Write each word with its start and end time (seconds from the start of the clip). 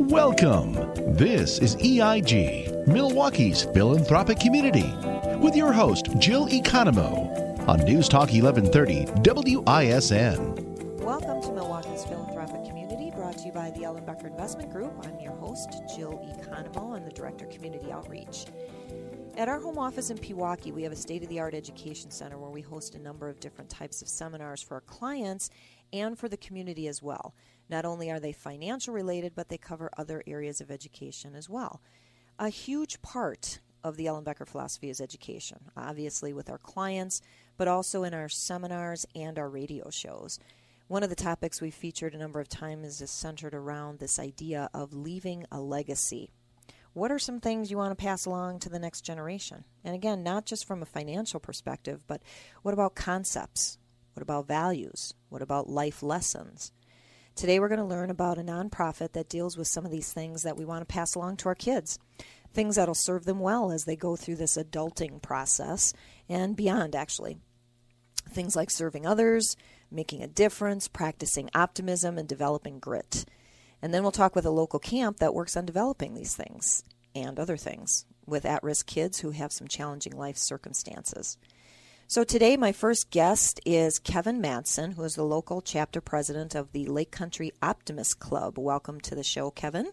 Welcome. 0.00 0.74
This 1.16 1.58
is 1.58 1.74
EIG, 1.76 2.86
Milwaukee's 2.86 3.64
philanthropic 3.64 4.38
community, 4.38 4.94
with 5.38 5.56
your 5.56 5.72
host, 5.72 6.06
Jill 6.20 6.46
Economo, 6.46 7.66
on 7.66 7.80
News 7.80 8.08
Talk 8.08 8.30
1130 8.30 9.06
WISN. 9.22 10.54
Welcome 11.00 11.42
to 11.42 11.50
Milwaukee's 11.50 12.04
philanthropic 12.04 12.64
community, 12.64 13.10
brought 13.10 13.38
to 13.38 13.46
you 13.46 13.52
by 13.52 13.70
the 13.72 13.80
Ellenbecker 13.80 14.26
Investment 14.26 14.70
Group. 14.70 14.92
I'm 15.04 15.18
your 15.18 15.34
host, 15.34 15.68
Jill 15.96 16.12
Economo, 16.12 16.96
and 16.96 17.04
the 17.04 17.10
Director 17.10 17.46
of 17.46 17.50
Community 17.50 17.90
Outreach. 17.90 18.46
At 19.36 19.48
our 19.48 19.58
home 19.58 19.78
office 19.78 20.10
in 20.10 20.18
Pewaukee, 20.18 20.72
we 20.72 20.84
have 20.84 20.92
a 20.92 20.96
state 20.96 21.24
of 21.24 21.28
the 21.28 21.40
art 21.40 21.54
education 21.54 22.12
center 22.12 22.38
where 22.38 22.50
we 22.50 22.60
host 22.60 22.94
a 22.94 22.98
number 23.00 23.28
of 23.28 23.40
different 23.40 23.68
types 23.68 24.00
of 24.00 24.08
seminars 24.08 24.62
for 24.62 24.74
our 24.74 24.80
clients 24.82 25.50
and 25.92 26.16
for 26.16 26.28
the 26.28 26.36
community 26.36 26.86
as 26.86 27.02
well. 27.02 27.34
Not 27.68 27.84
only 27.84 28.10
are 28.10 28.20
they 28.20 28.32
financial 28.32 28.94
related, 28.94 29.34
but 29.34 29.48
they 29.48 29.58
cover 29.58 29.90
other 29.96 30.22
areas 30.26 30.60
of 30.60 30.70
education 30.70 31.34
as 31.34 31.48
well. 31.48 31.80
A 32.38 32.48
huge 32.48 33.02
part 33.02 33.60
of 33.84 33.96
the 33.96 34.06
Ellenbecker 34.06 34.46
philosophy 34.46 34.90
is 34.90 35.00
education, 35.00 35.58
obviously 35.76 36.32
with 36.32 36.50
our 36.50 36.58
clients, 36.58 37.20
but 37.56 37.68
also 37.68 38.04
in 38.04 38.14
our 38.14 38.28
seminars 38.28 39.06
and 39.14 39.38
our 39.38 39.48
radio 39.48 39.90
shows. 39.90 40.38
One 40.88 41.02
of 41.02 41.10
the 41.10 41.16
topics 41.16 41.60
we've 41.60 41.74
featured 41.74 42.14
a 42.14 42.18
number 42.18 42.40
of 42.40 42.48
times 42.48 43.00
is 43.02 43.10
centered 43.10 43.54
around 43.54 43.98
this 43.98 44.18
idea 44.18 44.70
of 44.72 44.94
leaving 44.94 45.44
a 45.52 45.60
legacy. 45.60 46.30
What 46.94 47.12
are 47.12 47.18
some 47.18 47.40
things 47.40 47.70
you 47.70 47.76
want 47.76 47.96
to 47.96 48.02
pass 48.02 48.24
along 48.24 48.60
to 48.60 48.68
the 48.68 48.78
next 48.78 49.02
generation? 49.02 49.64
And 49.84 49.94
again, 49.94 50.22
not 50.22 50.46
just 50.46 50.64
from 50.64 50.82
a 50.82 50.86
financial 50.86 51.38
perspective, 51.40 52.04
but 52.06 52.22
what 52.62 52.72
about 52.74 52.94
concepts? 52.94 53.78
What 54.14 54.22
about 54.22 54.48
values? 54.48 55.14
What 55.28 55.42
about 55.42 55.68
life 55.68 56.02
lessons? 56.02 56.72
Today, 57.38 57.60
we're 57.60 57.68
going 57.68 57.78
to 57.78 57.84
learn 57.84 58.10
about 58.10 58.38
a 58.38 58.42
nonprofit 58.42 59.12
that 59.12 59.28
deals 59.28 59.56
with 59.56 59.68
some 59.68 59.84
of 59.84 59.92
these 59.92 60.12
things 60.12 60.42
that 60.42 60.56
we 60.56 60.64
want 60.64 60.80
to 60.80 60.92
pass 60.92 61.14
along 61.14 61.36
to 61.36 61.48
our 61.48 61.54
kids. 61.54 61.96
Things 62.52 62.74
that'll 62.74 62.96
serve 62.96 63.26
them 63.26 63.38
well 63.38 63.70
as 63.70 63.84
they 63.84 63.94
go 63.94 64.16
through 64.16 64.34
this 64.34 64.56
adulting 64.56 65.22
process 65.22 65.92
and 66.28 66.56
beyond, 66.56 66.96
actually. 66.96 67.38
Things 68.28 68.56
like 68.56 68.72
serving 68.72 69.06
others, 69.06 69.56
making 69.88 70.20
a 70.20 70.26
difference, 70.26 70.88
practicing 70.88 71.48
optimism, 71.54 72.18
and 72.18 72.28
developing 72.28 72.80
grit. 72.80 73.24
And 73.80 73.94
then 73.94 74.02
we'll 74.02 74.10
talk 74.10 74.34
with 74.34 74.44
a 74.44 74.50
local 74.50 74.80
camp 74.80 75.18
that 75.18 75.32
works 75.32 75.56
on 75.56 75.64
developing 75.64 76.14
these 76.14 76.34
things 76.34 76.82
and 77.14 77.38
other 77.38 77.56
things 77.56 78.04
with 78.26 78.44
at 78.44 78.64
risk 78.64 78.88
kids 78.88 79.20
who 79.20 79.30
have 79.30 79.52
some 79.52 79.68
challenging 79.68 80.16
life 80.16 80.38
circumstances. 80.38 81.38
So 82.10 82.24
today, 82.24 82.56
my 82.56 82.72
first 82.72 83.10
guest 83.10 83.60
is 83.66 83.98
Kevin 83.98 84.40
Matson, 84.40 84.92
who 84.92 85.04
is 85.04 85.14
the 85.14 85.24
local 85.24 85.60
chapter 85.60 86.00
president 86.00 86.54
of 86.54 86.72
the 86.72 86.86
Lake 86.86 87.10
Country 87.10 87.52
Optimist 87.60 88.18
Club. 88.18 88.58
Welcome 88.58 88.98
to 89.02 89.14
the 89.14 89.22
show, 89.22 89.50
Kevin. 89.50 89.92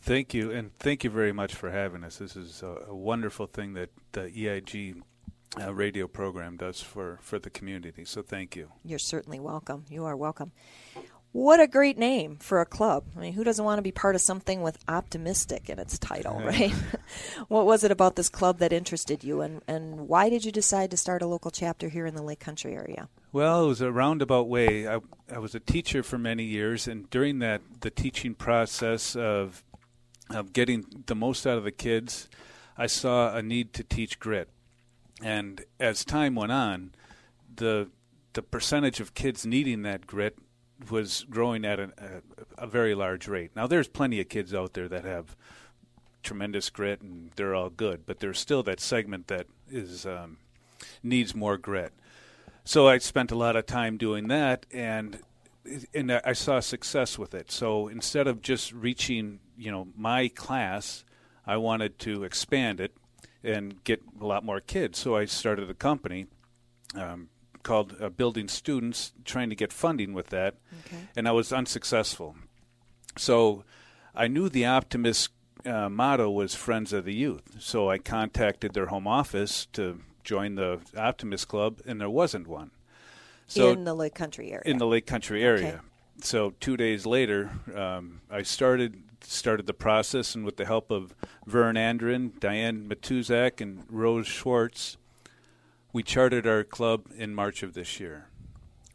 Thank 0.00 0.32
you, 0.32 0.52
and 0.52 0.70
thank 0.78 1.02
you 1.02 1.10
very 1.10 1.32
much 1.32 1.56
for 1.56 1.72
having 1.72 2.04
us. 2.04 2.18
This 2.18 2.36
is 2.36 2.62
a, 2.62 2.84
a 2.90 2.94
wonderful 2.94 3.46
thing 3.48 3.72
that 3.72 3.90
the 4.12 4.30
EIG 4.30 5.02
uh, 5.60 5.74
radio 5.74 6.06
program 6.06 6.56
does 6.56 6.80
for, 6.80 7.18
for 7.22 7.40
the 7.40 7.50
community. 7.50 8.04
So 8.04 8.22
thank 8.22 8.54
you. 8.54 8.70
You're 8.84 9.00
certainly 9.00 9.40
welcome. 9.40 9.84
You 9.88 10.04
are 10.04 10.16
welcome. 10.16 10.52
What 11.32 11.60
a 11.60 11.66
great 11.66 11.98
name 11.98 12.36
for 12.36 12.60
a 12.60 12.66
club. 12.66 13.04
I 13.16 13.20
mean, 13.20 13.32
who 13.34 13.44
doesn't 13.44 13.64
want 13.64 13.78
to 13.78 13.82
be 13.82 13.92
part 13.92 14.14
of 14.14 14.22
something 14.22 14.62
with 14.62 14.78
optimistic 14.88 15.68
in 15.68 15.78
its 15.78 15.98
title, 15.98 16.40
right? 16.40 16.72
what 17.48 17.66
was 17.66 17.84
it 17.84 17.90
about 17.90 18.16
this 18.16 18.30
club 18.30 18.58
that 18.58 18.72
interested 18.72 19.22
you, 19.22 19.42
and, 19.42 19.60
and 19.68 20.08
why 20.08 20.30
did 20.30 20.44
you 20.46 20.52
decide 20.52 20.90
to 20.90 20.96
start 20.96 21.20
a 21.20 21.26
local 21.26 21.50
chapter 21.50 21.90
here 21.90 22.06
in 22.06 22.14
the 22.14 22.22
Lake 22.22 22.40
Country 22.40 22.74
area? 22.74 23.08
Well, 23.30 23.64
it 23.64 23.68
was 23.68 23.80
a 23.82 23.92
roundabout 23.92 24.48
way. 24.48 24.88
I, 24.88 25.00
I 25.30 25.38
was 25.38 25.54
a 25.54 25.60
teacher 25.60 26.02
for 26.02 26.16
many 26.16 26.44
years, 26.44 26.88
and 26.88 27.10
during 27.10 27.40
that, 27.40 27.60
the 27.80 27.90
teaching 27.90 28.34
process 28.34 29.14
of, 29.14 29.62
of 30.30 30.54
getting 30.54 31.04
the 31.06 31.14
most 31.14 31.46
out 31.46 31.58
of 31.58 31.64
the 31.64 31.72
kids, 31.72 32.30
I 32.78 32.86
saw 32.86 33.36
a 33.36 33.42
need 33.42 33.74
to 33.74 33.84
teach 33.84 34.18
grit. 34.18 34.48
And 35.22 35.64
as 35.78 36.06
time 36.06 36.36
went 36.36 36.52
on, 36.52 36.92
the 37.54 37.90
the 38.34 38.42
percentage 38.42 39.00
of 39.00 39.14
kids 39.14 39.44
needing 39.44 39.82
that 39.82 40.06
grit 40.06 40.38
was 40.90 41.26
growing 41.28 41.64
at 41.64 41.80
a, 41.80 41.90
a, 41.98 42.64
a, 42.64 42.66
very 42.66 42.94
large 42.94 43.26
rate. 43.26 43.50
Now, 43.56 43.66
there's 43.66 43.88
plenty 43.88 44.20
of 44.20 44.28
kids 44.28 44.54
out 44.54 44.74
there 44.74 44.88
that 44.88 45.04
have 45.04 45.36
tremendous 46.22 46.70
grit 46.70 47.00
and 47.00 47.30
they're 47.36 47.54
all 47.54 47.70
good, 47.70 48.06
but 48.06 48.20
there's 48.20 48.38
still 48.38 48.62
that 48.64 48.80
segment 48.80 49.26
that 49.28 49.46
is 49.70 50.06
um, 50.06 50.38
needs 51.02 51.34
more 51.34 51.56
grit. 51.56 51.92
So 52.64 52.86
I 52.88 52.98
spent 52.98 53.30
a 53.30 53.36
lot 53.36 53.56
of 53.56 53.66
time 53.66 53.96
doing 53.96 54.28
that, 54.28 54.66
and 54.70 55.18
and 55.94 56.12
I 56.12 56.32
saw 56.32 56.60
success 56.60 57.18
with 57.18 57.34
it. 57.34 57.50
So 57.50 57.88
instead 57.88 58.26
of 58.26 58.42
just 58.42 58.72
reaching, 58.72 59.40
you 59.56 59.70
know, 59.70 59.88
my 59.96 60.28
class, 60.28 61.04
I 61.46 61.56
wanted 61.56 61.98
to 62.00 62.24
expand 62.24 62.80
it 62.80 62.92
and 63.42 63.82
get 63.84 64.02
a 64.20 64.26
lot 64.26 64.44
more 64.44 64.60
kids. 64.60 64.98
So 64.98 65.16
I 65.16 65.24
started 65.24 65.70
a 65.70 65.74
company. 65.74 66.26
Um, 66.94 67.28
called 67.62 67.96
uh, 68.00 68.08
Building 68.08 68.48
Students, 68.48 69.12
trying 69.24 69.50
to 69.50 69.56
get 69.56 69.72
funding 69.72 70.12
with 70.12 70.28
that, 70.28 70.56
okay. 70.86 71.08
and 71.16 71.28
I 71.28 71.32
was 71.32 71.52
unsuccessful. 71.52 72.36
So 73.16 73.64
I 74.14 74.28
knew 74.28 74.48
the 74.48 74.66
Optimist 74.66 75.30
uh, 75.64 75.88
motto 75.88 76.30
was 76.30 76.54
Friends 76.54 76.92
of 76.92 77.04
the 77.04 77.14
Youth. 77.14 77.56
So 77.58 77.90
I 77.90 77.98
contacted 77.98 78.74
their 78.74 78.86
home 78.86 79.06
office 79.06 79.66
to 79.72 80.00
join 80.24 80.54
the 80.54 80.80
Optimist 80.96 81.48
Club, 81.48 81.80
and 81.86 82.00
there 82.00 82.10
wasn't 82.10 82.46
one. 82.46 82.70
So 83.46 83.70
in 83.70 83.84
the 83.84 83.94
Lake 83.94 84.14
Country 84.14 84.52
area. 84.52 84.62
In 84.64 84.78
the 84.78 84.86
Lake 84.86 85.06
Country 85.06 85.42
area. 85.42 85.68
Okay. 85.68 85.78
So 86.20 86.52
two 86.60 86.76
days 86.76 87.06
later, 87.06 87.50
um, 87.74 88.20
I 88.30 88.42
started 88.42 89.02
started 89.22 89.66
the 89.66 89.74
process, 89.74 90.34
and 90.34 90.44
with 90.44 90.56
the 90.56 90.64
help 90.64 90.90
of 90.90 91.14
Vern 91.46 91.76
Andrin, 91.76 92.38
Diane 92.38 92.88
Matuzak, 92.88 93.60
and 93.60 93.84
Rose 93.88 94.26
Schwartz, 94.26 94.96
we 95.92 96.02
chartered 96.02 96.46
our 96.46 96.64
club 96.64 97.06
in 97.16 97.34
March 97.34 97.62
of 97.62 97.74
this 97.74 97.98
year. 97.98 98.28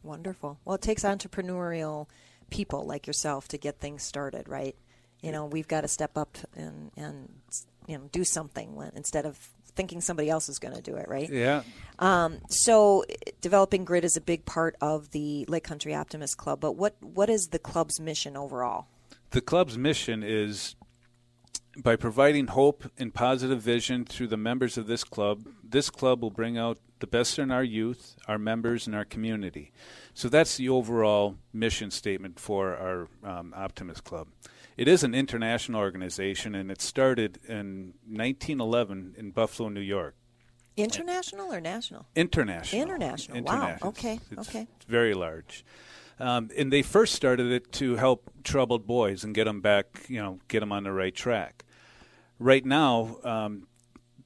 Wonderful. 0.04 0.59
Well, 0.66 0.76
it 0.76 0.81
takes 0.81 1.04
entrepreneurial 1.04 2.08
people 2.50 2.86
like 2.86 3.08
yourself 3.08 3.48
to 3.50 3.58
get 3.58 3.80
things 3.80 4.04
started, 4.04 4.48
right? 4.48 4.76
You 5.22 5.31
know, 5.31 5.46
we've 5.46 5.68
got 5.68 5.81
to 5.81 5.88
step 5.88 6.18
up 6.18 6.38
and 6.56 6.92
and 6.98 7.30
you 7.88 7.98
know 7.98 8.09
do 8.12 8.24
something 8.24 8.76
when, 8.76 8.92
instead 8.96 9.26
of 9.26 9.38
thinking 9.76 10.02
somebody 10.02 10.30
else 10.30 10.50
is 10.50 10.59
going 10.59 10.76
to 10.76 10.81
do 10.81 10.96
it, 10.98 11.08
right? 11.09 11.30
Yeah. 11.30 11.64
Um, 12.00 12.40
so, 12.50 13.06
developing 13.42 13.86
grit 13.86 14.04
is 14.04 14.16
a 14.18 14.22
big 14.22 14.46
part 14.46 14.75
of 14.81 15.12
the 15.12 15.46
Lake 15.48 15.64
Country 15.64 15.96
Optimist 15.96 16.38
Club. 16.38 16.60
But 16.60 16.74
what 16.74 16.96
what 17.02 17.30
is 17.30 17.48
the 17.48 17.60
club's 17.60 18.00
mission 18.00 18.38
overall? 18.38 18.88
The 19.31 19.42
club's 19.42 19.78
mission 19.78 20.22
is 20.24 20.75
by 21.75 21.96
providing 21.96 22.48
hope 22.48 22.92
and 22.98 23.14
positive 23.14 23.62
vision 23.62 24.06
through 24.06 24.28
the 24.28 24.38
members 24.38 24.78
of 24.78 24.86
this 24.86 25.04
club, 25.04 25.48
this 25.73 25.89
club 25.89 26.22
will 26.22 26.31
bring 26.31 26.57
out 26.57 26.78
the 27.00 27.07
best 27.07 27.38
in 27.38 27.51
our 27.51 27.63
youth, 27.63 28.16
our 28.29 28.38
members, 28.38 28.88
and 28.88 28.95
our 28.95 29.03
community. 29.03 29.73
So 30.13 30.29
that's 30.29 30.56
the 30.56 30.69
overall 30.69 31.35
mission 31.51 31.91
statement 31.91 32.39
for 32.39 32.78
our 32.78 33.07
um, 33.29 33.53
Optimist 33.57 34.06
Club. 34.06 34.28
It 34.78 34.88
is 34.88 35.03
an 35.03 35.13
international 35.13 35.81
organization, 35.81 36.56
and 36.56 36.72
it 36.72 36.81
started 36.81 37.39
in 37.50 37.95
1911 38.07 39.16
in 39.17 39.31
Buffalo, 39.31 39.67
New 39.67 39.81
York. 39.81 40.16
International 40.78 41.53
or 41.53 41.59
national? 41.59 42.06
International. 42.16 42.81
International. 42.81 43.44
Wow. 43.44 43.78
Okay. 43.83 44.19
It's, 44.31 44.50
okay. 44.50 44.67
It's 44.78 44.85
very 44.85 45.13
large. 45.13 45.66
Um, 46.19 46.50
and 46.56 46.72
they 46.72 46.83
first 46.83 47.16
started 47.16 47.51
it 47.51 47.72
to 47.73 47.95
help 47.95 48.31
troubled 48.44 48.88
boys 48.88 49.23
and 49.23 49.35
get 49.35 49.44
them 49.45 49.62
back, 49.62 50.06
you 50.07 50.22
know, 50.22 50.39
get 50.47 50.62
them 50.62 50.72
on 50.72 50.83
the 50.83 50.91
right 50.91 51.13
track. 51.13 51.66
Right 52.39 52.66
now, 52.66 53.17
um, 53.23 53.67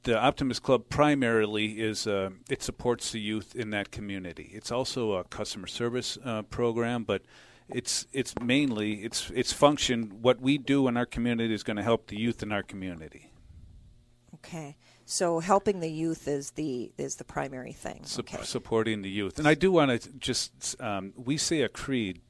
the 0.03 0.17
Optimist 0.17 0.63
Club 0.63 0.89
primarily 0.89 1.79
is 1.79 2.07
uh, 2.07 2.29
it 2.49 2.63
supports 2.63 3.11
the 3.11 3.19
youth 3.19 3.55
in 3.55 3.71
that 3.71 3.91
community. 3.91 4.51
It's 4.53 4.71
also 4.71 5.13
a 5.13 5.23
customer 5.23 5.67
service 5.67 6.17
uh, 6.23 6.43
program, 6.43 7.03
but 7.03 7.23
it's 7.69 8.07
it's 8.13 8.33
mainly 8.41 9.03
its 9.03 9.29
its 9.31 9.51
function. 9.51 10.21
What 10.21 10.41
we 10.41 10.57
do 10.57 10.87
in 10.87 10.97
our 10.97 11.05
community 11.05 11.53
is 11.53 11.63
going 11.63 11.77
to 11.77 11.83
help 11.83 12.07
the 12.07 12.17
youth 12.17 12.41
in 12.41 12.51
our 12.51 12.63
community. 12.63 13.31
Okay. 14.35 14.77
So 15.05 15.39
helping 15.39 15.79
the 15.79 15.89
youth 15.89 16.27
is 16.27 16.51
the 16.51 16.91
is 16.97 17.15
the 17.15 17.23
primary 17.23 17.73
thing. 17.73 18.05
Okay. 18.19 18.39
supporting 18.43 19.01
the 19.01 19.09
youth, 19.09 19.39
and 19.39 19.47
I 19.47 19.53
do 19.53 19.71
want 19.71 20.01
to 20.01 20.11
just 20.13 20.79
um, 20.81 21.13
we 21.15 21.37
say 21.37 21.61
a 21.61 21.69
creed, 21.69 22.21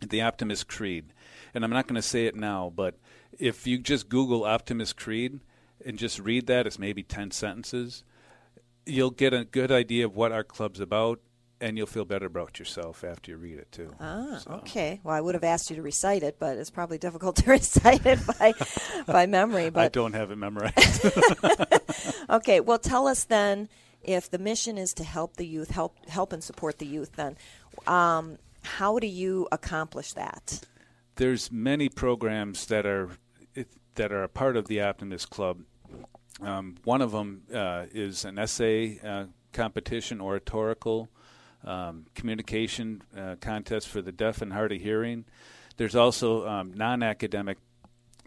the 0.00 0.22
Optimist 0.22 0.68
Creed, 0.68 1.12
and 1.54 1.64
I'm 1.64 1.70
not 1.70 1.86
going 1.86 1.96
to 1.96 2.02
say 2.02 2.26
it 2.26 2.34
now, 2.34 2.72
but 2.74 2.96
if 3.38 3.66
you 3.66 3.78
just 3.78 4.08
Google 4.08 4.44
Optimist 4.44 4.96
Creed 4.96 5.40
and 5.84 5.98
just 5.98 6.18
read 6.18 6.46
that, 6.46 6.66
it's 6.66 6.78
maybe 6.78 7.02
ten 7.02 7.30
sentences. 7.30 8.04
You'll 8.84 9.10
get 9.10 9.34
a 9.34 9.44
good 9.44 9.72
idea 9.72 10.04
of 10.04 10.14
what 10.14 10.32
our 10.32 10.44
club's 10.44 10.80
about, 10.80 11.20
and 11.60 11.76
you'll 11.76 11.86
feel 11.86 12.04
better 12.04 12.26
about 12.26 12.58
yourself 12.58 13.02
after 13.02 13.30
you 13.30 13.36
read 13.36 13.58
it 13.58 13.72
too. 13.72 13.90
Ah, 14.00 14.38
so. 14.42 14.50
okay. 14.52 15.00
Well, 15.02 15.14
I 15.14 15.20
would 15.20 15.34
have 15.34 15.44
asked 15.44 15.70
you 15.70 15.76
to 15.76 15.82
recite 15.82 16.22
it, 16.22 16.36
but 16.38 16.56
it's 16.58 16.70
probably 16.70 16.98
difficult 16.98 17.36
to 17.44 17.50
recite 17.50 18.04
it 18.04 18.20
by 18.26 18.52
by 19.06 19.26
memory. 19.26 19.70
But 19.70 19.84
I 19.84 19.88
don't 19.88 20.14
have 20.14 20.30
it 20.30 20.36
memorized. 20.36 21.06
okay. 22.30 22.60
Well, 22.60 22.78
tell 22.78 23.06
us 23.06 23.24
then 23.24 23.68
if 24.02 24.30
the 24.30 24.38
mission 24.38 24.78
is 24.78 24.94
to 24.94 25.04
help 25.04 25.36
the 25.36 25.46
youth, 25.46 25.70
help 25.70 25.96
help 26.08 26.32
and 26.32 26.42
support 26.42 26.78
the 26.78 26.86
youth. 26.86 27.12
Then, 27.16 27.36
um, 27.86 28.38
how 28.62 28.98
do 28.98 29.06
you 29.06 29.48
accomplish 29.50 30.12
that? 30.12 30.60
There's 31.16 31.50
many 31.50 31.88
programs 31.88 32.66
that 32.66 32.84
are 32.84 33.10
that 33.96 34.12
are 34.12 34.22
a 34.22 34.28
part 34.28 34.56
of 34.56 34.68
the 34.68 34.80
Optimist 34.80 35.30
Club. 35.30 35.60
Um, 36.40 36.76
one 36.84 37.02
of 37.02 37.12
them 37.12 37.42
uh, 37.52 37.86
is 37.92 38.24
an 38.24 38.38
essay 38.38 39.00
uh, 39.04 39.24
competition, 39.52 40.20
oratorical 40.20 41.08
um, 41.64 42.06
communication 42.14 43.02
uh, 43.16 43.36
contest 43.40 43.88
for 43.88 44.00
the 44.00 44.12
deaf 44.12 44.42
and 44.42 44.52
hard 44.52 44.72
of 44.72 44.80
hearing. 44.80 45.24
There's 45.76 45.96
also 45.96 46.46
um, 46.46 46.72
non-academic 46.74 47.58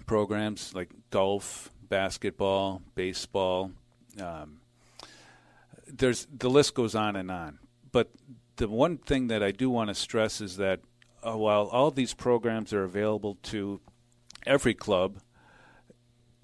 programs 0.05 0.73
like 0.75 0.89
golf, 1.09 1.71
basketball, 1.87 2.81
baseball. 2.95 3.71
Um, 4.21 4.61
there's 5.87 6.27
the 6.35 6.49
list 6.49 6.75
goes 6.75 6.95
on 6.95 7.15
and 7.15 7.31
on. 7.31 7.59
But 7.91 8.09
the 8.57 8.67
one 8.67 8.97
thing 8.97 9.27
that 9.27 9.41
I 9.41 9.51
do 9.51 9.69
want 9.69 9.89
to 9.89 9.95
stress 9.95 10.41
is 10.41 10.57
that 10.57 10.81
uh, 11.23 11.37
while 11.37 11.67
all 11.67 11.91
these 11.91 12.13
programs 12.13 12.73
are 12.73 12.83
available 12.83 13.37
to 13.43 13.81
every 14.45 14.73
club, 14.73 15.19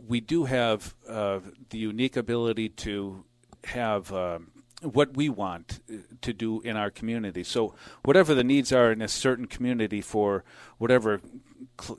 we 0.07 0.21
do 0.21 0.45
have 0.45 0.95
uh, 1.07 1.39
the 1.69 1.77
unique 1.77 2.15
ability 2.17 2.69
to 2.69 3.23
have 3.65 4.11
um, 4.13 4.51
what 4.81 5.15
we 5.15 5.29
want 5.29 5.79
uh, 5.89 5.97
to 6.21 6.33
do 6.33 6.61
in 6.61 6.77
our 6.77 6.91
community. 6.91 7.43
So 7.43 7.73
whatever 8.03 8.33
the 8.35 8.43
needs 8.43 8.71
are 8.71 8.91
in 8.91 9.01
a 9.01 9.07
certain 9.07 9.47
community 9.47 10.01
for 10.01 10.43
whatever 10.77 11.21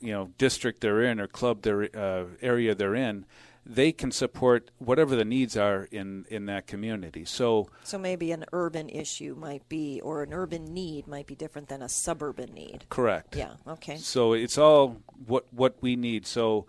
you 0.00 0.12
know 0.12 0.30
district 0.38 0.80
they're 0.80 1.02
in 1.02 1.20
or 1.20 1.26
club 1.26 1.62
they're 1.62 1.88
uh, 1.96 2.26
area 2.40 2.74
they're 2.74 2.94
in, 2.94 3.26
they 3.66 3.90
can 3.90 4.12
support 4.12 4.70
whatever 4.78 5.16
the 5.16 5.24
needs 5.24 5.56
are 5.56 5.88
in, 5.90 6.24
in 6.30 6.46
that 6.46 6.68
community. 6.68 7.24
So, 7.24 7.68
so 7.82 7.98
maybe 7.98 8.30
an 8.30 8.44
urban 8.52 8.88
issue 8.88 9.34
might 9.34 9.68
be, 9.68 10.00
or 10.02 10.22
an 10.22 10.32
urban 10.32 10.72
need 10.72 11.08
might 11.08 11.26
be 11.26 11.34
different 11.34 11.68
than 11.68 11.82
a 11.82 11.88
suburban 11.88 12.54
need. 12.54 12.86
Correct. 12.88 13.34
Yeah. 13.34 13.54
Okay. 13.66 13.96
So 13.96 14.34
it's 14.34 14.56
all 14.56 15.02
what 15.26 15.52
what 15.52 15.76
we 15.80 15.96
need. 15.96 16.26
So, 16.26 16.66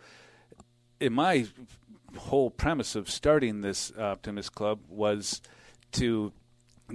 in 1.00 1.14
my 1.14 1.48
whole 2.16 2.50
premise 2.50 2.96
of 2.96 3.10
starting 3.10 3.62
this 3.62 3.92
Optimist 3.98 4.54
Club 4.54 4.80
was 4.90 5.42
to 5.94 6.32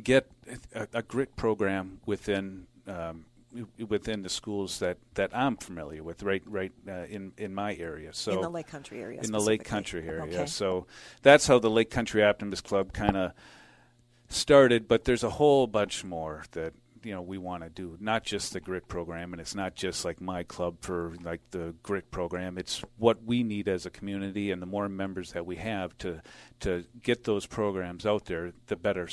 get 0.03 0.31
a, 0.75 0.89
a 0.95 1.03
grit 1.03 1.37
program 1.37 2.01
within 2.07 2.67
um, 2.87 3.27
within 3.87 4.23
the 4.23 4.29
schools 4.29 4.79
that, 4.79 4.97
that 5.15 5.31
I'm 5.37 5.57
familiar 5.57 6.03
with, 6.03 6.23
right, 6.23 6.43
right 6.47 6.73
uh, 6.89 7.05
in 7.05 7.33
in 7.37 7.55
my 7.55 7.75
area. 7.75 8.13
So 8.13 8.33
in 8.33 8.41
the 8.41 8.51
Lake 8.51 8.67
Country 8.67 9.03
area. 9.03 9.21
In 9.23 9.31
the 9.31 9.41
Lake 9.41 9.65
Country 9.65 10.07
area. 10.09 10.23
Okay. 10.23 10.47
So 10.47 10.87
that's 11.23 11.47
how 11.47 11.59
the 11.59 11.71
Lake 11.71 11.91
Country 11.91 12.25
Optimist 12.25 12.65
Club 12.65 12.93
kind 12.93 13.17
of 13.17 13.33
started. 14.29 14.89
But 14.89 15.05
there's 15.05 15.23
a 15.23 15.31
whole 15.31 15.67
bunch 15.67 16.03
more 16.03 16.45
that 16.53 16.73
you 17.03 17.13
know 17.13 17.23
we 17.23 17.39
want 17.39 17.63
to 17.63 17.71
do. 17.71 17.97
Not 18.01 18.25
just 18.25 18.53
the 18.53 18.61
grit 18.61 18.89
program, 18.89 19.33
and 19.33 19.41
it's 19.41 19.55
not 19.55 19.75
just 19.75 20.05
like 20.05 20.21
my 20.21 20.43
club 20.43 20.77
for 20.81 21.15
like 21.23 21.41
the 21.51 21.75
grit 21.83 22.11
program. 22.11 22.59
It's 22.59 22.83
what 22.99 23.25
we 23.25 23.43
need 23.43 23.69
as 23.69 23.87
a 23.87 23.91
community, 23.91 24.51
and 24.51 24.61
the 24.61 24.67
more 24.67 24.89
members 24.89 25.33
that 25.33 25.47
we 25.47 25.57
have 25.57 25.97
to 25.99 26.23
to 26.61 26.85
get 27.03 27.25
those 27.25 27.47
programs 27.47 28.07
out 28.07 28.27
there, 28.27 28.53
the 28.67 28.77
better 28.77 29.09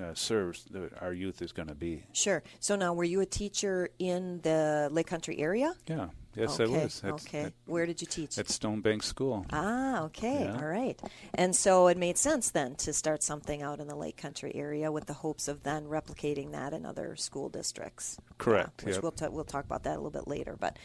uh, 0.00 0.14
serves 0.14 0.64
the, 0.64 0.90
our 1.00 1.12
youth 1.12 1.42
is 1.42 1.52
going 1.52 1.68
to 1.68 1.74
be. 1.74 2.04
Sure. 2.12 2.42
So 2.60 2.76
now, 2.76 2.92
were 2.94 3.04
you 3.04 3.20
a 3.20 3.26
teacher 3.26 3.88
in 3.98 4.40
the 4.42 4.88
Lake 4.90 5.06
Country 5.06 5.38
area? 5.38 5.74
Yeah. 5.86 6.08
Yes, 6.36 6.58
okay. 6.60 6.74
I 6.74 6.82
was. 6.84 7.02
Okay. 7.04 7.52
Where 7.66 7.86
did 7.86 8.00
you 8.00 8.06
teach? 8.06 8.38
At 8.38 8.46
Stonebank 8.46 9.02
School. 9.02 9.46
Ah, 9.52 10.02
okay. 10.04 10.44
Yeah. 10.44 10.56
All 10.56 10.66
right. 10.66 11.00
And 11.34 11.54
so 11.54 11.86
it 11.88 11.96
made 11.96 12.18
sense 12.18 12.50
then 12.50 12.74
to 12.76 12.92
start 12.92 13.22
something 13.22 13.62
out 13.62 13.80
in 13.80 13.86
the 13.86 13.94
Lake 13.94 14.16
Country 14.16 14.52
area 14.54 14.90
with 14.90 15.06
the 15.06 15.12
hopes 15.12 15.48
of 15.48 15.62
then 15.62 15.84
replicating 15.84 16.52
that 16.52 16.72
in 16.72 16.84
other 16.84 17.16
school 17.16 17.48
districts. 17.48 18.18
Correct. 18.38 18.82
Yeah, 18.82 18.86
which 18.86 18.94
yep. 18.96 19.02
we'll 19.02 19.12
t- 19.12 19.28
we'll 19.28 19.44
talk 19.44 19.64
about 19.64 19.84
that 19.84 19.92
a 19.92 20.00
little 20.00 20.10
bit 20.10 20.26
later. 20.26 20.56
But 20.58 20.78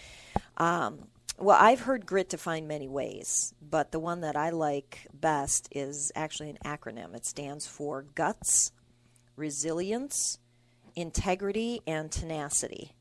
um, 0.58 1.08
well, 1.38 1.58
I've 1.60 1.82
heard 1.82 2.06
grit 2.06 2.30
defined 2.30 2.68
many 2.68 2.88
ways, 2.88 3.54
but 3.62 3.92
the 3.92 4.00
one 4.00 4.22
that 4.22 4.36
I 4.36 4.50
like 4.50 5.08
best 5.14 5.70
is 5.72 6.12
actually 6.16 6.50
an 6.50 6.58
acronym. 6.66 7.16
It 7.16 7.26
stands 7.26 7.66
for 7.66 8.04
guts, 8.16 8.72
resilience, 9.36 10.38
integrity, 10.96 11.82
and 11.88 12.12
tenacity. 12.12 12.94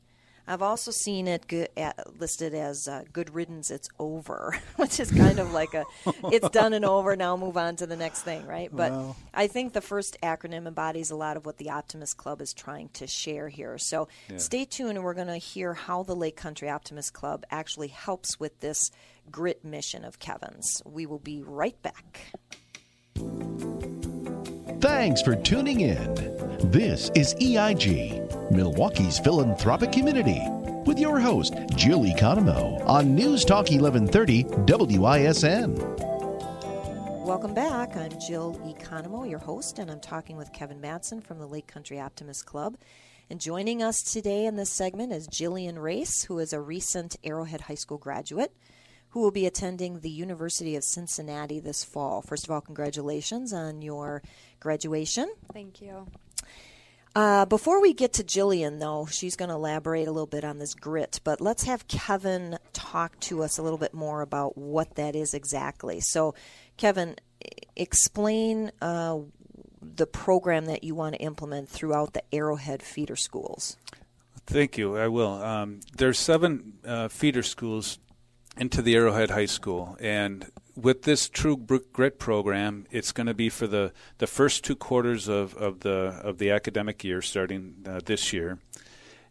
I've 0.49 0.61
also 0.61 0.91
seen 0.91 1.27
it 1.27 1.47
good, 1.47 1.69
uh, 1.77 1.93
listed 2.17 2.53
as 2.53 2.87
uh, 2.87 3.03
"good 3.13 3.33
riddance." 3.33 3.71
It's 3.71 3.87
over, 3.99 4.57
which 4.75 4.99
is 4.99 5.11
kind 5.11 5.39
of 5.39 5.53
like 5.53 5.73
a, 5.73 5.85
it's 6.31 6.49
done 6.49 6.73
and 6.73 6.83
over. 6.83 7.15
Now 7.15 7.37
move 7.37 7.55
on 7.55 7.75
to 7.77 7.87
the 7.87 7.95
next 7.95 8.23
thing, 8.23 8.45
right? 8.45 8.69
But. 8.71 8.91
I 9.33 9.47
think 9.47 9.73
the 9.73 9.81
first 9.81 10.17
acronym 10.21 10.67
embodies 10.67 11.11
a 11.11 11.15
lot 11.15 11.37
of 11.37 11.45
what 11.45 11.57
the 11.57 11.69
Optimist 11.69 12.17
Club 12.17 12.41
is 12.41 12.53
trying 12.53 12.89
to 12.89 13.07
share 13.07 13.47
here. 13.47 13.77
So 13.77 14.07
stay 14.37 14.65
tuned, 14.65 14.97
and 14.97 15.03
we're 15.03 15.13
going 15.13 15.27
to 15.27 15.37
hear 15.37 15.73
how 15.73 16.03
the 16.03 16.15
Lake 16.15 16.35
Country 16.35 16.69
Optimist 16.69 17.13
Club 17.13 17.45
actually 17.51 17.87
helps 17.87 18.39
with 18.39 18.59
this 18.59 18.91
grit 19.31 19.63
mission 19.63 20.03
of 20.03 20.19
Kevin's. 20.19 20.81
We 20.85 21.05
will 21.05 21.19
be 21.19 21.41
right 21.41 21.81
back. 21.81 22.19
Thanks 24.81 25.21
for 25.21 25.35
tuning 25.35 25.81
in. 25.81 26.13
This 26.71 27.11
is 27.13 27.35
EIG, 27.41 28.49
Milwaukee's 28.49 29.19
philanthropic 29.19 29.91
community, 29.91 30.41
with 30.85 30.97
your 30.97 31.19
host, 31.19 31.53
Jill 31.75 32.03
Economo, 32.03 32.81
on 32.87 33.13
News 33.13 33.43
Talk 33.43 33.69
1130 33.69 34.45
WISN. 34.95 35.75
Welcome 37.25 37.53
back. 37.53 37.97
I'm 37.97 38.17
Jill 38.25 38.55
Economo, 38.63 39.29
your 39.29 39.39
host, 39.39 39.79
and 39.79 39.91
I'm 39.91 39.99
talking 39.99 40.37
with 40.37 40.53
Kevin 40.53 40.79
Matson 40.79 41.19
from 41.19 41.39
the 41.39 41.45
Lake 41.45 41.67
Country 41.67 41.99
Optimist 41.99 42.45
Club. 42.45 42.77
And 43.29 43.41
joining 43.41 43.83
us 43.83 44.01
today 44.01 44.45
in 44.45 44.55
this 44.55 44.69
segment 44.69 45.11
is 45.11 45.27
Jillian 45.27 45.77
Race, 45.81 46.23
who 46.23 46.39
is 46.39 46.53
a 46.53 46.61
recent 46.61 47.17
Arrowhead 47.25 47.59
High 47.59 47.75
School 47.75 47.97
graduate 47.97 48.53
who 49.09 49.21
will 49.21 49.31
be 49.31 49.45
attending 49.45 49.99
the 49.99 50.09
University 50.09 50.75
of 50.75 50.83
Cincinnati 50.83 51.59
this 51.59 51.83
fall. 51.83 52.21
First 52.21 52.45
of 52.45 52.51
all, 52.51 52.61
congratulations 52.61 53.53
on 53.53 53.81
your 53.81 54.21
graduation. 54.59 55.31
Thank 55.53 55.81
you. 55.81 56.07
Uh, 57.15 57.45
before 57.45 57.81
we 57.81 57.93
get 57.93 58.13
to 58.13 58.23
Jillian, 58.23 58.79
though, 58.79 59.07
she's 59.07 59.35
going 59.35 59.49
to 59.49 59.55
elaborate 59.55 60.07
a 60.07 60.11
little 60.11 60.27
bit 60.27 60.43
on 60.43 60.59
this 60.59 60.75
grit, 60.75 61.19
but 61.23 61.41
let's 61.41 61.63
have 61.63 61.87
Kevin 61.87 62.59
talk 62.71 63.19
to 63.21 63.41
us 63.41 63.57
a 63.57 63.63
little 63.63 63.79
bit 63.79 63.95
more 63.95 64.21
about 64.21 64.57
what 64.57 64.95
that 64.95 65.15
is 65.15 65.33
exactly. 65.33 65.99
So, 66.01 66.35
Kevin, 66.77 67.15
explain 67.75 68.71
uh, 68.79 69.19
the 69.81 70.05
program 70.05 70.65
that 70.65 70.83
you 70.83 70.93
want 70.93 71.15
to 71.15 71.21
implement 71.21 71.67
throughout 71.67 72.13
the 72.13 72.23
Arrowhead 72.33 72.83
feeder 72.83 73.15
schools. 73.15 73.75
Thank 74.45 74.77
you. 74.77 74.95
I 74.95 75.07
will. 75.07 75.41
Um, 75.43 75.79
there's 75.97 76.19
seven 76.19 76.73
uh, 76.85 77.07
feeder 77.07 77.43
schools 77.43 77.97
into 78.59 78.81
the 78.81 78.95
Arrowhead 78.95 79.31
High 79.31 79.45
School, 79.45 79.97
and 79.99 80.51
with 80.75 81.03
this 81.03 81.29
True 81.29 81.57
Grit 81.57 82.19
program, 82.19 82.85
it's 82.91 83.11
going 83.11 83.27
to 83.27 83.33
be 83.33 83.49
for 83.49 83.67
the, 83.67 83.91
the 84.17 84.27
first 84.27 84.63
two 84.63 84.75
quarters 84.75 85.27
of, 85.27 85.55
of 85.55 85.79
the 85.79 86.19
of 86.23 86.37
the 86.37 86.51
academic 86.51 87.03
year, 87.03 87.21
starting 87.21 87.75
uh, 87.87 88.01
this 88.05 88.33
year, 88.33 88.59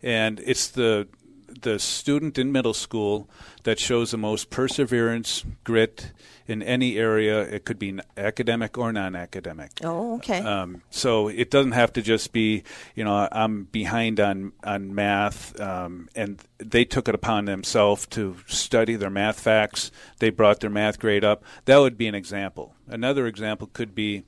and 0.03 0.41
it's 0.41 0.69
the 0.69 1.09
the 1.49 1.79
student 1.79 2.39
in 2.39 2.53
middle 2.53 2.75
school 2.75 3.29
that 3.65 3.79
shows 3.79 4.11
the 4.11 4.19
most 4.19 4.51
perseverance, 4.51 5.45
grit 5.65 6.13
in 6.47 6.63
any 6.63 6.97
area. 6.97 7.43
It 7.43 7.65
could 7.65 7.79
be 7.79 7.99
academic 8.17 8.79
or 8.79 8.93
non-academic. 8.93 9.73
Oh, 9.85 10.17
okay. 10.17 10.41
Um, 10.41 10.83
so 10.91 11.29
it 11.29 11.51
doesn't 11.51 11.73
have 11.73 11.93
to 11.95 12.03
just 12.03 12.33
be, 12.33 12.63
you 12.95 13.05
know, 13.05 13.29
I'm 13.31 13.65
behind 13.65 14.21
on 14.21 14.53
on 14.65 14.95
math, 14.95 15.59
um, 15.61 16.09
and 16.15 16.43
they 16.59 16.85
took 16.85 17.09
it 17.09 17.15
upon 17.15 17.45
themselves 17.45 18.07
to 18.09 18.37
study 18.47 18.97
their 18.97 19.11
math 19.11 19.41
facts. 19.41 19.91
They 20.19 20.31
brought 20.31 20.61
their 20.61 20.71
math 20.71 20.99
grade 20.99 21.25
up. 21.25 21.45
That 21.65 21.79
would 21.79 21.99
be 21.99 22.07
an 22.07 22.15
example. 22.15 22.75
Another 22.87 23.27
example 23.27 23.69
could 23.73 23.95
be, 23.95 24.25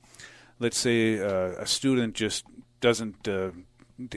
let's 0.58 0.78
say, 0.78 1.18
uh, 1.18 1.54
a 1.58 1.66
student 1.66 2.14
just 2.14 2.44
doesn't. 2.80 3.26
Uh, 3.26 3.50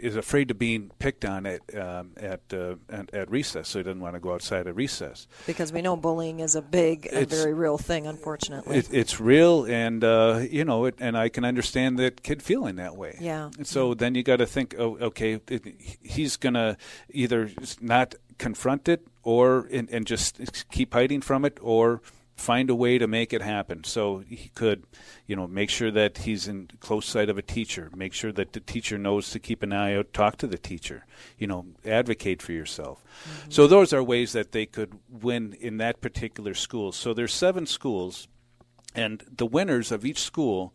is 0.01 0.15
afraid 0.15 0.51
of 0.51 0.59
being 0.59 0.91
picked 0.99 1.25
on 1.25 1.45
at 1.45 1.61
um, 1.77 2.11
at, 2.17 2.41
uh, 2.53 2.75
at, 2.89 3.13
at 3.13 3.29
recess, 3.31 3.69
so 3.69 3.79
he 3.79 3.83
doesn't 3.83 3.99
want 3.99 4.15
to 4.15 4.19
go 4.19 4.33
outside 4.33 4.67
at 4.67 4.75
recess. 4.75 5.27
Because 5.45 5.71
we 5.73 5.81
know 5.81 5.95
bullying 5.95 6.39
is 6.39 6.55
a 6.55 6.61
big 6.61 7.07
and 7.07 7.23
It's- 7.23 7.41
very 7.41 7.53
real 7.53 7.77
thing, 7.77 8.07
unfortunately. 8.07 8.77
It, 8.77 8.89
it's 8.91 9.19
real, 9.19 9.65
and 9.65 10.03
uh, 10.03 10.41
you 10.49 10.65
know, 10.65 10.85
it, 10.85 10.95
and 10.99 11.17
I 11.17 11.29
can 11.29 11.45
understand 11.45 11.97
that 11.99 12.23
kid 12.23 12.41
feeling 12.41 12.75
that 12.77 12.95
way. 12.95 13.17
Yeah. 13.19 13.49
And 13.57 13.67
so 13.67 13.93
then 13.93 14.15
you 14.15 14.23
got 14.23 14.37
to 14.37 14.45
think, 14.45 14.75
oh, 14.77 14.97
okay, 14.99 15.39
it, 15.49 15.63
he's 16.01 16.37
gonna 16.37 16.77
either 17.09 17.51
not 17.81 18.15
confront 18.37 18.87
it, 18.89 19.05
or 19.23 19.67
and, 19.71 19.89
and 19.89 20.05
just 20.05 20.69
keep 20.71 20.93
hiding 20.93 21.21
from 21.21 21.45
it, 21.45 21.57
or 21.61 22.01
find 22.35 22.69
a 22.69 22.75
way 22.75 22.97
to 22.97 23.07
make 23.07 23.33
it 23.33 23.41
happen. 23.41 23.83
So 23.83 24.19
he 24.27 24.49
could, 24.55 24.83
you 25.27 25.35
know, 25.35 25.47
make 25.47 25.69
sure 25.69 25.91
that 25.91 26.19
he's 26.19 26.47
in 26.47 26.69
close 26.79 27.05
sight 27.05 27.29
of 27.29 27.37
a 27.37 27.41
teacher, 27.41 27.89
make 27.95 28.13
sure 28.13 28.31
that 28.31 28.53
the 28.53 28.59
teacher 28.59 28.97
knows 28.97 29.29
to 29.31 29.39
keep 29.39 29.63
an 29.63 29.73
eye 29.73 29.95
out, 29.95 30.13
talk 30.13 30.37
to 30.37 30.47
the 30.47 30.57
teacher, 30.57 31.05
you 31.37 31.47
know, 31.47 31.65
advocate 31.85 32.41
for 32.41 32.51
yourself. 32.51 33.03
Mm-hmm. 33.03 33.51
So 33.51 33.67
those 33.67 33.93
are 33.93 34.03
ways 34.03 34.33
that 34.33 34.51
they 34.51 34.65
could 34.65 34.93
win 35.09 35.53
in 35.59 35.77
that 35.77 36.01
particular 36.01 36.53
school. 36.53 36.91
So 36.91 37.13
there's 37.13 37.33
seven 37.33 37.65
schools 37.65 38.27
and 38.95 39.23
the 39.35 39.45
winners 39.45 39.91
of 39.91 40.05
each 40.05 40.19
school 40.19 40.73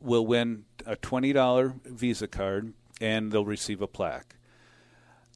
will 0.00 0.26
win 0.26 0.64
a 0.86 0.96
$20 0.96 1.84
Visa 1.84 2.28
card 2.28 2.72
and 3.00 3.30
they'll 3.30 3.44
receive 3.44 3.82
a 3.82 3.86
plaque. 3.86 4.37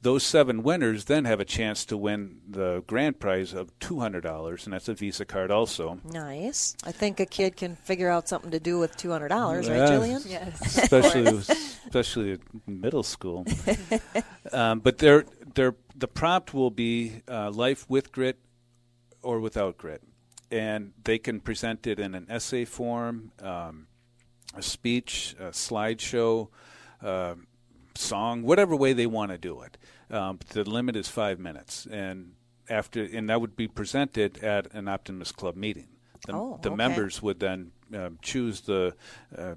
Those 0.03 0.23
seven 0.23 0.63
winners 0.63 1.05
then 1.05 1.23
have 1.23 1.39
a 1.39 1.45
chance 1.45 1.85
to 1.85 1.97
win 1.97 2.41
the 2.47 2.83
grand 2.87 3.19
prize 3.19 3.53
of 3.53 3.77
$200, 3.79 4.65
and 4.65 4.73
that's 4.73 4.89
a 4.89 4.93
Visa 4.93 5.23
card 5.23 5.49
also. 5.49 5.99
Nice. 6.03 6.75
I 6.83 6.91
think 6.91 7.21
a 7.21 7.25
kid 7.25 7.55
can 7.55 7.77
figure 7.77 8.09
out 8.09 8.27
something 8.27 8.51
to 8.51 8.59
do 8.59 8.77
with 8.77 8.97
$200, 8.97 9.29
right, 9.29 9.63
Jillian? 9.63 10.29
Yes. 10.29 10.77
especially 10.83 11.25
especially 11.85 12.31
in 12.31 12.81
middle 12.81 13.03
school. 13.03 13.45
um, 14.51 14.81
but 14.81 14.97
they're, 14.97 15.25
they're, 15.55 15.75
the 15.95 16.07
prompt 16.07 16.53
will 16.53 16.71
be 16.71 17.21
uh, 17.29 17.49
life 17.49 17.89
with 17.89 18.11
grit 18.11 18.37
or 19.21 19.39
without 19.39 19.77
grit, 19.77 20.03
and 20.51 20.91
they 21.05 21.17
can 21.17 21.39
present 21.39 21.87
it 21.87 21.97
in 21.97 22.13
an 22.13 22.27
essay 22.29 22.65
form, 22.65 23.31
um, 23.41 23.87
a 24.53 24.61
speech, 24.61 25.33
a 25.39 25.51
slideshow, 25.51 26.49
uh, 27.01 27.35
song, 27.95 28.43
whatever 28.43 28.75
way 28.75 28.93
they 28.93 29.05
want 29.05 29.31
to 29.31 29.37
do 29.37 29.61
it. 29.61 29.77
Um, 30.13 30.39
the 30.49 30.63
limit 30.63 30.95
is 30.95 31.07
five 31.07 31.39
minutes, 31.39 31.87
and 31.89 32.33
after 32.69 33.03
and 33.03 33.29
that 33.29 33.41
would 33.41 33.55
be 33.55 33.67
presented 33.67 34.43
at 34.43 34.71
an 34.73 34.87
Optimist 34.87 35.35
Club 35.35 35.55
meeting. 35.55 35.87
The, 36.27 36.33
Oh, 36.33 36.59
the 36.61 36.69
okay. 36.69 36.75
members 36.77 37.21
would 37.21 37.39
then 37.39 37.71
um, 37.93 38.19
choose 38.21 38.61
the 38.61 38.95
uh, 39.37 39.55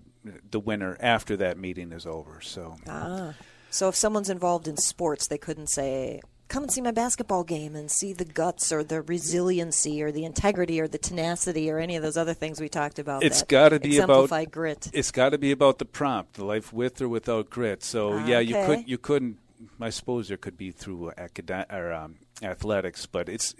the 0.50 0.58
winner 0.60 0.96
after 1.00 1.36
that 1.36 1.58
meeting 1.58 1.92
is 1.92 2.06
over. 2.06 2.40
So 2.40 2.76
Ah. 2.88 3.34
So 3.70 3.88
if 3.88 3.94
someone's 3.96 4.30
involved 4.30 4.66
in 4.68 4.76
sports, 4.76 5.28
they 5.28 5.36
couldn't 5.38 5.66
say, 5.68 6.22
come 6.48 6.62
and 6.62 6.72
see 6.72 6.80
my 6.80 6.92
basketball 6.92 7.44
game 7.44 7.76
and 7.76 7.90
see 7.90 8.12
the 8.14 8.24
guts 8.24 8.72
or 8.72 8.82
the 8.82 9.02
resiliency 9.02 10.02
or 10.02 10.10
the 10.10 10.24
integrity 10.24 10.80
or 10.80 10.88
the 10.88 10.98
tenacity 10.98 11.70
or 11.70 11.78
any 11.78 11.94
of 11.96 12.02
those 12.02 12.16
other 12.16 12.32
things 12.34 12.60
we 12.60 12.68
talked 12.68 12.98
about. 12.98 13.22
It's 13.22 13.40
that 13.40 13.48
gotta 13.48 13.78
be 13.80 13.98
about- 13.98 14.30
grit. 14.50 14.88
it's 14.94 15.10
got 15.10 15.30
to 15.30 15.38
be 15.38 15.50
about 15.52 15.78
the 15.78 15.84
prompt, 15.84 16.34
the 16.34 16.44
life 16.44 16.72
with 16.72 17.02
or 17.02 17.08
without 17.08 17.50
grit. 17.50 17.82
So 17.84 18.14
Ah, 18.14 18.26
yeah, 18.26 18.38
you 18.40 18.54
could 18.54 18.88
you 18.88 18.98
couldn't. 18.98 19.38
I 19.80 19.90
suppose 19.90 20.28
there 20.28 20.36
could 20.36 20.56
be 20.56 20.70
through 20.70 21.12
academic 21.16 21.72
or 21.72 21.92
um, 21.92 22.16
athletics, 22.42 23.06
but 23.06 23.28
it's. 23.28 23.54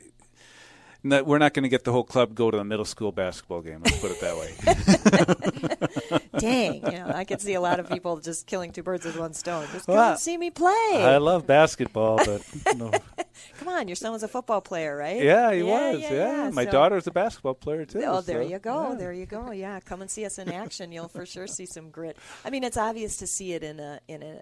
Not, 1.02 1.24
we're 1.24 1.38
not 1.38 1.54
going 1.54 1.62
to 1.62 1.68
get 1.68 1.84
the 1.84 1.92
whole 1.92 2.02
club 2.02 2.34
go 2.34 2.50
to 2.50 2.56
the 2.56 2.64
middle 2.64 2.84
school 2.84 3.12
basketball 3.12 3.60
game. 3.60 3.80
Let's 3.84 3.98
put 4.00 4.10
it 4.10 4.20
that 4.22 4.36
way. 4.36 6.20
Dang, 6.38 6.74
you 6.84 6.98
know, 6.98 7.12
I 7.14 7.22
could 7.24 7.40
see 7.40 7.54
a 7.54 7.60
lot 7.60 7.78
of 7.78 7.88
people 7.88 8.18
just 8.18 8.46
killing 8.46 8.72
two 8.72 8.82
birds 8.82 9.04
with 9.04 9.16
one 9.16 9.32
stone. 9.32 9.66
Just 9.72 9.86
come 9.86 9.94
Well, 9.94 10.10
and 10.12 10.20
see 10.20 10.36
me 10.36 10.50
play. 10.50 10.72
I 10.96 11.18
love 11.18 11.46
basketball, 11.46 12.16
but 12.16 12.42
no. 12.76 12.90
Come 13.58 13.68
on, 13.68 13.86
your 13.86 13.94
son 13.96 14.12
was 14.12 14.22
a 14.22 14.28
football 14.28 14.60
player, 14.62 14.96
right? 14.96 15.22
yeah, 15.22 15.52
he 15.52 15.60
yeah, 15.60 15.64
was. 15.92 16.00
Yeah, 16.00 16.12
Yeah, 16.12 16.44
yeah. 16.44 16.50
my 16.50 16.64
So- 16.64 16.70
daughter's 16.72 17.06
a 17.06 17.10
basketball 17.12 17.54
player 17.54 17.84
too. 17.84 18.02
Oh, 18.04 18.20
there 18.20 18.42
so, 18.42 18.48
you 18.48 18.58
go. 18.58 18.90
yeah. 18.90 18.94
There 18.96 19.12
you 19.12 19.26
go. 19.26 19.50
Yeah, 19.52 19.78
come 19.80 20.00
and 20.02 20.10
see 20.10 20.24
us 20.24 20.38
in 20.38 20.50
action. 20.50 20.90
You'll 20.90 21.08
for 21.08 21.24
sure 21.26 21.46
see 21.46 21.66
some 21.66 21.90
grit. 21.90 22.16
I 22.44 22.50
mean, 22.50 22.64
it's 22.64 22.76
obvious 22.78 23.16
to 23.18 23.26
see 23.26 23.52
it 23.52 23.62
in 23.62 23.78
a 23.78 24.00
in 24.08 24.22
a 24.22 24.40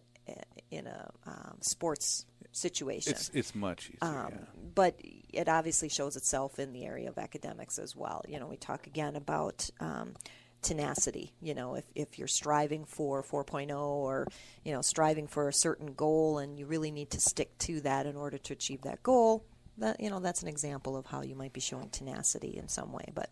in 0.71 0.87
a 0.87 1.11
um, 1.27 1.57
sports 1.61 2.27
situation. 2.53 3.13
It's 3.13 3.31
it's 3.35 3.55
much 3.55 3.91
easier. 3.91 3.99
Um, 4.03 4.29
yeah. 4.31 4.39
But 4.75 5.01
it 5.33 5.49
obviously 5.49 5.89
shows 5.89 6.17
itself 6.17 6.59
in 6.59 6.73
the 6.73 6.85
area 6.85 7.09
of 7.09 7.19
academics 7.19 7.79
as 7.79 7.95
well. 7.95 8.23
You 8.29 8.41
know, 8.41 8.47
we 8.47 8.57
talk 8.57 8.87
again 8.87 9.17
about 9.17 9.69
um, 9.81 10.15
tenacity. 10.63 11.33
You 11.41 11.55
know, 11.55 11.77
if, 11.77 11.85
if 11.95 12.19
you're 12.19 12.29
striving 12.29 12.85
for 12.85 13.23
4.0 13.23 13.79
or, 13.79 14.27
you 14.65 14.73
know, 14.73 14.83
striving 14.83 15.29
for 15.29 15.49
a 15.49 15.53
certain 15.53 15.95
goal 15.95 16.39
and 16.39 16.59
you 16.59 16.67
really 16.67 16.91
need 16.91 17.11
to 17.11 17.21
stick 17.21 17.57
to 17.59 17.81
that 17.83 18.07
in 18.07 18.17
order 18.17 18.39
to 18.39 18.53
achieve 18.53 18.83
that 18.83 19.03
goal, 19.03 19.45
that 19.79 20.01
you 20.01 20.09
know 20.09 20.21
that's 20.21 20.43
an 20.43 20.49
example 20.49 20.97
of 20.97 21.07
how 21.07 21.23
you 21.23 21.35
might 21.35 21.53
be 21.53 21.61
showing 21.61 21.89
tenacity 21.89 22.57
in 22.57 22.69
some 22.69 22.93
way. 22.93 23.07
But 23.13 23.31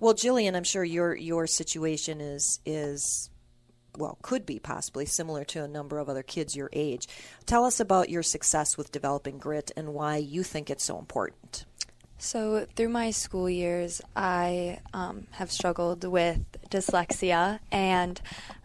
well, 0.00 0.14
Jillian, 0.14 0.56
I'm 0.56 0.64
sure 0.64 0.84
your 0.84 1.14
your 1.14 1.46
situation 1.46 2.20
is 2.20 2.60
is 2.66 3.30
well, 3.96 4.18
could 4.22 4.44
be 4.46 4.58
possibly 4.58 5.06
similar 5.06 5.44
to 5.44 5.62
a 5.62 5.68
number 5.68 5.98
of 5.98 6.08
other 6.08 6.22
kids 6.22 6.56
your 6.56 6.70
age. 6.72 7.08
Tell 7.46 7.64
us 7.64 7.80
about 7.80 8.10
your 8.10 8.22
success 8.22 8.76
with 8.76 8.92
developing 8.92 9.38
grit 9.38 9.70
and 9.76 9.94
why 9.94 10.16
you 10.16 10.42
think 10.42 10.70
it's 10.70 10.84
so 10.84 10.98
important. 10.98 11.64
So, 12.18 12.66
through 12.74 12.88
my 12.88 13.10
school 13.10 13.50
years, 13.50 14.00
I 14.16 14.80
um, 14.94 15.26
have 15.32 15.50
struggled 15.52 16.04
with 16.04 16.40
dyslexia, 16.70 17.58
and 17.70 18.20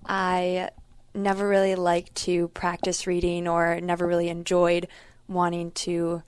I 0.06 0.70
never 1.14 1.48
really 1.48 1.76
liked 1.76 2.16
to 2.16 2.48
practice 2.50 3.08
reading 3.08 3.48
or 3.48 3.82
never 3.82 4.08
really 4.08 4.30
enjoyed 4.30 4.88
wanting 5.28 5.72
to, 5.72 6.24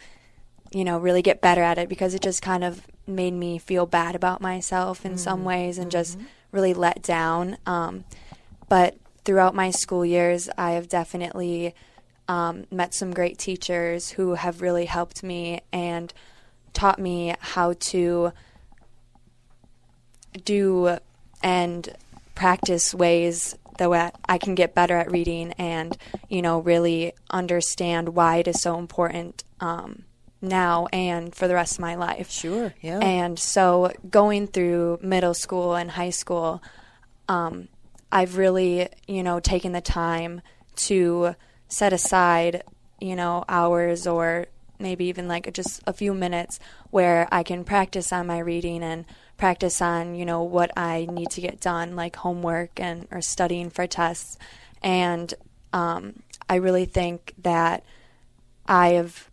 you 0.72 0.84
know, 0.84 0.98
really 0.98 1.22
get 1.22 1.41
better 1.41 1.62
at 1.62 1.77
it 1.77 1.89
because 1.89 2.13
it 2.13 2.22
just 2.22 2.41
kind 2.41 2.63
of 2.63 2.86
made 3.08 3.34
me 3.34 3.58
feel 3.58 3.86
bad 3.86 4.15
about 4.15 4.41
myself 4.41 5.05
in 5.05 5.17
some 5.17 5.43
ways 5.43 5.77
and 5.77 5.91
just 5.91 6.17
really 6.51 6.74
let 6.74 7.01
down. 7.01 7.58
Um, 7.65 8.03
but 8.72 8.96
throughout 9.25 9.54
my 9.54 9.70
school 9.70 10.06
years, 10.06 10.50
I 10.58 10.72
have 10.72 10.88
definitely 10.88 11.75
um, 12.30 12.63
met 12.72 12.94
some 12.94 13.12
great 13.13 13.38
teachers 13.38 14.12
who 14.12 14.36
have 14.36 14.62
really 14.62 14.86
helped 14.86 15.24
me 15.24 15.60
and 15.74 16.13
taught 16.72 16.98
me 16.98 17.36
how 17.42 17.74
to 17.92 18.32
do 20.46 21.00
and 21.44 21.94
practice 22.34 22.96
ways 22.96 23.58
that 23.78 24.16
I 24.30 24.38
can 24.38 24.56
get 24.56 24.74
better 24.74 24.96
at 24.96 25.12
reading 25.12 25.51
and, 25.58 25.98
you 26.30 26.42
know, 26.42 26.60
really 26.60 27.12
understand 27.30 28.16
why 28.16 28.38
it 28.38 28.48
is 28.48 28.62
so 28.62 28.80
important 28.80 29.44
um, 29.60 30.06
now 30.42 30.88
and 30.94 31.36
for 31.36 31.50
the 31.50 31.56
rest 31.56 31.74
of 31.74 31.80
my 31.82 31.96
life. 31.96 32.32
Sure, 32.32 32.74
yeah. 32.80 33.00
And 33.00 33.38
so 33.38 33.92
going 34.10 34.48
through 34.48 35.00
middle 35.01 35.34
school 35.34 35.75
and 35.75 35.92
high 35.92 36.12
school, 36.12 36.63
um, 37.28 37.68
I've 38.12 38.38
really, 38.38 38.89
you 39.08 39.24
know, 39.24 39.39
taken 39.39 39.72
the 39.72 39.82
time 39.82 40.41
to 40.88 41.36
set 41.68 41.94
aside, 41.94 42.63
you 43.00 43.15
know, 43.15 43.46
hours 43.48 44.06
or 44.06 44.48
maybe 44.80 45.06
even 45.06 45.27
like 45.27 45.51
just 45.53 45.82
a 45.86 45.94
few 45.94 46.13
minutes 46.13 46.60
where 46.89 47.27
I 47.32 47.44
can 47.44 47.63
practice 47.63 48.12
on 48.12 48.27
my 48.27 48.39
reading 48.39 48.84
and 48.84 49.06
practice 49.38 49.82
on, 49.82 50.15
you 50.15 50.25
know, 50.25 50.44
what 50.44 50.72
I 50.77 51.08
need 51.10 51.30
to 51.32 51.41
get 51.41 51.62
done, 51.62 51.96
like 51.96 52.15
homework 52.18 52.80
and 52.80 53.08
or 53.12 53.22
studying 53.22 53.70
for 53.70 53.88
tests. 53.88 54.38
And 54.82 55.34
um, 55.72 56.24
I 56.50 56.56
really 56.56 56.86
think 56.86 57.34
that 57.41 57.84
I 58.65 58.89
have 58.89 59.30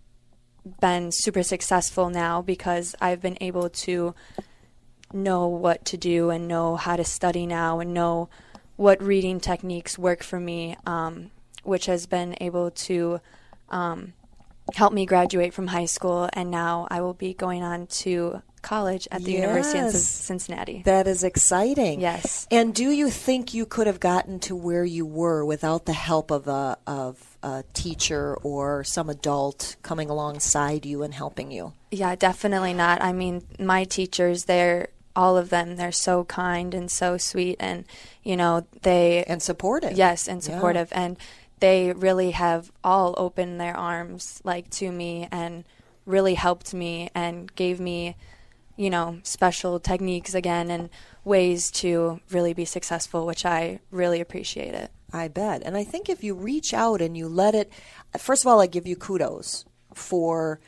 been 0.80 1.11
super 1.12 1.42
successful 1.42 2.11
now 2.11 2.42
because 2.42 2.94
I've 3.00 3.20
been 3.20 3.38
able 3.40 3.70
to 3.70 4.14
know 5.12 5.47
what 5.47 5.85
to 5.87 5.97
do 5.97 6.30
and 6.30 6.47
know 6.47 6.76
how 6.76 6.97
to 6.97 7.04
study 7.04 7.47
now 7.47 7.80
and 7.80 7.94
know 7.94 8.28
what 8.78 9.02
reading 9.02 9.40
techniques 9.40 9.99
work 9.99 10.23
for 10.23 10.38
me, 10.38 10.76
um, 10.87 11.30
which 11.64 11.87
has 11.87 12.06
been 12.06 12.37
able 12.40 12.70
to 12.70 13.20
um, 13.70 14.12
help 14.73 14.92
me 14.92 15.04
graduate 15.04 15.52
from 15.52 15.66
high 15.66 15.85
school. 15.85 16.30
And 16.32 16.50
now 16.50 16.87
I 16.88 17.00
will 17.00 17.12
be 17.12 17.35
going 17.35 17.64
on 17.64 17.88
to 17.88 18.40
college 18.62 19.08
at 19.11 19.23
the 19.25 19.32
University 19.32 19.80
of 19.80 19.90
Cincinnati. 19.92 20.82
that 20.85 21.08
is 21.08 21.25
exciting. 21.25 22.00
Yes. 22.00 22.47
And 22.52 22.73
do 22.73 22.88
you 22.90 23.11
think 23.11 23.52
you 23.52 23.66
could 23.66 23.88
have 23.88 23.99
gotten 23.99 24.38
to 24.40 24.54
where 24.54 24.85
you 24.85 25.04
were 25.04 25.44
without 25.44 25.85
the 25.87 25.92
help 25.92 26.30
of 26.30 26.47
a 26.47 26.78
of 26.87 27.37
a 27.42 27.64
teacher 27.73 28.37
or 28.42 28.85
some 28.85 29.11
adult 29.11 29.75
coming 29.82 30.08
alongside 30.08 30.87
you 30.87 31.02
and 31.02 31.12
helping 31.12 31.50
you? 31.50 31.73
Yeah, 31.90 32.14
definitely 32.14 32.75
not. 32.75 33.02
I 33.02 33.12
mean, 33.12 33.42
my 33.58 33.85
teachers, 33.85 34.44
they're 34.44 34.88
all 35.18 35.37
of 35.37 35.50
them, 35.50 35.76
they're 35.76 35.92
so 36.08 36.25
kind 36.25 36.70
and 36.78 36.88
so 36.90 37.18
sweet 37.18 37.56
and 37.58 37.84
you 38.22 38.37
know, 38.37 38.66
they 38.82 39.25
And 39.25 39.42
supportive. 39.42 39.92
Yes, 39.92 40.28
and 40.28 40.38
Yeah. 40.40 40.48
supportive 40.48 40.88
and 40.92 41.16
they 41.60 41.92
really 41.92 42.30
have 42.30 42.70
all 42.84 43.14
opened 43.18 43.60
their 43.60 43.76
arms 43.76 44.40
like 44.44 44.70
to 44.80 44.92
me 44.92 45.26
and 45.32 45.64
really 46.06 46.34
helped 46.34 46.72
me 46.72 47.10
and 47.14 47.52
gave 47.54 47.80
me 47.80 48.14
you 48.76 48.90
know, 48.90 49.18
special 49.25 49.80
techniques 49.80 50.34
again 50.34 50.70
and 50.70 50.88
ways 51.25 51.68
to 51.82 52.20
really 52.30 52.54
be 52.54 52.64
successful, 52.64 53.26
which 53.26 53.44
I 53.44 53.80
really 53.90 54.20
appreciate 54.20 54.72
it. 54.72 54.92
I 55.12 55.26
bet. 55.26 55.62
And 55.64 55.76
I 55.76 55.82
think 55.82 56.08
if 56.08 56.22
you 56.22 56.34
reach 56.37 56.72
out 56.72 57.02
and 57.02 57.16
you 57.16 57.26
let 57.28 57.56
it, 57.56 57.72
first 58.16 58.44
of 58.44 58.48
all, 58.48 58.60
I 58.60 58.68
give 58.68 58.87
you 58.87 58.94
kudos 58.94 59.64
for 59.94 60.60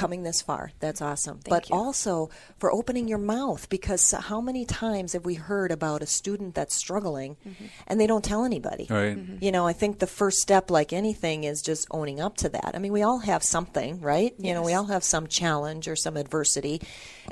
coming 0.00 0.22
this 0.22 0.40
far. 0.40 0.72
That's 0.80 1.02
awesome. 1.02 1.40
but 1.46 1.68
you. 1.68 1.76
also 1.76 2.30
for 2.58 2.72
opening 2.72 3.06
your 3.06 3.18
mouth 3.18 3.68
because 3.68 4.10
how 4.12 4.40
many 4.40 4.64
times 4.64 5.12
have 5.12 5.26
we 5.26 5.34
heard 5.34 5.70
about 5.70 6.00
a 6.00 6.06
student 6.06 6.54
that's 6.54 6.74
struggling 6.74 7.36
mm-hmm. 7.46 7.66
and 7.86 8.00
they 8.00 8.06
don't 8.06 8.24
tell 8.24 8.44
anybody? 8.46 8.86
Right. 8.88 9.18
Mm-hmm. 9.18 9.44
You 9.44 9.52
know, 9.52 9.66
I 9.66 9.74
think 9.74 9.98
the 9.98 10.06
first 10.06 10.38
step, 10.38 10.70
like 10.70 10.94
anything, 10.94 11.44
is 11.44 11.60
just 11.60 11.86
owning 11.90 12.18
up 12.18 12.38
to 12.38 12.48
that. 12.48 12.70
I 12.74 12.78
mean, 12.78 12.94
we 12.94 13.02
all 13.02 13.18
have 13.18 13.42
something, 13.42 14.00
right? 14.00 14.32
You 14.38 14.54
know, 14.54 14.62
we 14.62 14.72
all 14.72 14.86
have 14.86 15.04
some 15.04 15.26
challenge 15.26 15.86
or 15.86 15.96
some 15.96 16.16
adversity. 16.16 16.80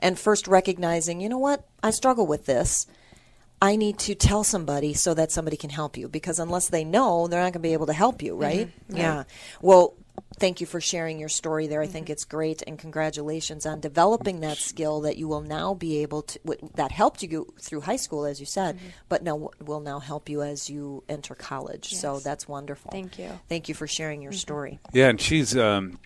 And 0.01 0.19
first 0.19 0.47
recognizing, 0.47 1.23
you 1.23 1.31
know 1.31 1.39
what, 1.39 1.67
I 1.83 1.91
struggle 1.91 2.27
with 2.27 2.45
this. 2.45 2.87
I 3.63 3.77
need 3.77 3.99
to 4.01 4.15
tell 4.15 4.45
somebody 4.45 4.93
so 4.93 5.15
that 5.15 5.33
somebody 5.33 5.57
can 5.57 5.71
help 5.71 5.97
you 5.97 6.07
because 6.07 6.39
unless 6.39 6.69
they 6.69 6.85
know, 6.85 7.27
they're 7.27 7.41
not 7.41 7.55
going 7.55 7.55
to 7.55 7.59
be 7.61 7.73
able 7.73 7.87
to 7.87 7.93
help 7.95 8.23
you, 8.23 8.37
right? 8.37 8.69
Mm-hmm. 8.69 8.97
Yeah. 8.99 9.25
Well, 9.63 9.95
thank 10.39 10.61
you 10.61 10.67
for 10.67 10.81
sharing 10.81 11.19
your 11.19 11.29
story 11.29 11.67
there. 11.67 11.83
I 11.83 11.87
think 11.87 12.07
mm-hmm. 12.07 12.13
it's 12.13 12.25
great, 12.25 12.63
and 12.67 12.79
congratulations 12.79 13.67
on 13.67 13.81
developing 13.81 14.41
that 14.41 14.59
skill 14.59 15.01
that 15.03 15.17
you 15.17 15.29
will 15.29 15.41
now 15.41 15.75
be 15.75 15.99
able 15.99 16.23
to. 16.23 16.39
w- 16.45 16.71
That 16.75 16.93
helped 16.93 17.23
you 17.23 17.29
go 17.29 17.47
through 17.61 17.83
high 17.83 17.97
school, 17.97 18.25
as 18.25 18.41
you 18.41 18.47
said, 18.47 18.77
mm-hmm. 18.77 18.89
but 19.09 19.23
now 19.23 19.51
will 19.65 19.81
now 19.81 19.99
help 19.99 20.29
you 20.29 20.43
as 20.43 20.71
you 20.71 21.05
enter 21.09 21.35
college. 21.35 21.95
So 21.95 22.21
that's 22.21 22.49
wonderful. 22.49 22.91
Thank 22.91 23.19
you. 23.19 23.31
Thank 23.49 23.69
you 23.69 23.75
for 23.75 23.87
sharing 23.87 24.23
your 24.23 24.33
mm-hmm. 24.33 24.39
story. 24.39 24.79
Yeah, 24.93 25.09
and 25.09 25.21
she's, 25.21 25.57
um, 25.57 25.99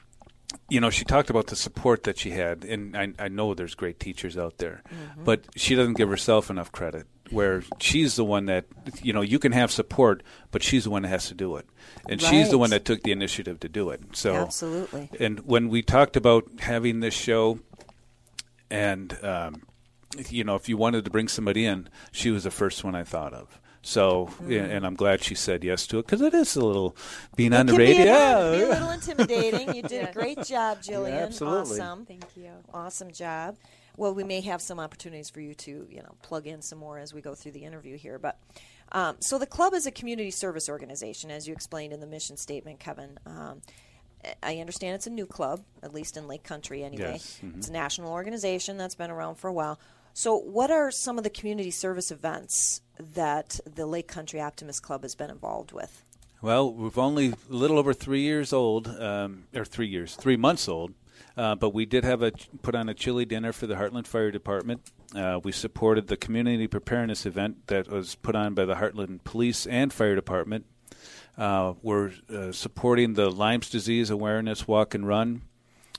you 0.68 0.80
know, 0.80 0.90
she 0.90 1.04
talked 1.04 1.30
about 1.30 1.46
the 1.48 1.56
support 1.56 2.04
that 2.04 2.18
she 2.18 2.30
had, 2.30 2.64
and 2.64 2.96
I, 2.96 3.12
I 3.18 3.28
know 3.28 3.54
there's 3.54 3.74
great 3.74 3.98
teachers 4.00 4.36
out 4.36 4.58
there, 4.58 4.82
but 5.24 5.44
she 5.56 5.74
doesn't 5.74 5.94
give 5.94 6.08
herself 6.08 6.50
enough 6.50 6.72
credit. 6.72 7.06
Where 7.32 7.62
she's 7.80 8.16
the 8.16 8.24
one 8.24 8.46
that, 8.46 8.66
you 9.02 9.12
know, 9.12 9.22
you 9.22 9.38
can 9.38 9.52
have 9.52 9.70
support, 9.72 10.22
but 10.50 10.62
she's 10.62 10.84
the 10.84 10.90
one 10.90 11.02
that 11.02 11.08
has 11.08 11.28
to 11.28 11.34
do 11.34 11.56
it, 11.56 11.66
and 12.08 12.20
she's 12.20 12.50
the 12.50 12.58
one 12.58 12.70
that 12.70 12.84
took 12.84 13.02
the 13.02 13.12
initiative 13.12 13.58
to 13.60 13.68
do 13.68 13.90
it. 13.90 14.00
So 14.14 14.34
Absolutely. 14.34 15.08
And 15.18 15.40
when 15.46 15.68
we 15.68 15.82
talked 15.82 16.16
about 16.16 16.44
having 16.60 17.00
this 17.00 17.14
show, 17.14 17.58
and 18.70 19.16
um, 19.24 19.62
you 20.28 20.44
know, 20.44 20.54
if 20.56 20.68
you 20.68 20.76
wanted 20.76 21.04
to 21.04 21.10
bring 21.10 21.28
somebody 21.28 21.64
in, 21.64 21.88
she 22.10 22.30
was 22.30 22.44
the 22.44 22.50
first 22.50 22.84
one 22.84 22.94
I 22.94 23.04
thought 23.04 23.32
of. 23.32 23.58
So, 23.84 24.26
Hmm. 24.26 24.52
and 24.52 24.86
I'm 24.86 24.94
glad 24.94 25.24
she 25.24 25.34
said 25.34 25.64
yes 25.64 25.88
to 25.88 25.98
it 25.98 26.06
because 26.06 26.20
it 26.20 26.34
is 26.34 26.54
a 26.54 26.64
little 26.64 26.94
being 27.34 27.52
on 27.52 27.66
the 27.66 27.72
can 27.72 27.78
be 27.78 27.84
radio. 27.98 28.04
a- 28.04 28.06
yeah, 28.52 28.56
be 28.58 28.62
a 28.64 28.68
little 28.68 28.90
intimidating. 28.90 29.74
You 29.74 29.82
did 29.82 30.08
a 30.08 30.12
great 30.18 30.42
job, 30.44 30.80
Jillian. 30.82 31.20
absolutely. 31.22 31.80
Awesome. 31.80 32.06
Thank 32.06 32.24
you. 32.36 32.50
Awesome 32.72 33.10
job. 33.10 33.56
Well, 33.96 34.14
we 34.14 34.24
may 34.24 34.40
have 34.42 34.62
some 34.62 34.80
opportunities 34.80 35.28
for 35.28 35.40
you 35.40 35.54
to, 35.54 35.86
you 35.90 36.02
know, 36.02 36.14
plug 36.22 36.46
in 36.46 36.62
some 36.62 36.78
more 36.78 36.98
as 36.98 37.12
we 37.12 37.20
go 37.20 37.34
through 37.34 37.52
the 37.52 37.64
interview 37.64 37.98
here. 37.98 38.18
But 38.18 38.38
um, 38.92 39.16
so 39.20 39.38
the 39.38 39.46
club 39.46 39.74
is 39.74 39.86
a 39.86 39.90
community 39.90 40.30
service 40.30 40.68
organization, 40.68 41.30
as 41.30 41.46
you 41.46 41.52
explained 41.52 41.92
in 41.92 42.00
the 42.00 42.06
mission 42.06 42.36
statement, 42.36 42.80
Kevin. 42.80 43.18
Um, 43.26 43.60
I 44.42 44.58
understand 44.58 44.94
it's 44.94 45.06
a 45.06 45.10
new 45.10 45.26
club, 45.26 45.62
at 45.82 45.92
least 45.92 46.16
in 46.16 46.28
Lake 46.28 46.44
Country, 46.44 46.84
anyway. 46.84 47.12
Yes, 47.12 47.40
mhm. 47.42 47.58
It's 47.58 47.68
a 47.68 47.72
national 47.72 48.12
organization 48.12 48.76
that's 48.76 48.94
been 48.94 49.10
around 49.10 49.36
for 49.36 49.48
a 49.48 49.52
while. 49.52 49.78
So, 50.14 50.36
what 50.36 50.70
are 50.70 50.90
some 50.90 51.18
of 51.18 51.24
the 51.24 51.30
community 51.30 51.70
service 51.70 52.10
events 52.10 52.82
that 52.98 53.58
the 53.64 53.86
Lake 53.86 54.08
Country 54.08 54.40
Optimist 54.40 54.82
Club 54.82 55.02
has 55.02 55.14
been 55.14 55.30
involved 55.30 55.72
with? 55.72 56.04
Well, 56.42 56.72
we've 56.72 56.98
only 56.98 57.28
a 57.28 57.34
little 57.48 57.78
over 57.78 57.94
three 57.94 58.20
years 58.20 58.52
old, 58.52 58.88
um, 58.88 59.44
or 59.54 59.64
three 59.64 59.86
years, 59.86 60.14
three 60.16 60.36
months 60.36 60.68
old. 60.68 60.92
Uh, 61.36 61.54
but 61.54 61.72
we 61.72 61.86
did 61.86 62.04
have 62.04 62.22
a 62.22 62.32
put 62.62 62.74
on 62.74 62.88
a 62.88 62.94
chili 62.94 63.24
dinner 63.24 63.52
for 63.52 63.66
the 63.66 63.74
Hartland 63.74 64.06
Fire 64.06 64.30
Department. 64.30 64.82
Uh, 65.14 65.40
we 65.42 65.52
supported 65.52 66.08
the 66.08 66.16
community 66.16 66.66
preparedness 66.66 67.26
event 67.26 67.66
that 67.68 67.88
was 67.88 68.14
put 68.16 68.34
on 68.34 68.54
by 68.54 68.64
the 68.64 68.76
Hartland 68.76 69.24
Police 69.24 69.66
and 69.66 69.92
Fire 69.92 70.14
Department. 70.14 70.66
Uh, 71.36 71.74
we're 71.82 72.12
uh, 72.32 72.52
supporting 72.52 73.14
the 73.14 73.30
Lyme's 73.30 73.70
disease 73.70 74.10
awareness 74.10 74.68
walk 74.68 74.94
and 74.94 75.06
run. 75.06 75.42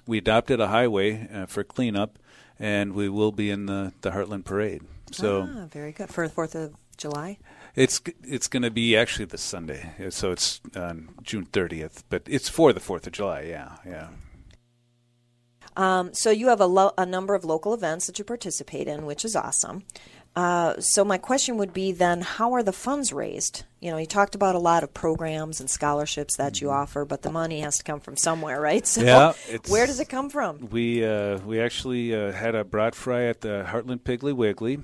We 0.06 0.18
adopted 0.18 0.60
a 0.60 0.68
highway 0.68 1.28
uh, 1.34 1.46
for 1.48 1.63
cleanup, 1.63 2.20
and 2.60 2.94
we 2.94 3.10
will 3.10 3.32
be 3.32 3.50
in 3.50 3.66
the, 3.66 3.94
the 4.02 4.12
Hartland 4.12 4.46
Parade. 4.46 4.84
So 5.12 5.48
ah, 5.50 5.66
very 5.72 5.92
good 5.92 6.10
for 6.10 6.28
the 6.28 6.34
Fourth 6.34 6.56
of 6.56 6.75
July. 6.98 7.40
it's 7.75 8.02
it's 8.24 8.48
going 8.48 8.63
to 8.63 8.72
be 8.72 8.96
actually 8.96 9.25
this 9.25 9.42
Sunday, 9.42 9.92
so 10.10 10.32
it's 10.32 10.62
on 10.75 11.10
June 11.24 11.46
30th, 11.46 12.04
but 12.10 12.24
it's 12.28 12.50
for 12.50 12.74
the 12.74 12.80
Fourth 12.80 13.08
of 13.08 13.13
July. 13.13 13.42
Yeah, 13.42 13.78
yeah. 13.86 14.10
Um, 15.75 16.13
so 16.13 16.30
you 16.30 16.48
have 16.50 16.62
a, 16.62 16.65
lo- 16.68 16.94
a 16.98 17.06
number 17.06 17.34
of 17.36 17.44
local 17.46 17.74
events 17.74 18.08
that 18.08 18.20
you 18.20 18.25
participate 18.25 18.88
in, 18.88 19.06
which 19.06 19.25
is 19.25 19.36
awesome. 19.36 19.84
Uh, 20.36 20.74
so 20.80 21.06
my 21.06 21.18
question 21.20 21.58
would 21.58 21.74
be 21.74 21.92
then, 21.92 22.22
how 22.22 22.53
are 22.53 22.63
the 22.63 22.72
funds 22.74 23.13
raised? 23.13 23.63
You 23.80 23.92
know, 23.92 23.98
you 23.98 24.08
talked 24.08 24.34
about 24.34 24.56
a 24.56 24.60
lot 24.60 24.84
of 24.84 24.92
programs 24.94 25.60
and 25.60 25.70
scholarships 25.70 26.38
that 26.38 26.60
you 26.60 26.72
offer, 26.72 27.06
but 27.06 27.22
the 27.22 27.32
money 27.32 27.60
has 27.62 27.77
to 27.77 27.84
come 27.84 28.00
from 28.00 28.18
somewhere, 28.18 28.60
right? 28.60 28.86
So. 28.94 29.01
Yeah, 29.01 29.34
it's- 29.48 29.70
where 29.70 29.86
does 29.86 30.00
it 30.00 30.10
come 30.10 30.30
from? 30.32 30.70
We 30.72 31.06
uh, 31.06 31.38
we 31.39 31.60
actually 31.60 32.15
uh, 32.15 32.32
had 32.32 32.56
a 32.56 32.63
brat 32.63 32.96
fry 32.96 33.25
at 33.25 33.42
the 33.42 33.63
Hartland 33.68 34.01
Piggly 34.01 34.34
Wiggly. 34.34 34.80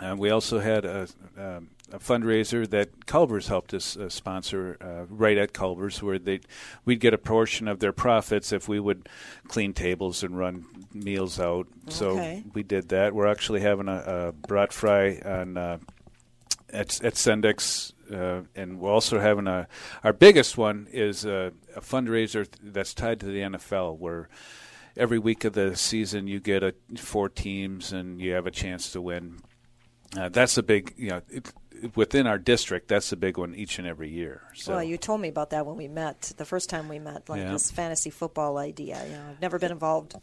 Uh, 0.00 0.16
we 0.18 0.30
also 0.30 0.58
had 0.58 0.84
a, 0.84 1.06
um, 1.36 1.68
a 1.92 1.98
fundraiser 1.98 2.68
that 2.70 3.06
Culver's 3.06 3.48
helped 3.48 3.74
us 3.74 3.96
uh, 3.96 4.08
sponsor 4.08 4.76
uh, 4.80 5.04
right 5.08 5.36
at 5.36 5.52
Culver's, 5.52 6.02
where 6.02 6.18
they 6.18 6.40
we'd 6.84 7.00
get 7.00 7.14
a 7.14 7.18
portion 7.18 7.68
of 7.68 7.80
their 7.80 7.92
profits 7.92 8.52
if 8.52 8.68
we 8.68 8.80
would 8.80 9.08
clean 9.48 9.74
tables 9.74 10.22
and 10.22 10.36
run 10.38 10.64
meals 10.92 11.38
out. 11.38 11.66
So 11.88 12.42
we 12.54 12.62
did 12.62 12.88
that. 12.88 13.14
We're 13.14 13.26
actually 13.26 13.60
having 13.60 13.88
a, 13.88 14.02
a 14.28 14.32
brat 14.32 14.72
fry 14.72 15.20
on 15.24 15.56
uh, 15.56 15.78
at 16.72 17.04
at 17.04 17.14
Sendik's, 17.14 17.92
uh, 18.12 18.42
and 18.56 18.80
we're 18.80 18.90
also 18.90 19.20
having 19.20 19.46
a 19.46 19.68
our 20.02 20.12
biggest 20.12 20.56
one 20.56 20.88
is 20.90 21.24
a, 21.24 21.52
a 21.76 21.80
fundraiser 21.80 22.48
that's 22.62 22.94
tied 22.94 23.20
to 23.20 23.26
the 23.26 23.40
NFL, 23.40 23.98
where 23.98 24.28
every 24.96 25.18
week 25.18 25.44
of 25.44 25.52
the 25.52 25.76
season 25.76 26.26
you 26.26 26.40
get 26.40 26.62
a 26.62 26.74
four 26.96 27.28
teams 27.28 27.92
and 27.92 28.20
you 28.20 28.32
have 28.32 28.46
a 28.46 28.50
chance 28.50 28.92
to 28.92 29.00
win. 29.00 29.38
Uh, 30.16 30.28
that's 30.28 30.58
a 30.58 30.62
big, 30.62 30.92
you 30.98 31.08
know, 31.08 31.22
it, 31.30 31.50
within 31.94 32.26
our 32.26 32.38
district. 32.38 32.88
That's 32.88 33.12
a 33.12 33.16
big 33.16 33.38
one 33.38 33.54
each 33.54 33.78
and 33.78 33.86
every 33.86 34.08
year. 34.10 34.42
So 34.54 34.74
Well, 34.74 34.82
you 34.84 34.96
told 34.96 35.20
me 35.20 35.28
about 35.28 35.50
that 35.50 35.66
when 35.66 35.76
we 35.76 35.88
met 35.88 36.32
the 36.36 36.44
first 36.44 36.68
time 36.70 36.88
we 36.88 36.98
met, 36.98 37.28
like 37.28 37.40
Yeah. 37.42 37.52
this 37.52 37.70
fantasy 37.70 38.10
football 38.10 38.58
idea. 38.58 39.02
You 39.06 39.12
know, 39.12 39.22
I've 39.30 39.40
never 39.40 39.58
been 39.58 39.72
involved 39.72 40.14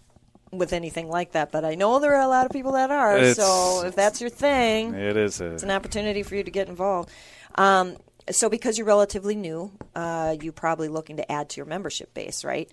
with 0.52 0.74
anything 0.74 1.08
like 1.10 1.34
that, 1.34 1.52
but 1.52 1.64
I 1.64 1.76
know 1.76 2.00
there 2.00 2.16
are 2.16 2.22
a 2.22 2.28
lot 2.28 2.46
of 2.46 2.52
people 2.52 2.72
that 2.74 2.90
are. 2.92 3.18
It's- 3.18 3.36
so 3.36 3.84
if 3.86 3.96
that's 3.96 4.20
your 4.22 4.30
thing, 4.32 4.94
it 4.96 5.16
is 5.18 5.42
a 5.42 5.54
it's 5.54 5.64
an 5.64 5.72
opportunity 5.72 6.24
for 6.24 6.36
you 6.36 6.44
to 6.44 6.52
get 6.52 6.68
involved. 6.68 7.10
Um, 7.56 7.98
so, 8.32 8.48
because 8.50 8.78
you're 8.78 8.88
relatively 8.88 9.36
new, 9.36 9.72
uh, 9.96 10.36
you're 10.42 10.54
probably 10.54 10.88
looking 10.88 11.18
to 11.18 11.32
add 11.32 11.50
to 11.50 11.58
your 11.58 11.66
membership 11.66 12.14
base, 12.14 12.44
right? 12.44 12.70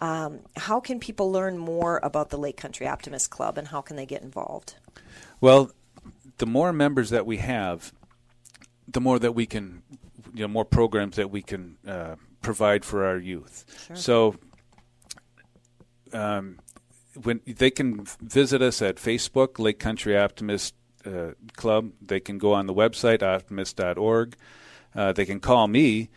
Um, 0.00 0.40
how 0.56 0.80
can 0.80 1.00
people 1.00 1.32
learn 1.32 1.58
more 1.58 1.98
about 2.02 2.30
the 2.30 2.36
Lake 2.38 2.56
Country 2.56 2.86
Optimist 2.86 3.30
Club, 3.30 3.58
and 3.58 3.68
how 3.68 3.80
can 3.80 3.96
they 3.96 4.06
get 4.06 4.22
involved? 4.22 4.74
Well, 5.40 5.70
the 6.38 6.46
more 6.46 6.72
members 6.72 7.10
that 7.10 7.26
we 7.26 7.38
have, 7.38 7.92
the 8.88 9.00
more 9.00 9.18
that 9.18 9.32
we 9.32 9.46
can, 9.46 9.82
you 10.34 10.42
know, 10.42 10.48
more 10.48 10.64
programs 10.64 11.16
that 11.16 11.30
we 11.30 11.42
can 11.42 11.76
uh, 11.86 12.16
provide 12.42 12.84
for 12.84 13.04
our 13.04 13.18
youth. 13.18 13.90
So, 13.94 14.36
um, 16.12 16.58
when 17.22 17.40
they 17.46 17.70
can 17.70 18.06
visit 18.20 18.62
us 18.62 18.80
at 18.80 18.96
Facebook, 18.96 19.58
Lake 19.58 19.78
Country 19.78 20.16
Optimist 20.16 20.74
uh, 21.04 21.32
Club, 21.56 21.90
they 22.00 22.20
can 22.20 22.38
go 22.38 22.54
on 22.54 22.66
the 22.66 22.74
website 22.74 23.22
optimist.org. 23.22 24.36
Uh, 24.94 25.12
they 25.12 25.26
can 25.26 25.40
call 25.40 25.68
me. 25.68 26.08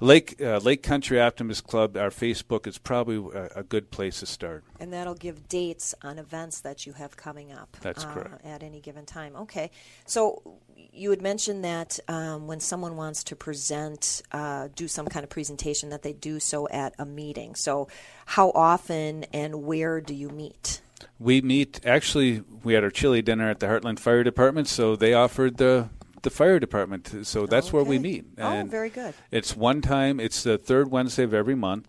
Lake 0.00 0.40
uh, 0.40 0.58
Lake 0.58 0.82
Country 0.82 1.20
Optimist 1.20 1.66
Club, 1.66 1.96
our 1.96 2.10
Facebook 2.10 2.66
is 2.66 2.78
probably 2.78 3.16
a, 3.38 3.60
a 3.60 3.62
good 3.62 3.90
place 3.90 4.20
to 4.20 4.26
start. 4.26 4.64
And 4.80 4.92
that'll 4.92 5.14
give 5.14 5.48
dates 5.48 5.94
on 6.02 6.18
events 6.18 6.60
that 6.60 6.84
you 6.86 6.92
have 6.94 7.16
coming 7.16 7.52
up. 7.52 7.76
That's 7.80 8.04
uh, 8.04 8.12
correct. 8.12 8.44
At 8.44 8.62
any 8.62 8.80
given 8.80 9.06
time. 9.06 9.36
Okay. 9.36 9.70
So 10.06 10.58
you 10.92 11.10
had 11.10 11.22
mentioned 11.22 11.64
that 11.64 11.98
um, 12.08 12.46
when 12.46 12.60
someone 12.60 12.96
wants 12.96 13.24
to 13.24 13.36
present, 13.36 14.22
uh, 14.32 14.68
do 14.74 14.88
some 14.88 15.06
kind 15.06 15.24
of 15.24 15.30
presentation, 15.30 15.90
that 15.90 16.02
they 16.02 16.12
do 16.12 16.40
so 16.40 16.68
at 16.68 16.94
a 16.98 17.04
meeting. 17.04 17.54
So 17.54 17.88
how 18.26 18.50
often 18.50 19.24
and 19.32 19.64
where 19.64 20.00
do 20.00 20.14
you 20.14 20.28
meet? 20.28 20.80
We 21.18 21.40
meet 21.40 21.80
actually. 21.84 22.42
We 22.62 22.74
had 22.74 22.84
our 22.84 22.90
chili 22.90 23.22
dinner 23.22 23.48
at 23.50 23.60
the 23.60 23.66
Hartland 23.66 23.98
Fire 23.98 24.24
Department, 24.24 24.68
so 24.68 24.96
they 24.96 25.14
offered 25.14 25.58
the 25.58 25.88
the 26.24 26.30
fire 26.30 26.58
department. 26.58 27.10
So 27.22 27.46
that's 27.46 27.72
where 27.72 27.84
we 27.84 27.96
Okay. 27.96 28.02
meet. 28.02 28.24
Oh, 28.38 28.64
very 28.66 28.90
good. 28.90 29.14
It's 29.30 29.56
one 29.56 29.80
time. 29.80 30.18
It's 30.18 30.42
the 30.42 30.58
third 30.58 30.90
Wednesday 30.90 31.22
of 31.22 31.32
every 31.32 31.54
month, 31.54 31.86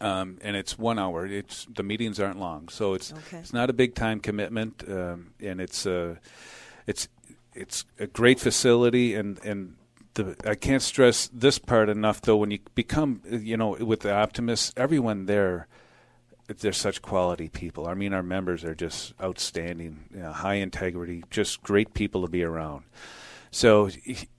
um, 0.00 0.38
and 0.42 0.54
it's 0.56 0.78
one 0.78 0.98
hour. 0.98 1.26
It's 1.26 1.66
the 1.74 1.82
meetings 1.82 2.20
aren't 2.20 2.38
long, 2.38 2.68
so 2.68 2.94
it's 2.94 3.12
Okay. 3.12 3.38
it's 3.38 3.52
not 3.52 3.68
a 3.70 3.72
big 3.72 3.94
time 3.94 4.20
commitment, 4.20 4.84
um, 4.88 5.32
and 5.40 5.60
it's 5.60 5.84
uh, 5.86 6.16
it's 6.86 7.08
it's 7.54 7.84
a 7.98 8.06
great 8.06 8.38
facility, 8.40 9.14
and 9.14 9.38
and 9.44 9.76
the 10.14 10.36
I 10.46 10.54
can't 10.54 10.82
stress 10.82 11.28
this 11.32 11.58
part 11.58 11.88
enough 11.88 12.20
though. 12.20 12.36
When 12.36 12.50
you 12.52 12.60
become, 12.74 13.20
you 13.28 13.56
know, 13.56 13.70
with 13.80 14.00
the 14.00 14.12
optimists, 14.14 14.72
everyone 14.76 15.26
there. 15.26 15.66
They're 16.46 16.72
such 16.74 17.00
quality 17.00 17.48
people. 17.48 17.88
I 17.88 17.94
mean, 17.94 18.12
our 18.12 18.22
members 18.22 18.64
are 18.64 18.74
just 18.74 19.14
outstanding, 19.18 20.04
you 20.12 20.20
know, 20.20 20.30
high 20.32 20.56
integrity, 20.60 21.24
just 21.30 21.62
great 21.62 21.94
people 21.94 22.20
to 22.20 22.28
be 22.28 22.44
around. 22.44 22.84
So 23.54 23.88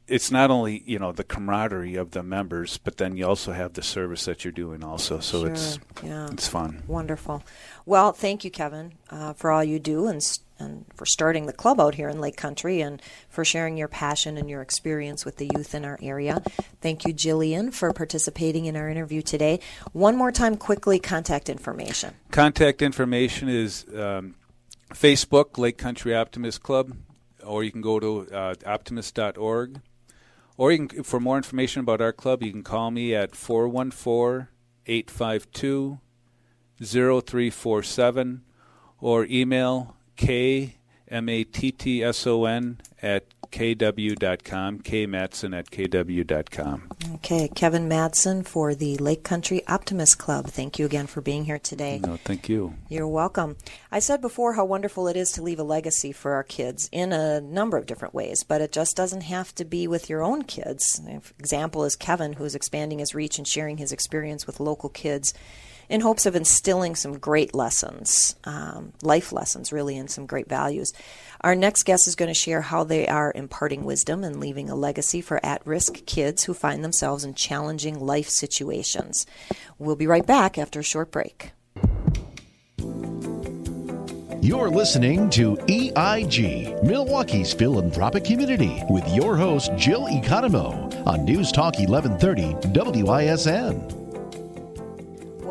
it's 0.08 0.30
not 0.30 0.52
only 0.52 0.84
you 0.86 1.00
know 1.00 1.14
the 1.14 1.24
camaraderie 1.24 1.96
of 1.96 2.12
the 2.12 2.22
members, 2.22 2.78
but 2.78 2.98
then 2.98 3.16
you 3.16 3.26
also 3.26 3.54
have 3.54 3.72
the 3.72 3.82
service 3.82 4.26
that 4.26 4.44
you're 4.44 4.52
doing 4.52 4.84
also. 4.84 5.22
So 5.22 5.46
it's 5.46 5.80
yeah. 6.04 6.28
it's 6.34 6.50
fun. 6.50 6.84
Wonderful. 6.86 7.42
Well, 7.86 8.12
thank 8.12 8.44
you, 8.44 8.52
Kevin, 8.52 8.92
uh, 9.10 9.32
for 9.32 9.52
all 9.52 9.64
you 9.64 9.80
do 9.80 10.08
and 10.08 10.22
and 10.60 10.84
for 10.94 11.06
starting 11.06 11.46
the 11.46 11.54
club 11.54 11.80
out 11.80 11.96
here 11.96 12.10
in 12.10 12.20
Lake 12.20 12.36
Country 12.36 12.82
and 12.82 13.02
for 13.30 13.46
sharing 13.46 13.78
your 13.78 13.88
passion 13.88 14.38
and 14.38 14.50
your 14.50 14.62
experience 14.62 15.24
with 15.24 15.38
the 15.38 15.50
youth 15.56 15.74
in 15.74 15.86
our 15.86 15.98
area. 16.02 16.44
Thank 16.82 17.06
you, 17.06 17.14
Jillian, 17.14 17.74
for 17.74 17.94
participating 17.94 18.66
in 18.66 18.76
our 18.76 18.90
interview 18.90 19.22
today. 19.22 19.62
One 19.94 20.18
more 20.18 20.34
time, 20.34 20.58
quickly, 20.58 21.00
contact 21.00 21.48
information. 21.48 22.16
Contact 22.32 22.82
information 22.82 23.48
is 23.48 23.86
um, 23.96 24.36
Facebook, 24.90 25.58
Lake 25.58 25.78
Country 25.78 26.14
Optimist 26.14 26.62
Club, 26.64 26.98
or 27.46 27.64
you 27.64 27.72
can 27.72 27.82
go 27.82 28.00
to 28.00 28.28
uh, 28.32 28.56
optimist.org. 28.66 29.82
Or 30.58 30.72
you 30.72 30.88
can, 30.88 31.04
for 31.04 31.20
more 31.20 31.38
information 31.38 31.82
about 31.82 32.02
our 32.02 32.14
club, 32.14 32.42
you 32.42 32.52
can 32.52 32.64
call 32.64 32.92
me 32.92 33.14
at 33.14 33.36
414 33.36 34.48
852 34.88 36.00
0347 36.82 38.44
or 39.00 39.26
email 39.26 39.96
k 40.16 40.78
m 41.08 41.30
a 41.30 41.44
t 41.44 41.72
t 41.72 42.04
s 42.04 42.26
o 42.28 42.46
n 42.46 42.80
at 43.02 43.35
kw.com, 43.52 44.80
kmatson 44.80 45.58
at 45.58 45.70
kw.com. 45.72 46.90
Okay, 47.16 47.48
Kevin 47.48 47.88
Matson 47.88 48.44
for 48.44 48.76
the 48.76 48.98
Lake 48.98 49.24
Country 49.24 49.66
Optimist 49.68 50.18
Club. 50.18 50.48
Thank 50.48 50.80
you 50.80 50.86
again 50.86 51.08
for 51.08 51.22
being 51.22 51.46
here 51.46 51.60
today. 51.60 52.00
No, 52.04 52.18
thank 52.18 52.50
you. 52.50 52.76
You're 52.90 53.08
welcome. 53.08 53.58
I 53.92 54.00
said 54.00 54.22
before 54.22 54.54
how 54.54 54.66
wonderful 54.66 55.08
it 55.08 55.16
is 55.16 55.32
to 55.32 55.42
leave 55.42 55.60
a 55.60 55.64
legacy 55.64 56.12
for 56.12 56.34
our 56.34 56.44
kids 56.44 56.90
in 56.92 57.14
a 57.14 57.42
number 57.42 57.78
of 57.78 57.86
different 57.86 58.14
ways, 58.14 58.44
but 58.44 58.62
it 58.62 58.72
just 58.72 58.96
doesn't 58.96 59.22
have 59.22 59.54
to 59.56 59.66
be 59.66 59.88
with 59.88 60.10
your 60.10 60.22
own 60.22 60.44
kids. 60.44 61.00
An 61.00 61.22
example 61.40 61.84
is 61.84 61.96
Kevin, 61.96 62.34
who's 62.34 62.56
expanding 62.56 63.00
his 63.00 63.16
reach 63.16 63.38
and 63.38 63.48
sharing 63.48 63.78
his 63.78 63.92
experience 63.92 64.46
with 64.46 64.60
local 64.60 64.90
kids 64.90 65.34
in 65.90 66.02
hopes 66.02 66.26
of 66.26 66.36
instilling 66.36 66.96
some 66.96 67.18
great 67.18 67.54
lessons, 67.54 68.36
um, 68.44 68.94
life 69.02 69.32
lessons, 69.32 69.72
really, 69.72 69.98
and 69.98 70.10
some 70.10 70.26
great 70.26 70.50
values. 70.50 70.94
Our 71.42 71.56
next 71.56 71.84
guest 71.84 72.08
is 72.08 72.16
going 72.16 72.30
to 72.30 72.40
share 72.40 72.62
how 72.62 72.84
they 72.84 73.08
are 73.08 73.32
imparting 73.36 73.84
wisdom 73.84 74.24
and 74.24 74.40
leaving 74.40 74.70
a 74.70 74.76
legacy 74.76 75.22
for 75.22 75.46
at 75.46 75.66
risk 75.66 76.06
kids 76.06 76.44
who 76.44 76.54
find 76.54 76.84
themselves 76.84 77.24
in 77.24 77.36
challenging 77.36 78.00
life 78.00 78.30
situations. 78.30 79.26
We'll 79.78 79.96
be 79.96 80.08
right 80.08 80.26
back 80.26 80.58
after 80.58 80.80
a 80.80 80.84
short 80.84 81.12
break. 81.12 81.52
You're 84.46 84.70
listening 84.70 85.32
to 85.32 85.58
EIG, 85.68 86.84
Milwaukee's 86.84 87.52
philanthropic 87.52 88.26
community, 88.26 88.84
with 88.92 89.08
your 89.08 89.36
host, 89.36 89.72
Jill 89.76 90.04
Economou, 90.08 91.08
on 91.08 91.26
News 91.26 91.52
Talk 91.52 91.80
1130 91.80 93.02
WISN. 93.02 94.05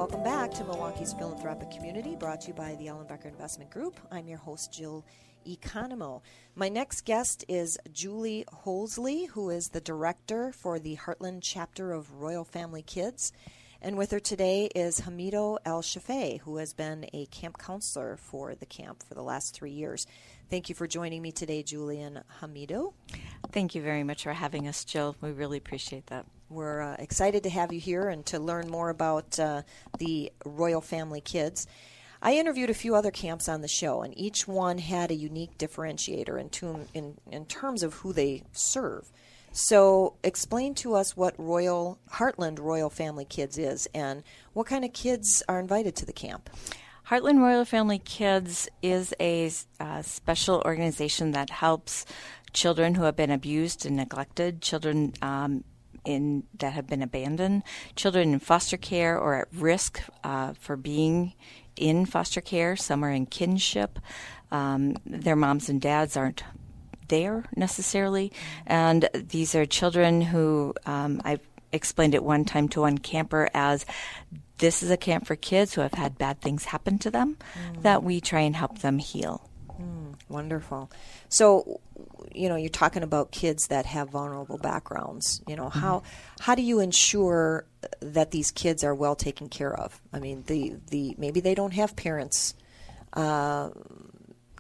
Welcome 0.05 0.23
back 0.23 0.51
to 0.51 0.65
Milwaukee's 0.65 1.15
philanthropic 1.15 1.71
community, 1.71 2.15
brought 2.15 2.43
to 2.43 2.49
you 2.49 2.53
by 2.53 2.75
the 2.75 2.89
Ellenbecker 2.89 3.25
Investment 3.25 3.71
Group. 3.71 3.99
I'm 4.13 4.29
your 4.29 4.37
host, 4.37 4.71
Jill 4.71 5.03
Economo. 5.49 6.21
My 6.55 6.69
next 6.69 7.07
guest 7.07 7.43
is 7.49 7.79
Julie 7.91 8.45
Holsley, 8.53 9.29
who 9.29 9.49
is 9.49 9.71
the 9.71 9.81
director 9.81 10.53
for 10.53 10.79
the 10.79 10.97
Heartland 10.97 11.39
chapter 11.41 11.95
of 11.95 12.13
Royal 12.13 12.45
Family 12.45 12.83
Kids. 12.83 13.33
And 13.81 13.97
with 13.97 14.11
her 14.11 14.21
today 14.21 14.67
is 14.75 15.01
Hamido 15.01 15.57
El 15.65 15.81
Shafei, 15.81 16.39
who 16.41 16.59
has 16.59 16.75
been 16.75 17.07
a 17.15 17.25
camp 17.25 17.57
counselor 17.57 18.19
for 18.19 18.55
the 18.55 18.67
camp 18.67 19.05
for 19.09 19.15
the 19.15 19.23
last 19.23 19.55
three 19.55 19.73
years. 19.73 20.07
Thank 20.51 20.69
you 20.69 20.75
for 20.75 20.87
joining 20.87 21.23
me 21.23 21.33
today, 21.33 21.63
Julie 21.63 22.03
and 22.03 22.23
Hamido. 22.43 22.93
Thank 23.53 23.75
you 23.75 23.81
very 23.81 24.05
much 24.05 24.25
for 24.25 24.35
having 24.35 24.69
us, 24.69 24.85
Jill. 24.85 25.17
We 25.23 25.31
really 25.31 25.57
appreciate 25.57 26.09
that. 26.09 26.27
We're 26.49 26.83
uh, 26.83 26.97
excited 26.99 27.43
to 27.45 27.51
have 27.51 27.73
you 27.73 27.81
here 27.81 28.09
and 28.09 28.25
to 28.27 28.39
learn 28.39 28.69
more 28.69 28.91
about 28.91 29.39
uh, 29.39 29.63
the 29.99 30.33
Royal 30.45 30.81
Family 30.81 31.21
Kids. 31.21 31.67
I 32.23 32.35
interviewed 32.35 32.71
a 32.71 32.75
few 32.75 32.95
other 32.95 33.11
camps 33.11 33.49
on 33.49 33.61
the 33.61 33.69
show, 33.69 34.03
and 34.03 34.17
each 34.17 34.47
one 34.49 34.79
had 34.79 35.11
a 35.11 35.15
unique 35.15 35.59
differentiator 35.59 36.41
in, 36.41 36.49
to, 36.51 36.87
in, 36.95 37.19
in 37.31 37.45
terms 37.47 37.83
of 37.83 37.95
who 37.95 38.13
they 38.13 38.45
serve. 38.53 39.11
So, 39.53 40.15
explain 40.25 40.75
to 40.77 40.95
us 40.95 41.17
what 41.17 41.35
Royal 41.39 41.99
Heartland 42.13 42.59
Royal 42.59 42.91
Family 42.91 43.25
Kids 43.25 43.57
is, 43.57 43.87
and 43.95 44.23
what 44.53 44.67
kind 44.67 44.85
of 44.85 44.93
kids 44.93 45.43
are 45.49 45.61
invited 45.61 45.95
to 45.97 46.07
the 46.07 46.13
camp. 46.13 46.51
Heartland 47.09 47.39
Royal 47.39 47.65
Family 47.65 47.99
Kids 47.99 48.69
is 48.83 49.15
a 49.21 49.51
uh, 49.79 50.03
special 50.03 50.63
organization 50.65 51.33
that 51.33 51.51
helps 51.51 52.07
children 52.55 52.95
who 52.95 53.03
have 53.03 53.17
been 53.17 53.31
abused 53.31 53.85
and 53.85 53.97
neglected, 53.97 54.63
children 54.63 55.13
um, 55.21 55.63
in 56.05 56.45
that 56.59 56.73
have 56.73 56.87
been 56.87 57.03
abandoned, 57.03 57.63
children 57.97 58.33
in 58.33 58.39
foster 58.39 58.77
care 58.77 59.19
or 59.19 59.35
at 59.35 59.49
risk 59.53 60.03
uh, 60.23 60.55
for 60.55 60.77
being 60.77 61.35
in 61.77 62.07
foster 62.07 62.41
care. 62.41 62.77
Some 62.77 63.05
are 63.05 63.11
in 63.11 63.27
kinship. 63.27 63.99
Um, 64.51 64.97
their 65.05 65.37
moms 65.37 65.69
and 65.69 65.81
dads 65.81 66.17
aren't 66.17 66.45
there 67.09 67.45
necessarily. 67.57 68.33
And 68.67 69.09
these 69.15 69.55
are 69.55 69.67
children 69.67 70.21
who 70.21 70.75
um, 70.87 71.21
I've 71.25 71.47
explained 71.73 72.15
it 72.15 72.23
one 72.23 72.45
time 72.45 72.69
to 72.69 72.81
one 72.81 72.99
camper 72.99 73.51
as 73.53 73.85
this 74.59 74.83
is 74.83 74.91
a 74.91 74.97
camp 74.97 75.27
for 75.27 75.35
kids 75.35 75.75
who 75.75 75.81
have 75.81 75.95
had 75.95 76.17
bad 76.17 76.41
things 76.41 76.67
happen 76.67 76.99
to 76.99 77.11
them 77.11 77.37
mm. 77.55 77.83
that 77.83 78.03
we 78.03 78.21
try 78.21 78.41
and 78.41 78.55
help 78.55 78.79
them 78.79 78.99
heal. 78.99 79.51
Wonderful. 80.29 80.91
So, 81.29 81.81
you 82.35 82.49
know, 82.49 82.57
you're 82.57 82.71
talking 82.71 83.03
about 83.03 83.31
kids 83.31 83.67
that 83.69 83.87
have 83.87 84.11
vulnerable 84.11 84.59
backgrounds. 84.59 85.43
You 85.47 85.57
know, 85.57 85.69
mm-hmm. 85.69 85.79
how 85.79 86.03
how 86.41 86.55
do 86.55 86.63
you 86.63 86.81
ensure 86.81 87.67
that 88.01 88.31
these 88.31 88.51
kids 88.51 88.83
are 88.85 88.95
well 88.95 89.17
taken 89.17 89.49
care 89.49 89.75
of? 89.75 90.01
I 90.13 90.21
mean, 90.21 90.45
the 90.47 90.77
the 90.91 91.15
maybe 91.19 91.41
they 91.41 91.55
don't 91.55 91.75
have 91.75 91.95
parents. 91.97 92.55
Uh, 93.13 93.71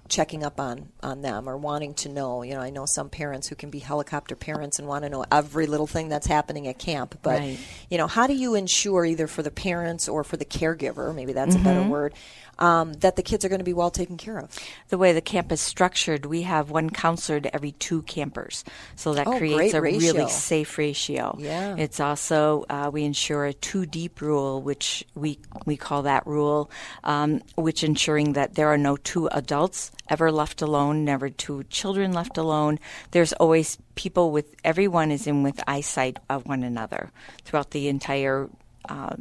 checking 0.08 0.44
up 0.44 0.60
on 0.60 0.88
on 1.02 1.22
them 1.22 1.48
or 1.48 1.56
wanting 1.56 1.94
to 1.94 2.08
know. 2.08 2.42
You 2.42 2.54
know, 2.54 2.60
I 2.60 2.70
know 2.70 2.86
some 2.86 3.08
parents 3.08 3.48
who 3.48 3.54
can 3.54 3.70
be 3.70 3.78
helicopter 3.78 4.36
parents 4.36 4.78
and 4.78 4.86
want 4.86 5.04
to 5.04 5.10
know 5.10 5.24
every 5.30 5.66
little 5.66 5.86
thing 5.86 6.08
that's 6.08 6.26
happening 6.26 6.68
at 6.68 6.78
camp. 6.78 7.18
But 7.22 7.40
right. 7.40 7.58
you 7.90 7.98
know, 7.98 8.06
how 8.06 8.26
do 8.26 8.34
you 8.34 8.54
ensure 8.54 9.04
either 9.04 9.26
for 9.26 9.42
the 9.42 9.50
parents 9.50 10.08
or 10.08 10.24
for 10.24 10.36
the 10.36 10.44
caregiver, 10.44 11.14
maybe 11.14 11.32
that's 11.32 11.54
mm-hmm. 11.54 11.66
a 11.66 11.68
better 11.68 11.80
mm-hmm. 11.80 11.90
word, 11.90 12.14
um, 12.58 12.92
that 12.94 13.16
the 13.16 13.22
kids 13.22 13.44
are 13.44 13.48
going 13.48 13.60
to 13.60 13.64
be 13.64 13.72
well 13.72 13.90
taken 13.90 14.16
care 14.16 14.38
of. 14.38 14.50
The 14.88 14.98
way 14.98 15.12
the 15.12 15.20
camp 15.20 15.52
is 15.52 15.60
structured, 15.60 16.26
we 16.26 16.42
have 16.42 16.70
one 16.70 16.90
counselor 16.90 17.40
to 17.40 17.54
every 17.54 17.72
two 17.72 18.02
campers, 18.02 18.64
so 18.96 19.14
that 19.14 19.26
oh, 19.26 19.38
creates 19.38 19.74
a 19.74 19.80
ratio. 19.80 19.98
really 19.98 20.30
safe 20.30 20.78
ratio. 20.78 21.36
Yeah. 21.38 21.76
It's 21.76 22.00
also 22.00 22.64
uh, 22.68 22.90
we 22.92 23.04
ensure 23.04 23.46
a 23.46 23.52
two 23.52 23.86
deep 23.86 24.20
rule, 24.20 24.62
which 24.62 25.04
we 25.14 25.38
we 25.66 25.76
call 25.76 26.02
that 26.02 26.26
rule, 26.26 26.70
um, 27.02 27.42
which 27.56 27.84
ensuring 27.84 28.34
that 28.34 28.54
there 28.54 28.68
are 28.68 28.78
no 28.78 28.96
two 28.96 29.26
adults 29.28 29.92
ever 30.08 30.30
left 30.30 30.62
alone, 30.62 31.04
never 31.04 31.30
two 31.30 31.64
children 31.64 32.12
left 32.12 32.38
alone. 32.38 32.78
There's 33.10 33.32
always 33.34 33.78
people 33.94 34.30
with 34.30 34.54
everyone 34.64 35.10
is 35.10 35.26
in 35.26 35.42
with 35.42 35.62
eyesight 35.66 36.18
of 36.28 36.46
one 36.46 36.62
another 36.62 37.10
throughout 37.44 37.70
the 37.70 37.88
entire. 37.88 38.48
Uh, 38.86 39.16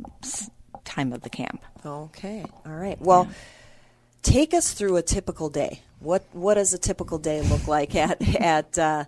time 0.84 1.14
of 1.14 1.22
the 1.22 1.30
camp. 1.30 1.64
Okay. 1.86 2.46
All 2.66 2.74
right. 2.74 3.00
Well, 3.02 3.26
yeah. 3.26 3.34
take 4.22 4.54
us 4.54 4.74
through 4.74 4.98
a 4.98 5.02
typical 5.02 5.50
day. 5.50 5.82
What 6.00 6.24
What 6.34 6.56
does 6.56 6.74
a 6.74 6.78
typical 6.78 7.18
day 7.18 7.42
look 7.42 7.68
like 7.68 7.96
at 7.96 8.22
at 8.42 8.78
uh, 8.78 9.06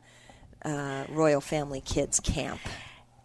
uh, 0.63 1.05
Royal 1.09 1.41
Family 1.41 1.81
Kids 1.81 2.19
Camp? 2.19 2.59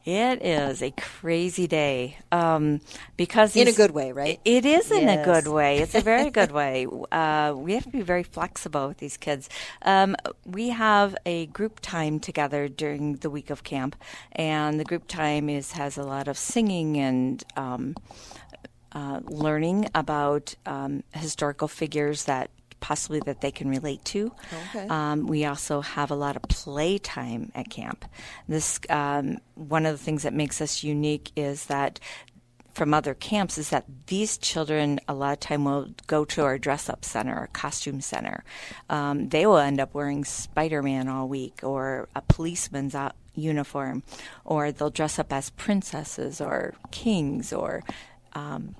It 0.04 0.42
is 0.42 0.82
a 0.82 0.92
crazy 0.92 1.66
day 1.66 2.16
um, 2.32 2.80
because 3.18 3.54
in 3.54 3.68
a 3.68 3.72
good 3.72 3.90
way, 3.90 4.12
right? 4.12 4.40
It 4.46 4.64
is 4.64 4.90
in 4.90 5.02
yes. 5.02 5.20
a 5.20 5.24
good 5.30 5.46
way. 5.46 5.78
It's 5.78 5.94
a 5.94 6.00
very 6.00 6.30
good 6.30 6.52
way. 6.60 6.86
Uh, 7.12 7.52
we 7.54 7.74
have 7.74 7.84
to 7.84 7.90
be 7.90 8.00
very 8.00 8.22
flexible 8.22 8.88
with 8.88 8.96
these 8.96 9.18
kids. 9.18 9.50
Um, 9.82 10.16
we 10.46 10.70
have 10.70 11.14
a 11.26 11.46
group 11.46 11.80
time 11.80 12.18
together 12.18 12.66
during 12.66 13.16
the 13.16 13.28
week 13.28 13.50
of 13.50 13.62
camp, 13.62 13.94
and 14.32 14.80
the 14.80 14.84
group 14.84 15.06
time 15.06 15.50
is 15.50 15.72
has 15.72 15.98
a 15.98 16.02
lot 16.02 16.28
of 16.28 16.38
singing 16.38 16.96
and. 16.96 17.44
Um, 17.56 17.94
uh, 18.92 19.20
learning 19.24 19.88
about 19.94 20.54
um, 20.66 21.02
historical 21.12 21.68
figures 21.68 22.24
that 22.24 22.50
possibly 22.80 23.20
that 23.20 23.40
they 23.40 23.50
can 23.50 23.68
relate 23.68 24.04
to. 24.06 24.32
Okay. 24.70 24.88
Um, 24.88 25.26
we 25.26 25.44
also 25.44 25.80
have 25.82 26.10
a 26.10 26.14
lot 26.14 26.36
of 26.36 26.42
play 26.42 26.98
time 26.98 27.52
at 27.54 27.68
camp. 27.70 28.04
This 28.48 28.80
um, 28.88 29.38
one 29.54 29.86
of 29.86 29.96
the 29.96 30.02
things 30.02 30.22
that 30.22 30.32
makes 30.32 30.60
us 30.60 30.82
unique 30.82 31.30
is 31.36 31.66
that 31.66 32.00
from 32.72 32.94
other 32.94 33.14
camps 33.14 33.58
is 33.58 33.70
that 33.70 33.84
these 34.06 34.38
children 34.38 35.00
a 35.08 35.14
lot 35.14 35.32
of 35.32 35.40
time 35.40 35.64
will 35.64 35.88
go 36.06 36.24
to 36.24 36.42
our 36.42 36.56
dress 36.56 36.88
up 36.88 37.04
center 37.04 37.36
or 37.36 37.48
costume 37.52 38.00
center. 38.00 38.44
Um, 38.88 39.28
they 39.28 39.46
will 39.46 39.58
end 39.58 39.80
up 39.80 39.92
wearing 39.92 40.24
Spider 40.24 40.82
Man 40.82 41.08
all 41.08 41.28
week 41.28 41.60
or 41.62 42.08
a 42.14 42.22
policeman's 42.22 42.94
uniform, 43.34 44.02
or 44.44 44.72
they'll 44.72 44.90
dress 44.90 45.18
up 45.18 45.32
as 45.32 45.50
princesses 45.50 46.40
or 46.40 46.74
kings 46.90 47.52
or 47.52 47.82
um, 48.34 48.74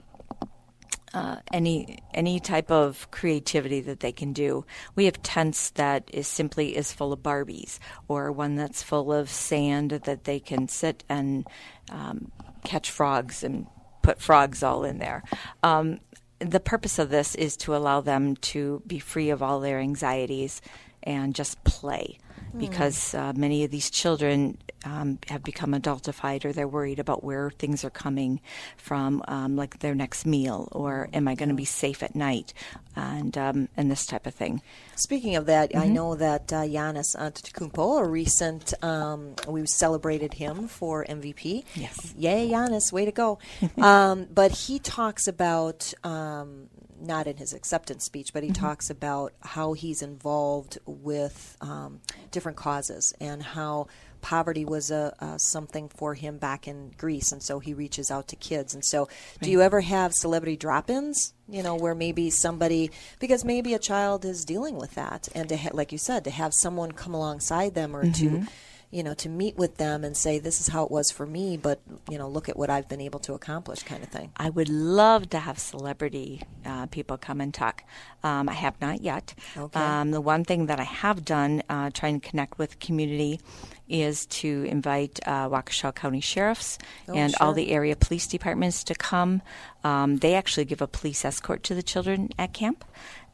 uh, 1.13 1.37
any 1.53 1.99
any 2.15 2.39
type 2.39 2.71
of 2.71 3.11
creativity 3.11 3.81
that 3.81 4.01
they 4.01 4.13
can 4.13 4.33
do. 4.33 4.65
We 4.95 5.07
have 5.07 5.23
tents 5.23 5.71
that 5.71 6.09
is 6.13 6.29
simply 6.29 6.77
is 6.77 6.93
full 6.93 7.13
of 7.13 7.21
Barbies, 7.21 7.79
or 8.09 8.31
one 8.31 8.57
that's 8.57 8.83
full 8.83 9.13
of 9.13 9.29
sand 9.29 9.91
that 9.91 10.25
they 10.25 10.41
can 10.41 10.69
sit 10.69 11.05
and 11.09 11.47
um, 11.91 12.31
catch 12.65 12.91
frogs 12.91 13.43
and 13.43 13.67
put 14.03 14.21
frogs 14.21 14.63
all 14.63 14.85
in 14.85 14.99
there. 14.99 15.23
Um, 15.63 16.01
the 16.39 16.61
purpose 16.61 16.99
of 16.99 17.11
this 17.11 17.35
is 17.35 17.57
to 17.59 17.77
allow 17.77 18.01
them 18.01 18.37
to 18.37 18.83
be 18.87 18.99
free 18.99 19.31
of 19.31 19.43
all 19.43 19.61
their 19.61 19.79
anxieties 19.79 20.63
and 21.03 21.35
just 21.35 21.63
play 21.65 22.19
because 22.59 23.15
uh, 23.15 23.33
many 23.35 23.65
of 23.65 23.71
these 23.71 23.91
children 23.91 24.59
um, 24.85 25.19
have 25.29 25.43
become 25.43 25.73
adultified 25.73 26.45
or 26.45 26.53
they're 26.53 26.69
worried 26.69 26.99
about 26.99 27.23
where 27.23 27.51
things 27.51 27.85
are 27.85 27.91
coming 27.91 28.41
from, 28.77 29.23
um, 29.29 29.57
like 29.57 29.81
their 29.81 29.95
next 29.95 30.25
meal 30.25 30.69
or 30.73 31.09
am 31.13 31.29
I 31.29 31.35
going 31.35 31.51
to 31.51 31.55
be 31.55 31.65
safe 31.65 32.03
at 32.03 32.15
night, 32.15 32.55
and 32.97 33.37
um, 33.37 33.69
and 33.77 33.91
this 33.91 34.07
type 34.07 34.27
of 34.27 34.35
thing. 34.35 34.63
Speaking 34.97 35.37
of 35.37 35.47
that, 35.47 35.77
I 35.77 35.89
know 35.89 36.15
that 36.17 36.53
uh, 36.53 36.63
Giannis 36.63 37.17
Antetokounmpo, 37.17 38.01
a 38.01 38.09
recent, 38.09 38.75
um, 38.83 39.35
we 39.49 39.65
celebrated 39.67 40.35
him 40.35 40.69
for 40.69 41.05
MVP. 41.05 41.65
Yes. 41.75 42.15
Yay, 42.17 42.49
Giannis, 42.49 42.93
way 42.93 43.05
to 43.05 43.13
go. 43.13 43.39
um, 43.79 44.27
but 44.33 44.53
he 44.53 44.79
talks 44.79 45.27
about, 45.27 45.93
um, 46.05 46.69
not 47.01 47.27
in 47.27 47.37
his 47.37 47.53
acceptance 47.53 48.05
speech, 48.05 48.33
but 48.33 48.43
he 48.43 48.51
talks 48.51 48.91
about 48.91 49.33
how 49.41 49.73
he's 49.73 50.03
involved 50.03 50.79
with 50.87 51.57
um, 51.61 52.01
different 52.31 52.57
causes 52.57 53.15
and 53.21 53.43
how 53.43 53.87
poverty 54.21 54.65
was 54.65 54.91
a, 54.91 55.15
something 55.39 55.89
for 55.89 56.15
him 56.15 56.39
back 56.39 56.69
in 56.69 56.93
Greece, 56.97 57.33
and 57.33 57.43
so 57.43 57.59
he 57.59 57.75
reaches 57.75 58.11
out 58.11 58.29
to 58.29 58.37
kids. 58.37 58.75
And 58.75 58.85
so, 58.85 59.09
do 59.41 59.51
you 59.51 59.63
ever 59.63 59.81
have 59.81 60.13
celebrity 60.13 60.57
drop-ins? 60.57 61.33
You 61.49 61.63
know, 61.63 61.75
where 61.75 61.95
maybe 61.95 62.31
somebody 62.31 62.91
because 63.19 63.45
maybe 63.45 63.75
a 63.75 63.79
child 63.79 64.25
is 64.25 64.45
dealing 64.45 64.77
with 64.77 64.95
that, 64.95 65.29
and 65.35 65.49
to 65.49 65.57
ha- 65.57 65.71
like 65.73 65.93
you 65.93 65.99
said, 65.99 66.25
to 66.25 66.31
have 66.31 66.53
someone 66.55 66.93
come 66.93 67.15
alongside 67.15 67.75
them 67.75 67.97
or 67.97 68.11
to 68.13 68.47
you 68.91 69.03
know, 69.03 69.15
to 69.15 69.29
meet 69.29 69.57
with 69.57 69.77
them 69.77 70.03
and 70.03 70.17
say, 70.17 70.39
this 70.39 70.61
is 70.61 70.69
how 70.69 70.85
it 70.85 70.91
was 70.91 71.11
for 71.11 71.25
me, 71.25 71.57
but, 71.57 71.81
you 72.09 72.19
know, 72.19 72.29
look 72.29 72.49
at 72.49 72.57
what 72.57 72.71
I've 72.71 72.89
been 72.89 73.01
able 73.01 73.21
to 73.21 73.35
accomplish 73.35 73.85
kind 73.85 74.03
of 74.03 74.09
thing. 74.09 74.33
I 74.37 74.51
would 74.51 74.69
love 74.69 75.31
to 75.31 75.39
have 75.39 75.59
celebrity 75.59 76.43
uh, 76.65 76.87
people 76.87 77.17
come 77.17 77.41
and 77.41 77.55
talk. 77.55 77.85
Um, 78.23 78.49
I 78.49 78.53
have 78.55 78.81
not 78.81 79.01
yet. 79.03 79.35
Okay. 79.57 79.79
Um, 79.81 80.11
the 80.11 80.21
one 80.21 80.45
thing 80.45 80.67
that 80.67 80.79
I 80.81 80.85
have 80.85 81.25
done, 81.25 81.63
uh, 81.69 81.91
trying 81.93 82.21
to 82.21 82.29
connect 82.29 82.59
with 82.59 82.79
community, 82.81 83.41
is 83.89 84.27
to 84.27 84.65
invite 84.69 85.19
uh, 85.27 85.49
Waukesha 85.49 85.95
County 85.95 86.21
sheriffs 86.21 86.79
Oh, 87.09 87.15
and 87.15 87.35
all 87.41 87.53
the 87.53 87.71
area 87.73 87.97
police 87.97 88.27
departments 88.29 88.85
to 88.85 88.95
come. 88.95 89.43
Um, 89.83 90.19
they 90.19 90.35
actually 90.35 90.67
give 90.67 90.81
a 90.81 90.87
police 90.87 91.25
escort 91.25 91.63
to 91.65 91.75
the 91.75 91.83
children 91.83 92.29
at 92.39 92.53
camp. 92.53 92.85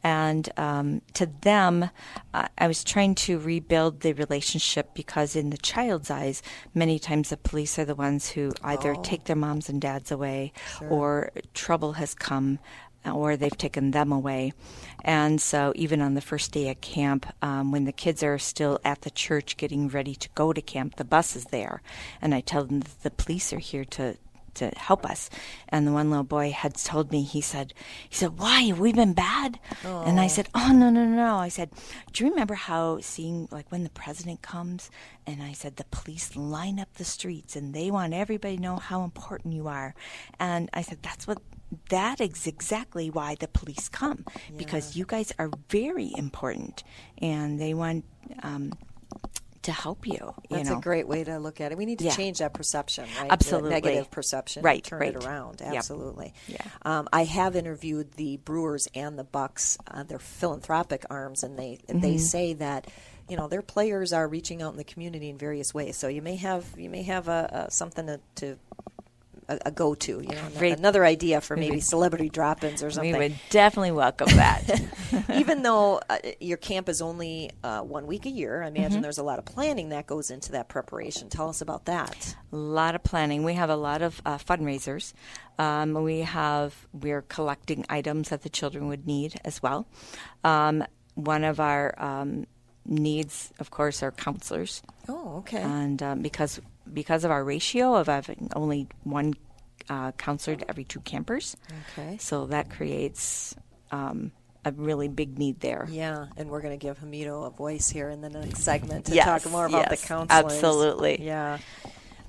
And 0.03 0.47
um, 0.57 1.01
to 1.15 1.25
them, 1.41 1.89
uh, 2.33 2.47
I 2.57 2.67
was 2.67 2.83
trying 2.83 3.15
to 3.15 3.39
rebuild 3.39 4.01
the 4.01 4.13
relationship 4.13 4.93
because, 4.93 5.35
in 5.35 5.49
the 5.49 5.57
child's 5.57 6.09
eyes, 6.09 6.41
many 6.73 6.97
times 6.97 7.29
the 7.29 7.35
police 7.37 7.77
are 7.77 7.83
the 7.85 7.95
ones 7.95 8.29
who 8.29 8.51
either 8.63 8.95
Oh. 8.95 9.01
take 9.01 9.25
their 9.25 9.35
moms 9.35 9.69
and 9.69 9.81
dads 9.81 10.11
away 10.11 10.53
or 10.89 11.31
trouble 11.53 11.93
has 11.93 12.13
come 12.13 12.59
or 13.15 13.35
they've 13.35 13.57
taken 13.57 13.91
them 13.91 14.11
away. 14.11 14.53
And 15.03 15.39
so, 15.39 15.73
even 15.75 16.01
on 16.01 16.13
the 16.15 16.21
first 16.21 16.51
day 16.51 16.69
at 16.69 16.81
camp, 16.81 17.25
um, 17.41 17.71
when 17.71 17.85
the 17.85 17.91
kids 17.91 18.23
are 18.23 18.37
still 18.37 18.79
at 18.83 19.01
the 19.01 19.11
church 19.11 19.57
getting 19.57 19.87
ready 19.87 20.15
to 20.15 20.29
go 20.35 20.53
to 20.53 20.61
camp, 20.61 20.95
the 20.95 21.05
bus 21.05 21.35
is 21.35 21.45
there. 21.45 21.81
And 22.21 22.33
I 22.33 22.41
tell 22.41 22.65
them 22.65 22.79
that 22.81 23.03
the 23.03 23.11
police 23.11 23.53
are 23.53 23.59
here 23.59 23.85
to. 23.85 24.17
To 24.53 24.71
help 24.75 25.05
us, 25.05 25.29
and 25.69 25.85
the 25.85 25.91
one 25.91 26.09
little 26.09 26.23
boy 26.23 26.49
had 26.49 26.73
told 26.73 27.11
me. 27.11 27.21
He 27.21 27.41
said, 27.41 27.75
"He 28.09 28.15
said, 28.15 28.39
why 28.39 28.61
have 28.61 28.79
we 28.79 28.91
been 28.91 29.13
bad?" 29.13 29.59
And 29.83 30.19
I 30.19 30.25
said, 30.25 30.49
"Oh 30.55 30.71
no, 30.73 30.89
no, 30.89 31.05
no!" 31.05 31.35
I 31.35 31.47
said, 31.47 31.69
"Do 32.11 32.23
you 32.23 32.31
remember 32.31 32.55
how 32.55 32.99
seeing 32.99 33.47
like 33.51 33.71
when 33.71 33.83
the 33.83 33.91
president 33.91 34.41
comes?" 34.41 34.89
And 35.27 35.43
I 35.43 35.53
said, 35.53 35.75
"The 35.75 35.83
police 35.91 36.35
line 36.35 36.79
up 36.79 36.91
the 36.95 37.05
streets, 37.05 37.55
and 37.55 37.75
they 37.75 37.91
want 37.91 38.15
everybody 38.15 38.55
to 38.55 38.61
know 38.63 38.77
how 38.77 39.03
important 39.03 39.53
you 39.53 39.67
are." 39.67 39.93
And 40.39 40.71
I 40.73 40.81
said, 40.81 41.03
"That's 41.03 41.27
what 41.27 41.37
that 41.89 42.21
is 42.21 42.47
exactly 42.47 43.09
why 43.09 43.35
the 43.39 43.47
police 43.47 43.89
come 43.89 44.25
because 44.55 44.95
you 44.95 45.05
guys 45.05 45.31
are 45.37 45.49
very 45.69 46.11
important 46.17 46.83
and 47.17 47.59
they 47.59 47.73
want 47.73 48.05
um, 48.43 48.71
to 49.63 49.71
help 49.73 50.07
you. 50.07 50.33
you 50.49 50.55
That's 50.57 50.69
know. 50.69 50.77
a 50.77 50.81
great 50.81 51.09
way 51.09 51.25
to 51.25 51.39
look 51.39 51.59
at 51.59 51.73
it. 51.73 51.77
We 51.77 51.85
need 51.85 51.99
to 51.99 52.05
Yeah. 52.05 52.15
change 52.15 52.37
that 52.39 52.53
perception, 52.53 53.05
right? 53.19 53.29
Absolutely. 53.29 53.69
The 53.69 53.75
negative 53.75 54.09
perception. 54.11 54.63
Right, 54.63 54.81
Turn 54.81 55.01
right. 55.01 55.13
it 55.15 55.25
around. 55.25 55.59
Yep. 55.59 55.73
Absolutely. 55.75 56.33
Yeah. 56.47 56.61
Um, 56.83 57.09
I 57.11 57.25
have 57.25 57.55
interviewed 57.57 58.13
the 58.13 58.37
Brewers 58.37 58.87
and 58.95 59.19
the 59.19 59.25
Bucks, 59.25 59.77
uh, 59.91 60.03
their 60.03 60.19
philanthropic 60.19 61.05
arms, 61.09 61.43
and 61.43 61.59
they 61.59 61.79
Mm-hmm. 61.87 61.99
they 61.99 62.17
say 62.17 62.53
that. 62.53 62.87
You 63.29 63.35
know, 63.35 63.49
their 63.49 63.61
players 63.61 64.13
are 64.13 64.25
reaching 64.25 64.61
out 64.61 64.71
in 64.71 64.77
the 64.77 64.85
community 64.85 65.29
in 65.29 65.37
various 65.37 65.73
ways. 65.73 65.97
So 65.97 66.07
you 66.07 66.21
may 66.21 66.37
have 66.37 66.63
you 66.77 66.89
may 66.89 67.03
have 67.03 67.27
a, 67.27 67.65
a 67.67 67.71
something 67.71 68.07
to, 68.07 68.21
to 68.35 68.57
a, 69.49 69.59
a 69.67 69.71
go 69.71 69.95
to. 69.95 70.11
You 70.21 70.27
know, 70.27 70.47
Great. 70.57 70.77
another 70.77 71.05
idea 71.05 71.41
for 71.41 71.55
maybe 71.57 71.79
celebrity 71.79 72.29
drop-ins 72.29 72.83
or 72.83 72.91
something. 72.91 73.13
We 73.13 73.17
would 73.17 73.35
definitely 73.49 73.91
welcome 73.91 74.27
that. 74.35 74.81
even 75.33 75.63
though 75.63 76.01
uh, 76.09 76.17
your 76.39 76.57
camp 76.57 76.89
is 76.89 77.01
only 77.01 77.51
uh, 77.63 77.81
one 77.81 78.07
week 78.07 78.25
a 78.25 78.29
year, 78.29 78.61
I 78.63 78.67
Mm-hmm. 78.67 78.75
imagine 78.77 79.01
there's 79.01 79.17
a 79.17 79.23
lot 79.23 79.39
of 79.39 79.45
planning 79.45 79.89
that 79.89 80.07
goes 80.07 80.29
into 80.29 80.51
that 80.53 80.67
preparation. 80.69 81.29
Tell 81.29 81.49
us 81.49 81.61
about 81.61 81.85
that. 81.85 82.35
a 82.51 82.55
lot 82.55 82.95
of 82.95 83.03
planning. 83.03 83.43
We 83.43 83.53
have 83.53 83.69
a 83.69 83.75
lot 83.75 84.01
of 84.01 84.21
uh, 84.25 84.37
fundraisers. 84.37 85.13
Um, 85.59 85.93
we 85.93 86.19
have 86.19 86.75
we're 86.93 87.23
collecting 87.23 87.85
items 87.89 88.29
that 88.29 88.43
the 88.43 88.49
children 88.49 88.87
would 88.89 89.07
need 89.07 89.39
as 89.45 89.61
well. 89.63 89.87
Um, 90.43 90.83
one 91.15 91.43
of 91.43 91.59
our 91.59 91.95
um, 91.97 92.45
needs, 92.85 93.51
of 93.59 93.71
course, 93.71 94.03
are 94.03 94.11
counselors, 94.11 94.81
Oh, 95.09 95.37
okay. 95.39 95.61
and 95.61 96.01
um, 96.03 96.21
because 96.21 96.59
because 96.93 97.23
of 97.23 97.31
our 97.31 97.43
ratio 97.43 97.95
of 97.95 98.07
having 98.07 98.49
only 98.55 98.87
one 99.03 99.33
uh, 99.89 100.11
counselor 100.13 100.57
to 100.57 100.69
every 100.69 100.83
two 100.83 100.99
campers, 101.01 101.55
okay. 101.91 102.17
so 102.19 102.47
that 102.47 102.69
creates 102.69 103.55
um, 103.91 104.31
a 104.65 104.71
really 104.71 105.07
big 105.07 105.37
need 105.39 105.59
there. 105.59 105.87
Yeah, 105.89 106.27
and 106.35 106.49
we're 106.49 106.61
going 106.61 106.77
to 106.77 106.83
give 106.83 106.99
Hamito 106.99 107.47
a 107.47 107.49
voice 107.49 107.89
here 107.89 108.09
in 108.09 108.21
the 108.21 108.29
next 108.29 108.63
segment 108.63 109.05
to 109.05 109.15
Yes, 109.15 109.43
talk 109.43 109.51
more 109.51 109.65
about 109.65 109.89
yes, 109.89 110.01
the 110.01 110.07
counselors. 110.07 110.53
absolutely. 110.53 111.23
Yeah. 111.23 111.59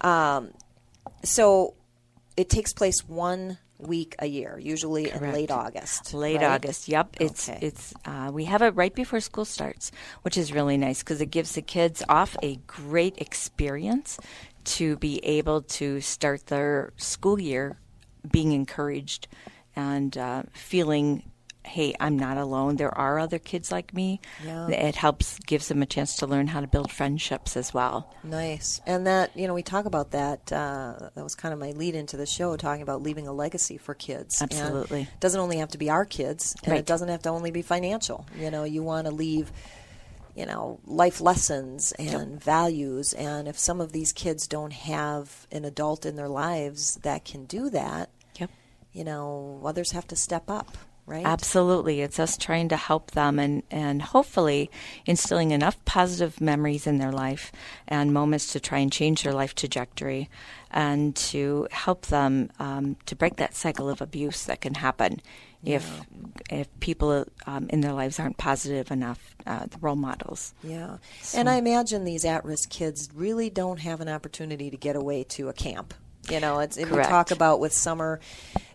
Um, 0.01 0.51
so 1.25 1.75
it 2.37 2.49
takes 2.49 2.73
place 2.73 3.01
one 3.09 3.59
week 3.79 4.17
a 4.19 4.27
year, 4.27 4.59
usually 4.59 5.11
in 5.11 5.33
late 5.33 5.51
August. 5.51 6.13
Late 6.13 6.37
right? 6.37 6.45
August. 6.45 6.89
Yep, 6.89 7.17
it's 7.21 7.49
it's 7.49 7.95
uh, 8.05 8.31
we 8.33 8.45
have 8.45 8.63
it 8.63 8.71
right 8.71 8.95
before 8.95 9.21
school 9.21 9.45
starts, 9.45 9.91
which 10.23 10.37
is 10.37 10.53
really 10.53 10.77
nice 10.77 11.01
because 11.01 11.21
it 11.21 11.31
gives 11.31 11.53
the 11.53 11.63
kids 11.63 12.03
off 12.09 12.37
a 12.43 12.57
great 12.67 13.19
experience 13.19 14.19
to 14.77 14.97
be 14.97 15.19
able 15.25 15.63
to 15.63 16.01
start 16.01 16.47
their 16.47 16.93
school 16.97 17.41
year 17.41 17.79
being 18.31 18.53
encouraged 18.53 19.29
and 19.75 20.17
uh, 20.17 20.43
feeling. 20.53 21.31
Hey, 21.65 21.95
I'm 22.01 22.19
not 22.19 22.39
alone. 22.39 22.77
There 22.77 22.97
are 22.97 23.19
other 23.19 23.39
kids 23.39 23.71
like 23.71 23.93
me. 23.93 24.23
Yeah. 24.43 24.69
It 24.69 24.95
helps, 24.97 25.39
gives 25.41 25.69
them 25.69 25.83
a 25.83 25.87
chance 25.87 26.17
to 26.17 26.27
learn 26.27 26.47
how 26.47 26.63
to 26.63 26.67
build 26.67 26.91
friendships 26.91 27.59
as 27.59 27.75
well. 27.75 28.15
Nice. 28.25 28.81
And 28.87 29.07
that, 29.07 29.37
you 29.37 29.47
know, 29.47 29.53
we 29.53 29.63
talk 29.63 29.85
about 29.85 30.13
that. 30.13 30.51
Uh, 30.51 31.11
that 31.15 31.23
was 31.23 31.35
kind 31.35 31.53
of 31.53 31.61
my 31.61 31.73
lead 31.73 31.95
into 31.95 32.17
the 32.17 32.25
show, 32.25 32.57
talking 32.57 32.81
about 32.81 33.03
leaving 33.03 33.29
a 33.29 33.35
legacy 33.35 33.77
for 33.77 33.93
kids. 33.93 34.41
And 34.41 34.51
Absolutely. 34.51 35.03
it 35.03 35.21
doesn't 35.21 35.39
only 35.39 35.59
have 35.59 35.69
to 35.71 35.79
be 35.79 35.91
our 35.91 36.07
kids, 36.07 36.57
and 36.63 36.73
Right. 36.73 36.81
it 36.81 36.87
doesn't 36.87 37.09
have 37.09 37.23
to 37.23 37.29
only 37.29 37.51
be 37.51 37.61
financial. 37.61 38.25
You 38.39 38.51
know, 38.51 38.65
you 38.65 38.83
want 38.83 39.07
to 39.07 39.13
leave, 39.13 39.53
you 40.39 40.47
know, 40.47 40.79
life 40.87 41.21
lessons 41.21 41.91
and 41.99 42.41
values. 42.41 43.13
And 43.15 43.49
if 43.49 43.59
some 43.59 43.81
of 43.81 43.91
these 43.91 44.13
kids 44.13 44.47
don't 44.47 44.73
have 44.73 45.49
an 45.51 45.65
adult 45.65 46.07
in 46.07 46.15
their 46.15 46.29
lives 46.29 46.95
that 47.03 47.25
can 47.25 47.45
do 47.47 47.69
that, 47.71 48.09
Yep. 48.39 48.51
you 48.93 49.03
know, 49.03 49.61
others 49.65 49.91
have 49.91 50.07
to 50.07 50.15
step 50.17 50.45
up, 50.49 50.79
right? 51.09 51.25
Absolutely. 51.25 52.01
It's 52.01 52.19
us 52.21 52.37
trying 52.37 52.69
to 52.69 52.77
help 52.77 53.13
them 53.13 53.39
and, 53.39 53.63
and 53.71 54.03
hopefully 54.03 54.71
instilling 55.07 55.51
enough 55.51 55.83
positive 55.85 56.41
memories 56.41 56.87
in 56.87 56.99
their 56.99 57.13
life 57.13 57.51
and 57.87 58.13
moments 58.13 58.53
to 58.53 58.61
try 58.61 58.79
and 58.79 58.93
change 58.93 59.23
their 59.23 59.33
life 59.33 59.55
trajectory 59.55 60.29
and 60.71 61.17
to 61.17 61.67
help 61.71 62.07
them 62.07 62.51
um, 62.59 62.97
to 63.07 63.17
break 63.17 63.37
that 63.37 63.55
cycle 63.55 63.89
of 63.89 64.01
abuse 64.03 64.45
that 64.45 64.61
can 64.61 64.75
happen 64.75 65.21
if 65.65 66.03
if 66.51 66.69
people 66.81 67.25
um, 67.47 67.69
in 67.71 67.81
their 67.81 67.93
lives 67.93 68.21
aren't 68.21 68.37
positive 68.39 68.91
enough, 68.91 69.35
uh, 69.47 69.67
the 69.67 69.79
role 69.79 69.97
models. 69.97 70.55
Yeah. 70.63 70.99
And 71.35 71.49
I 71.49 71.57
imagine 71.57 72.05
these 72.05 72.25
at 72.25 72.45
risk 72.45 72.71
kids 72.71 73.09
really 73.15 73.51
don't 73.51 73.81
have 73.81 74.01
an 74.01 74.09
opportunity 74.09 74.71
to 74.71 74.77
get 74.77 74.95
away 74.95 75.25
to 75.25 75.49
a 75.49 75.53
camp. 75.53 75.95
You 76.31 76.41
know, 76.41 76.61
it's, 76.61 76.77
and 76.77 76.91
we 76.91 77.03
talk 77.03 77.31
about 77.31 77.61
with 77.61 77.73
summer 77.73 78.21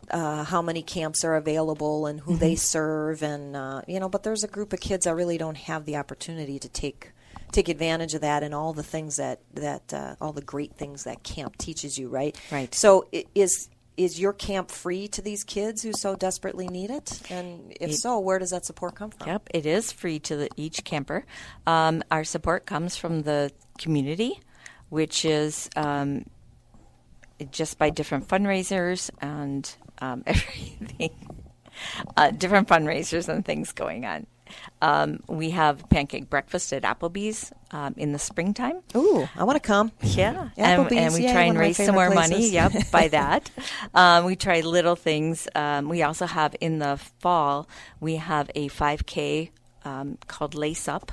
uh, 0.10 0.44
how 0.44 0.62
many 0.62 0.82
camps 0.82 1.24
are 1.24 1.36
available 1.36 2.06
and 2.08 2.20
who 2.20 2.32
Mm-hmm. 2.34 2.39
they 2.39 2.56
serve, 2.56 3.22
and 3.24 3.56
uh, 3.56 3.82
you 3.88 4.00
know, 4.00 4.10
but 4.10 4.24
there's 4.24 4.44
a 4.44 4.48
group 4.48 4.74
of 4.74 4.80
kids 4.80 5.06
that 5.06 5.16
really 5.16 5.38
don't 5.38 5.58
have 5.58 5.86
the 5.86 5.96
opportunity 5.98 6.60
to 6.60 6.70
take 6.70 7.12
take 7.52 7.70
advantage 7.70 8.16
of 8.16 8.22
that 8.22 8.42
and 8.42 8.54
all 8.56 8.74
the 8.74 8.82
things 8.84 9.18
that 9.18 9.39
that 9.54 9.94
uh, 9.94 10.16
all 10.20 10.34
the 10.34 10.42
great 10.42 10.74
things 10.76 11.04
that 11.04 11.22
camp 11.24 11.56
teaches 11.58 11.98
you, 11.98 12.10
right? 12.10 12.36
Right. 12.52 12.74
So 12.74 13.08
is 13.36 13.70
is 13.96 14.20
your 14.20 14.34
camp 14.34 14.72
free 14.72 15.08
to 15.10 15.22
these 15.22 15.44
kids 15.44 15.84
who 15.84 15.94
so 15.94 16.16
desperately 16.16 16.68
need 16.68 16.89
it? 16.89 17.22
And 17.30 17.72
if 17.80 17.92
It- 17.92 17.98
so, 17.98 18.18
where 18.20 18.39
does 18.39 18.50
that 18.50 18.66
support 18.66 18.96
come 18.96 19.12
from? 19.12 19.28
Yep, 19.28 19.50
it 19.54 19.66
is 19.68 19.92
free 19.92 20.18
to 20.22 20.36
the, 20.36 20.50
each 20.58 20.84
camper. 20.84 21.26
Um, 21.68 22.02
our 22.10 22.24
support 22.24 22.66
comes 22.66 22.98
from 22.98 23.22
the 23.22 23.52
community, 23.78 24.39
which 24.89 25.26
is 25.26 25.70
um, 25.76 26.26
just 27.45 27.77
by 27.77 27.89
different 27.89 28.27
fundraisers 28.27 29.10
and 29.21 29.75
um, 29.99 30.23
everything. 30.27 31.12
uh, 32.17 32.32
different 32.32 32.67
fundraisers 32.67 33.27
and 33.29 33.45
things 33.45 33.71
going 33.71 34.06
on. 34.06 34.27
Um, 34.82 35.19
we 35.27 35.51
have 35.51 35.89
pancake 35.89 36.29
breakfast 36.29 36.73
at 36.73 36.84
Applebee's 36.84 37.51
um, 37.71 37.95
in 37.97 38.12
the 38.12 38.19
springtime. 38.19 38.82
Ooh, 38.95 39.27
I 39.36 39.43
want 39.45 39.56
to 39.56 39.65
come. 39.67 39.91
Yeah, 40.01 40.49
and, 40.58 40.91
and 40.91 41.13
we 41.13 41.23
yeah, 41.23 41.34
try 41.34 41.43
and 41.43 41.58
raise 41.58 41.77
some 41.77 41.95
more 41.95 42.10
money. 42.10 42.49
Yep, 42.49 42.73
by 42.91 43.08
that. 43.10 43.49
Um, 43.93 44.25
we 44.25 44.36
try 44.36 44.62
little 44.62 44.95
things. 44.95 45.47
Um, 45.56 45.89
we 45.89 46.03
also 46.03 46.25
have 46.25 46.56
in 46.62 46.79
the 46.79 46.97
fall 47.19 47.67
we 47.99 48.17
have 48.17 48.51
a 48.56 48.69
5K 48.69 49.49
um, 49.86 50.17
called 50.27 50.56
Lace 50.56 50.88
Up. 50.88 51.12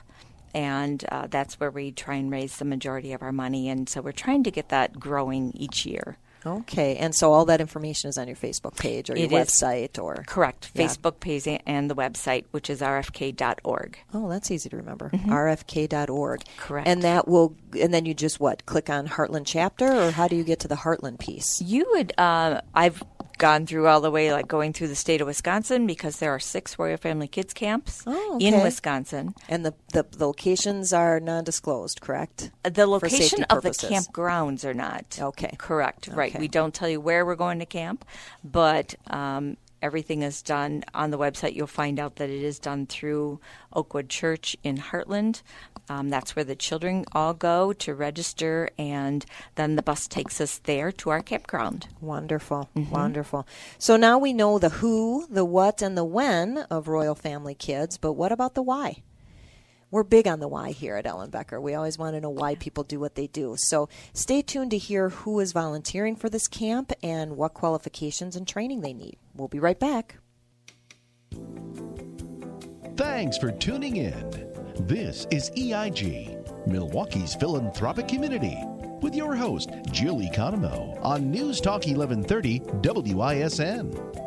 And 0.54 1.04
uh, 1.10 1.26
that's 1.28 1.60
where 1.60 1.70
we 1.70 1.92
try 1.92 2.16
and 2.16 2.30
raise 2.30 2.56
the 2.56 2.64
majority 2.64 3.12
of 3.12 3.22
our 3.22 3.32
money. 3.32 3.68
And 3.68 3.88
so 3.88 4.00
we're 4.00 4.12
trying 4.12 4.44
to 4.44 4.50
get 4.50 4.68
that 4.70 4.98
growing 4.98 5.52
each 5.54 5.86
year. 5.86 6.18
Okay, 6.44 6.96
and 6.96 7.14
so 7.14 7.32
all 7.32 7.44
that 7.46 7.60
information 7.60 8.08
is 8.08 8.16
on 8.16 8.26
your 8.26 8.36
Facebook 8.36 8.76
page 8.76 9.10
or 9.10 9.16
your 9.16 9.26
It 9.26 9.30
website 9.30 10.02
or 10.02 10.24
Correct. 10.26 10.70
Yeah. 10.74 10.86
Facebook 10.86 11.20
page 11.20 11.46
and 11.66 11.90
the 11.90 11.94
website, 11.94 12.46
which 12.50 12.70
is 12.70 12.80
rfk.org. 12.80 13.98
Oh, 14.14 14.28
that's 14.28 14.50
easy 14.50 14.68
to 14.70 14.76
remember. 14.76 15.10
rfk.org. 15.10 16.40
Mm-hmm. 16.40 16.60
Correct. 16.60 16.88
And 16.88 17.02
that 17.02 17.28
will 17.28 17.54
and 17.78 17.92
then 17.92 18.06
you 18.06 18.14
just 18.14 18.40
what? 18.40 18.64
Click 18.66 18.88
on 18.88 19.06
Heartland 19.06 19.42
chapter 19.44 19.86
or 19.86 20.10
how 20.10 20.28
do 20.28 20.36
you 20.36 20.44
get 20.44 20.60
to 20.60 20.68
the 20.68 20.76
Heartland 20.76 21.18
piece? 21.18 21.60
You 21.60 21.86
would, 21.90 22.12
uh, 22.18 22.62
I've 22.74 23.02
gone 23.40 23.66
through 23.66 23.88
all 23.88 24.00
the 24.00 24.10
way, 24.12 24.32
like 24.32 24.46
going 24.46 24.72
through 24.72 24.86
the 24.86 24.94
state 24.94 25.20
of 25.20 25.26
Wisconsin, 25.26 25.86
because 25.88 26.18
there 26.20 26.30
are 26.30 26.38
six 26.38 26.78
Royal 26.78 26.96
Family 26.96 27.26
Kids 27.26 27.52
camps 27.52 28.04
Oh, 28.06 28.38
in. 28.40 28.54
Wisconsin. 28.62 29.34
And 29.48 29.66
the, 29.66 29.74
the 29.92 30.04
the 30.12 30.26
locations 30.26 30.92
are 30.92 31.18
non-disclosed, 31.18 32.00
correct? 32.00 32.52
The 32.62 32.86
location 32.86 33.42
of 33.44 33.62
the 33.62 33.70
campgrounds 33.70 34.64
are 34.64 34.74
not. 34.74 35.18
Okay. 35.20 35.54
Correct. 35.58 36.06
Right. 36.08 36.38
We 36.38 36.46
don't 36.46 36.72
tell 36.72 36.88
you 36.88 37.00
where 37.00 37.26
we're 37.26 37.34
going 37.34 37.58
to 37.58 37.66
camp, 37.66 38.04
but 38.44 38.94
um, 39.08 39.56
everything 39.82 40.22
is 40.22 40.42
done 40.42 40.84
on 40.94 41.10
the 41.10 41.18
website. 41.18 41.54
You'll 41.54 41.66
find 41.66 41.98
out 41.98 42.16
that 42.16 42.30
it 42.30 42.42
is 42.42 42.58
done 42.58 42.86
through 42.86 43.40
Oakwood 43.72 44.08
Church 44.08 44.56
in 44.62 44.76
Hartland. 44.78 45.42
Um, 45.88 46.08
that's 46.08 46.36
where 46.36 46.44
the 46.44 46.54
children 46.54 47.04
all 47.12 47.34
go 47.34 47.72
to 47.72 47.94
register, 47.94 48.70
and 48.78 49.26
then 49.56 49.76
the 49.76 49.82
bus 49.82 50.06
takes 50.06 50.40
us 50.40 50.58
there 50.58 50.92
to 50.92 51.10
our 51.10 51.20
campground. 51.20 51.88
Wonderful, 52.00 52.68
wonderful. 52.90 53.46
So 53.78 53.96
now 53.96 54.18
we 54.18 54.32
know 54.32 54.58
the 54.58 54.68
who, 54.68 55.26
the 55.28 55.44
what, 55.44 55.82
and 55.82 55.96
the 55.96 56.04
when 56.04 56.58
of 56.70 56.86
Royal 56.86 57.14
Family 57.16 57.54
Kids, 57.54 57.98
but 57.98 58.12
what 58.12 58.30
about 58.30 58.54
the 58.54 58.62
why? 58.62 59.02
We're 59.90 60.04
big 60.04 60.28
on 60.28 60.38
the 60.38 60.46
why 60.46 60.70
here 60.70 60.96
at 60.96 61.04
Ellenbecker. 61.04 61.60
We 61.60 61.74
always 61.74 61.98
want 61.98 62.14
to 62.14 62.20
know 62.20 62.30
why 62.30 62.54
people 62.54 62.84
do 62.84 63.00
what 63.00 63.16
they 63.16 63.26
do. 63.26 63.56
So 63.58 63.88
stay 64.12 64.40
tuned 64.40 64.70
to 64.70 64.78
hear 64.78 65.08
who 65.08 65.40
is 65.40 65.52
volunteering 65.52 66.14
for 66.14 66.28
this 66.28 66.46
camp 66.46 66.92
and 67.02 67.36
what 67.36 67.54
qualifications 67.54 68.36
and 68.36 68.46
training 68.46 68.82
they 68.82 68.92
need. 68.92 69.16
We'll 69.34 69.48
be 69.48 69.58
right 69.58 69.78
back. 69.78 70.18
Thanks 72.96 73.38
for 73.38 73.50
tuning 73.50 73.96
in. 73.96 74.30
This 74.86 75.26
is 75.30 75.50
EIG, 75.56 76.38
Milwaukee's 76.66 77.34
philanthropic 77.34 78.06
community, 78.08 78.56
with 79.02 79.14
your 79.14 79.34
host, 79.34 79.70
Jill 79.90 80.18
Economo, 80.18 81.02
on 81.02 81.30
News 81.30 81.60
Talk 81.60 81.86
1130 81.86 82.60
WISN. 82.82 84.19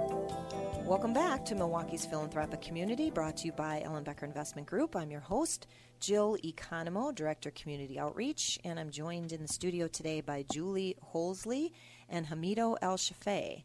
Welcome 0.93 1.13
back 1.13 1.43
to 1.45 1.55
Milwaukee's 1.55 2.05
Philanthropic 2.05 2.61
Community, 2.61 3.09
brought 3.09 3.37
to 3.37 3.47
you 3.47 3.51
by 3.51 3.81
Ellenbecker 3.83 4.21
Investment 4.21 4.67
Group. 4.67 4.95
I'm 4.95 5.09
your 5.09 5.21
host, 5.21 5.65
Jill 5.99 6.37
Economo, 6.43 7.15
Director 7.15 7.49
Community 7.49 7.97
Outreach, 7.97 8.59
and 8.63 8.79
I'm 8.79 8.91
joined 8.91 9.31
in 9.31 9.41
the 9.41 9.47
studio 9.47 9.87
today 9.87 10.21
by 10.21 10.45
Julie 10.51 10.95
Holsley 11.11 11.71
and 12.07 12.27
Hamido 12.27 12.77
El 12.79 12.97
Shafei. 12.97 13.63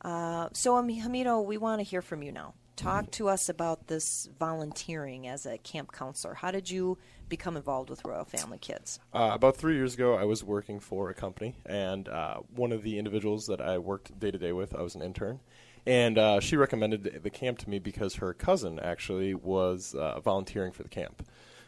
Uh, 0.00 0.48
so, 0.54 0.76
Ham- 0.76 0.88
Hamido, 0.88 1.44
we 1.44 1.58
want 1.58 1.80
to 1.80 1.84
hear 1.84 2.00
from 2.00 2.22
you 2.22 2.32
now. 2.32 2.54
Talk 2.76 3.10
to 3.12 3.28
us 3.28 3.50
about 3.50 3.86
this 3.86 4.30
volunteering 4.38 5.28
as 5.28 5.44
a 5.44 5.58
camp 5.58 5.92
counselor. 5.92 6.32
How 6.32 6.50
did 6.50 6.70
you 6.70 6.96
become 7.28 7.58
involved 7.58 7.90
with 7.90 8.02
Royal 8.06 8.24
Family 8.24 8.58
Kids? 8.58 9.00
Uh, 9.12 9.32
about 9.34 9.58
three 9.58 9.74
years 9.74 9.92
ago, 9.92 10.14
I 10.14 10.24
was 10.24 10.42
working 10.42 10.80
for 10.80 11.10
a 11.10 11.14
company, 11.14 11.56
and 11.66 12.08
uh, 12.08 12.38
one 12.56 12.72
of 12.72 12.82
the 12.82 12.98
individuals 12.98 13.48
that 13.48 13.60
I 13.60 13.76
worked 13.76 14.18
day 14.18 14.30
to 14.30 14.38
day 14.38 14.52
with, 14.52 14.74
I 14.74 14.80
was 14.80 14.94
an 14.94 15.02
intern, 15.02 15.40
and 15.86 16.18
uh, 16.18 16.40
she 16.40 16.56
recommended 16.56 17.20
the- 17.22 17.30
camp 17.30 17.58
to 17.58 17.70
me 17.70 17.78
because 17.78 18.16
her 18.16 18.32
cousin 18.32 18.78
actually 18.78 19.34
was 19.34 19.94
uh, 19.94 20.20
volunteering 20.20 20.72
for 20.72 20.82
the 20.82 20.88
camp. 20.88 21.26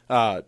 Uh, 0.09 0.43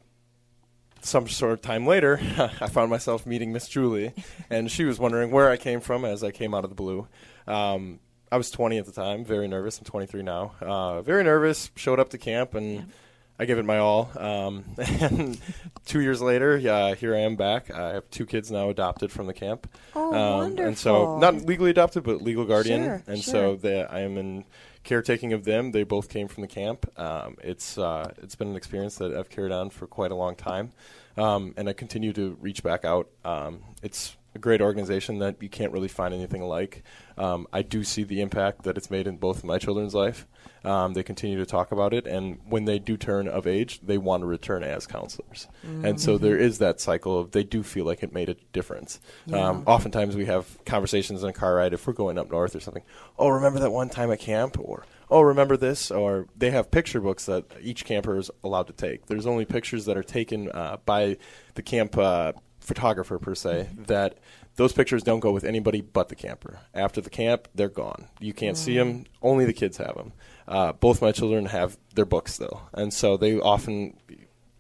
some 1.01 1.29
sort 1.29 1.53
of 1.53 1.63
time 1.63 1.87
later, 1.87 2.19
I 2.61 2.69
found 2.69 2.91
myself 2.91 3.27
meeting 3.27 3.53
Miss 3.53 3.69
Julie, 3.69 4.13
and 4.51 4.71
she 4.71 4.85
was 4.85 4.99
wondering 4.99 5.31
where 5.31 5.51
I 5.51 5.57
came 5.57 5.81
from 5.81 6.05
as 6.05 6.25
I 6.25 6.31
came 6.31 6.55
out 6.55 6.65
of 6.65 6.71
the 6.71 6.77
blue. 6.77 7.07
Um, 7.47 8.01
I 8.31 8.37
was 8.37 8.51
20 8.51 8.79
at 8.79 8.87
the 8.87 8.93
time, 8.93 9.25
very 9.25 9.49
nervous. 9.49 9.79
I'm 9.79 9.85
23 9.85 10.23
now. 10.23 10.55
Uh, 10.61 11.03
very 11.03 11.25
nervous. 11.25 11.71
Showed 11.77 11.99
up 11.99 12.11
to 12.11 12.19
camp 12.19 12.55
and 12.55 12.93
I 13.39 13.45
gave 13.45 13.59
it 13.59 13.65
my 13.65 13.79
all. 13.79 14.11
Um, 14.17 14.65
and 14.79 15.39
two 15.85 16.01
years 16.01 16.21
later, 16.21 16.57
yeah, 16.57 16.95
here 16.95 17.15
I 17.15 17.21
am 17.21 17.37
back. 17.37 17.71
I 17.71 17.95
have 17.95 18.11
two 18.11 18.27
kids 18.27 18.51
now 18.51 18.69
adopted 18.69 19.13
from 19.13 19.27
the 19.27 19.35
camp. 19.35 19.71
Oh, 19.95 20.15
um, 20.15 20.59
And 20.59 20.77
so, 20.77 21.19
not 21.19 21.43
legally 21.43 21.71
adopted, 21.71 22.03
but 22.03 22.21
legal 22.21 22.45
guardian. 22.45 22.85
Sure, 22.85 23.03
and 23.07 23.23
sure. 23.23 23.33
so 23.33 23.57
they, 23.57 23.85
I 23.85 24.01
am 24.01 24.19
in 24.19 24.45
caretaking 24.83 25.33
of 25.33 25.45
them. 25.45 25.71
They 25.71 25.85
both 25.85 26.09
came 26.09 26.29
from 26.29 26.41
the 26.41 26.49
camp. 26.49 26.91
Um, 26.99 27.37
it's 27.43 27.79
uh, 27.79 28.13
it's 28.19 28.35
been 28.35 28.49
an 28.49 28.57
experience 28.57 28.97
that 28.97 29.15
I've 29.15 29.31
carried 29.31 29.53
on 29.53 29.71
for 29.71 29.87
quite 29.87 30.11
a 30.11 30.17
long 30.17 30.35
time, 30.35 30.73
um, 31.17 31.55
and 31.57 31.69
I 31.69 31.73
continue 31.75 32.13
to 32.15 32.37
reach 32.41 32.63
back 32.63 32.85
out. 32.85 33.09
Um, 33.25 33.61
it's 33.83 34.17
a 34.35 34.39
great 34.39 34.61
organization 34.61 35.19
that 35.19 35.43
you 35.43 35.49
can't 35.49 35.73
really 35.73 35.89
find 35.89 36.13
anything 36.15 36.43
like. 36.43 36.83
Um, 37.17 37.47
I 37.53 37.63
do 37.63 37.83
see 37.83 38.05
the 38.05 38.21
impact 38.21 38.63
that 38.63 38.77
it's 38.77 38.91
made 38.91 39.07
in 39.07 39.17
both 39.17 39.39
of 39.39 39.45
my 39.45 39.59
children's 39.59 39.95
life. 39.95 40.27
Um, 40.65 40.93
they 40.93 41.03
continue 41.03 41.39
to 41.39 41.47
talk 41.47 41.73
about 41.73 41.95
it, 41.95 42.07
and 42.07 42.39
when 42.49 42.65
they 42.65 42.79
do 42.79 42.97
turn 42.97 43.29
of 43.29 43.47
age, 43.47 43.81
they 43.81 43.97
want 43.97 44.23
to 44.23 44.27
return 44.27 44.63
as 44.63 44.87
counselors. 44.87 45.47
And 45.85 46.01
so 46.01 46.19
there 46.19 46.37
is 46.37 46.59
that 46.59 46.81
cycle 46.81 47.19
of 47.19 47.31
they 47.31 47.45
do 47.45 47.63
feel 47.63 47.85
like 47.85 48.03
it 48.03 48.13
made 48.13 48.29
a 48.29 48.35
difference. 48.53 49.01
Um, 49.33 49.63
oftentimes 49.67 50.17
we 50.17 50.27
have 50.27 50.47
conversations 50.65 51.23
in 51.23 51.31
a 51.31 51.33
car 51.33 51.55
ride 51.55 51.73
if 51.73 51.87
we're 51.87 51.93
going 51.93 52.19
up 52.19 52.31
north 52.31 52.55
or 52.55 52.61
something. 52.61 52.83
Oh, 53.19 53.29
remember 53.29 53.61
that 53.61 53.71
one 53.71 53.89
time 53.89 54.11
at 54.11 54.21
camp, 54.21 54.59
or 54.59 54.85
oh, 55.11 55.23
remember 55.23 55.57
this, 55.57 55.91
or 55.91 56.27
they 56.37 56.51
have 56.51 56.71
picture 56.71 57.01
books 57.01 57.27
that 57.27 57.45
each 57.61 57.85
camper 57.85 58.19
is 58.19 58.31
allowed 58.45 58.67
to 58.67 58.73
take. 58.73 59.07
There's 59.07 59.27
only 59.27 59.45
pictures 59.45 59.87
that 59.87 59.97
are 59.97 60.03
taken 60.03 60.51
uh, 60.51 60.79
by 60.85 61.17
the 61.55 61.63
camp 61.63 61.97
uh, 61.97 62.33
photographer 62.69 63.19
per 63.19 63.35
se 63.35 63.69
that 63.77 64.19
those 64.57 64.73
pictures 64.73 65.03
don't 65.03 65.21
go 65.21 65.33
with 65.33 65.45
anybody 65.45 65.81
but 65.81 66.09
the 66.09 66.15
camper. 66.15 66.61
After 66.75 67.01
the 67.01 67.11
camp, 67.11 67.49
they're 67.55 67.69
gone. 67.69 68.07
You 68.21 68.33
can't 68.33 68.57
see 68.57 68.79
'em. 68.79 68.87
see 68.89 68.93
them. 68.93 69.05
Only 69.23 69.45
the 69.47 69.53
kids 69.53 69.79
have 69.79 69.97
them. 69.97 70.13
Uh, 70.47 70.73
both 70.73 71.03
my 71.03 71.11
children 71.13 71.47
have 71.47 71.77
their 71.95 72.05
books 72.05 72.35
still, 72.35 72.63
and 72.75 72.93
so 72.93 73.17
they 73.17 73.39
often 73.41 73.97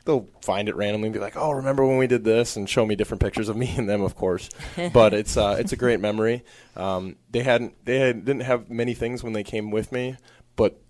they'll 0.04 0.26
find 0.40 0.70
it 0.70 0.76
randomly 0.76 1.08
and 1.08 1.12
be 1.12 1.20
like, 1.20 1.36
"Oh, 1.36 1.50
remember 1.52 1.84
when 1.86 1.98
we 1.98 2.06
did 2.06 2.24
this?" 2.24 2.56
and 2.56 2.68
show 2.68 2.86
me 2.86 2.96
different 2.96 3.20
pictures 3.20 3.48
of 3.50 3.56
me 3.56 3.72
and 3.76 3.88
them, 3.88 4.00
of 4.02 4.16
course. 4.16 4.48
but 4.92 5.12
it's 5.14 5.36
uh, 5.36 5.56
it's 5.58 5.72
a 5.72 5.76
great 5.76 6.00
memory. 6.00 6.44
Um, 6.76 7.16
they 7.30 7.42
hadn't 7.42 7.74
they 7.84 7.98
had, 7.98 8.24
didn't 8.24 8.42
have 8.42 8.70
many 8.70 8.94
things 8.94 9.22
when 9.22 9.34
they 9.34 9.44
came 9.44 9.70
with 9.70 9.92
me, 9.92 10.16
but 10.56 10.80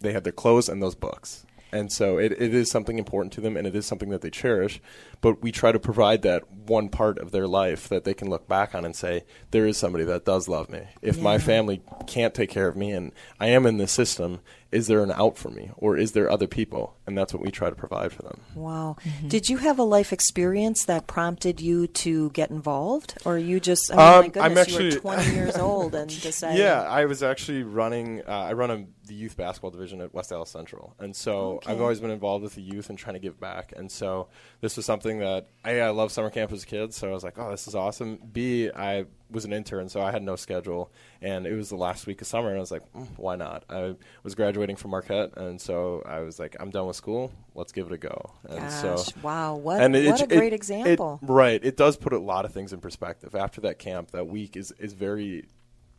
they 0.00 0.12
had 0.12 0.24
their 0.24 0.32
clothes 0.32 0.68
and 0.68 0.82
those 0.82 0.94
books. 0.94 1.44
And 1.72 1.92
so 1.92 2.18
it, 2.18 2.32
it 2.32 2.54
is 2.54 2.70
something 2.70 2.98
important 2.98 3.32
to 3.34 3.40
them 3.40 3.56
and 3.56 3.66
it 3.66 3.76
is 3.76 3.86
something 3.86 4.10
that 4.10 4.20
they 4.20 4.30
cherish. 4.30 4.80
But 5.20 5.42
we 5.42 5.52
try 5.52 5.72
to 5.72 5.78
provide 5.78 6.22
that 6.22 6.50
one 6.50 6.88
part 6.88 7.18
of 7.18 7.30
their 7.30 7.46
life 7.46 7.88
that 7.88 8.04
they 8.04 8.14
can 8.14 8.28
look 8.28 8.48
back 8.48 8.74
on 8.74 8.84
and 8.84 8.94
say, 8.94 9.24
there 9.50 9.66
is 9.66 9.76
somebody 9.76 10.04
that 10.04 10.24
does 10.24 10.48
love 10.48 10.68
me. 10.68 10.82
If 11.02 11.20
my 11.20 11.38
family 11.38 11.82
can't 12.06 12.34
take 12.34 12.50
care 12.50 12.68
of 12.68 12.76
me 12.76 12.92
and 12.92 13.12
I 13.38 13.48
am 13.48 13.66
in 13.66 13.76
this 13.76 13.92
system, 13.92 14.40
is 14.72 14.86
there 14.86 15.02
an 15.02 15.10
out 15.12 15.36
for 15.36 15.48
me 15.50 15.70
or 15.76 15.96
is 15.96 16.12
there 16.12 16.30
other 16.30 16.46
people? 16.46 16.96
And 17.06 17.18
that's 17.18 17.34
what 17.34 17.42
we 17.42 17.50
try 17.50 17.70
to 17.70 17.76
provide 17.76 18.12
for 18.12 18.22
them. 18.22 18.40
Wow. 18.54 18.96
Did 19.26 19.48
you 19.48 19.56
have 19.58 19.78
a 19.78 19.82
life 19.82 20.12
experience 20.12 20.84
that 20.84 21.06
prompted 21.06 21.60
you 21.60 21.88
to 21.88 22.30
get 22.30 22.50
involved? 22.50 23.18
Or 23.24 23.36
you 23.36 23.58
just, 23.58 23.90
I 23.92 23.96
mean, 23.96 24.00
Um, 24.00 24.20
my 24.20 24.28
goodness, 24.28 24.74
I'm 24.74 24.82
you 24.82 24.90
were 24.90 24.96
20 25.00 25.34
years 25.34 25.56
old 25.56 25.94
and 25.94 26.08
decided. 26.22 26.58
Yeah, 26.58 26.82
I 26.82 27.04
was 27.06 27.22
actually 27.22 27.64
running. 27.64 28.22
Uh, 28.26 28.30
I 28.30 28.52
run 28.52 28.70
a, 28.70 28.86
the 29.06 29.14
youth 29.14 29.36
basketball 29.36 29.70
division 29.72 30.00
at 30.00 30.14
West 30.14 30.30
Dallas 30.30 30.50
Central, 30.50 30.94
and 31.00 31.16
so 31.16 31.60
I've 31.66 31.80
always 31.80 31.98
been 32.00 32.10
involved 32.10 32.44
with 32.44 32.54
the 32.54 32.62
youth 32.62 32.90
and 32.90 32.98
trying 32.98 33.14
to 33.14 33.20
give 33.20 33.40
back. 33.40 33.72
And 33.76 33.90
so 33.90 34.28
this 34.60 34.76
was 34.76 34.86
something 34.86 35.18
that 35.18 35.48
A, 35.64 35.80
I 35.80 35.90
love 35.90 36.12
summer 36.12 36.30
camp 36.30 36.52
as 36.52 36.62
a 36.62 36.66
kid, 36.66 36.94
so 36.94 37.08
I 37.08 37.12
was 37.12 37.24
like, 37.24 37.38
oh, 37.38 37.50
this 37.50 37.66
is 37.66 37.74
awesome. 37.74 38.20
B, 38.32 38.70
I 38.70 39.06
was 39.30 39.44
an 39.44 39.52
intern, 39.52 39.88
so 39.88 40.00
I 40.02 40.10
had 40.10 40.22
no 40.22 40.36
schedule, 40.36 40.90
and 41.22 41.46
it 41.46 41.54
was 41.54 41.68
the 41.68 41.76
last 41.76 42.06
week 42.06 42.20
of 42.20 42.26
summer, 42.26 42.48
and 42.48 42.56
I 42.56 42.60
was 42.60 42.70
like, 42.70 42.82
mm, 42.92 43.06
why 43.16 43.36
not? 43.36 43.64
I 43.70 43.94
was 44.22 44.34
graduating 44.34 44.76
from 44.76 44.90
Marquette, 44.90 45.36
and 45.36 45.60
so 45.60 46.02
I 46.06 46.20
was 46.20 46.38
like, 46.38 46.56
I'm 46.58 46.70
done 46.70 46.86
with 46.86 46.96
school. 46.96 47.32
Let's 47.54 47.72
give 47.72 47.86
it 47.86 47.92
a 47.92 47.98
go. 47.98 48.32
And 48.48 48.58
Gosh, 48.60 48.72
so 49.06 49.12
wow. 49.22 49.54
What, 49.56 49.80
and 49.80 49.94
it- 49.94 50.10
what 50.10 50.22
a 50.22 50.26
great 50.26 50.52
it- 50.52 50.56
example. 50.56 51.18
right. 51.22 51.62
It 51.64 51.76
does 51.76 51.96
put 51.96 52.12
a 52.12 52.18
lot 52.18 52.44
of 52.44 52.52
things 52.52 52.72
in 52.72 52.80
perspective. 52.80 53.34
After 53.34 53.60
that 53.62 53.78
camp, 53.78 54.10
that 54.12 54.26
week 54.26 54.56
is, 54.56 54.72
is 54.78 54.92
very 54.92 55.46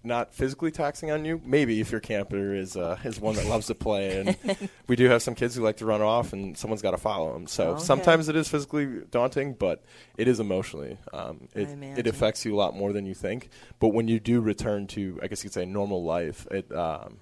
not 0.03 0.33
physically 0.33 0.71
taxing 0.71 1.11
on 1.11 1.25
you. 1.25 1.39
Maybe 1.45 1.79
if 1.79 1.91
your 1.91 2.01
camper 2.01 2.53
is 2.55 2.75
uh, 2.75 2.97
is 3.03 3.19
one 3.19 3.35
that 3.35 3.45
loves 3.45 3.67
to 3.67 3.75
play, 3.75 4.19
and 4.19 4.35
we 4.87 4.95
do 4.95 5.07
have 5.09 5.21
some 5.21 5.35
kids 5.35 5.55
who 5.55 5.61
like 5.63 5.77
to 5.77 5.85
run 5.85 6.01
off, 6.01 6.33
and 6.33 6.57
someone's 6.57 6.81
got 6.81 6.91
to 6.91 6.97
follow 6.97 7.33
them. 7.33 7.45
So 7.47 7.69
Okay. 7.71 7.83
sometimes 7.83 8.27
it 8.29 8.35
is 8.35 8.47
physically 8.47 9.01
daunting, 9.11 9.53
but 9.53 9.83
it 10.17 10.27
is 10.27 10.39
emotionally. 10.39 10.97
Um, 11.13 11.47
it 11.53 11.67
it 11.99 12.07
affects 12.07 12.45
you 12.45 12.55
a 12.55 12.57
lot 12.57 12.75
more 12.75 12.93
than 12.93 13.05
you 13.05 13.13
think. 13.13 13.49
But 13.79 13.89
when 13.89 14.07
you 14.07 14.19
do 14.19 14.41
return 14.41 14.87
to, 14.87 15.19
I 15.21 15.27
guess 15.27 15.43
you 15.43 15.49
could 15.49 15.53
say, 15.53 15.65
normal 15.65 16.03
life, 16.03 16.47
it 16.49 16.71
um, 16.75 17.17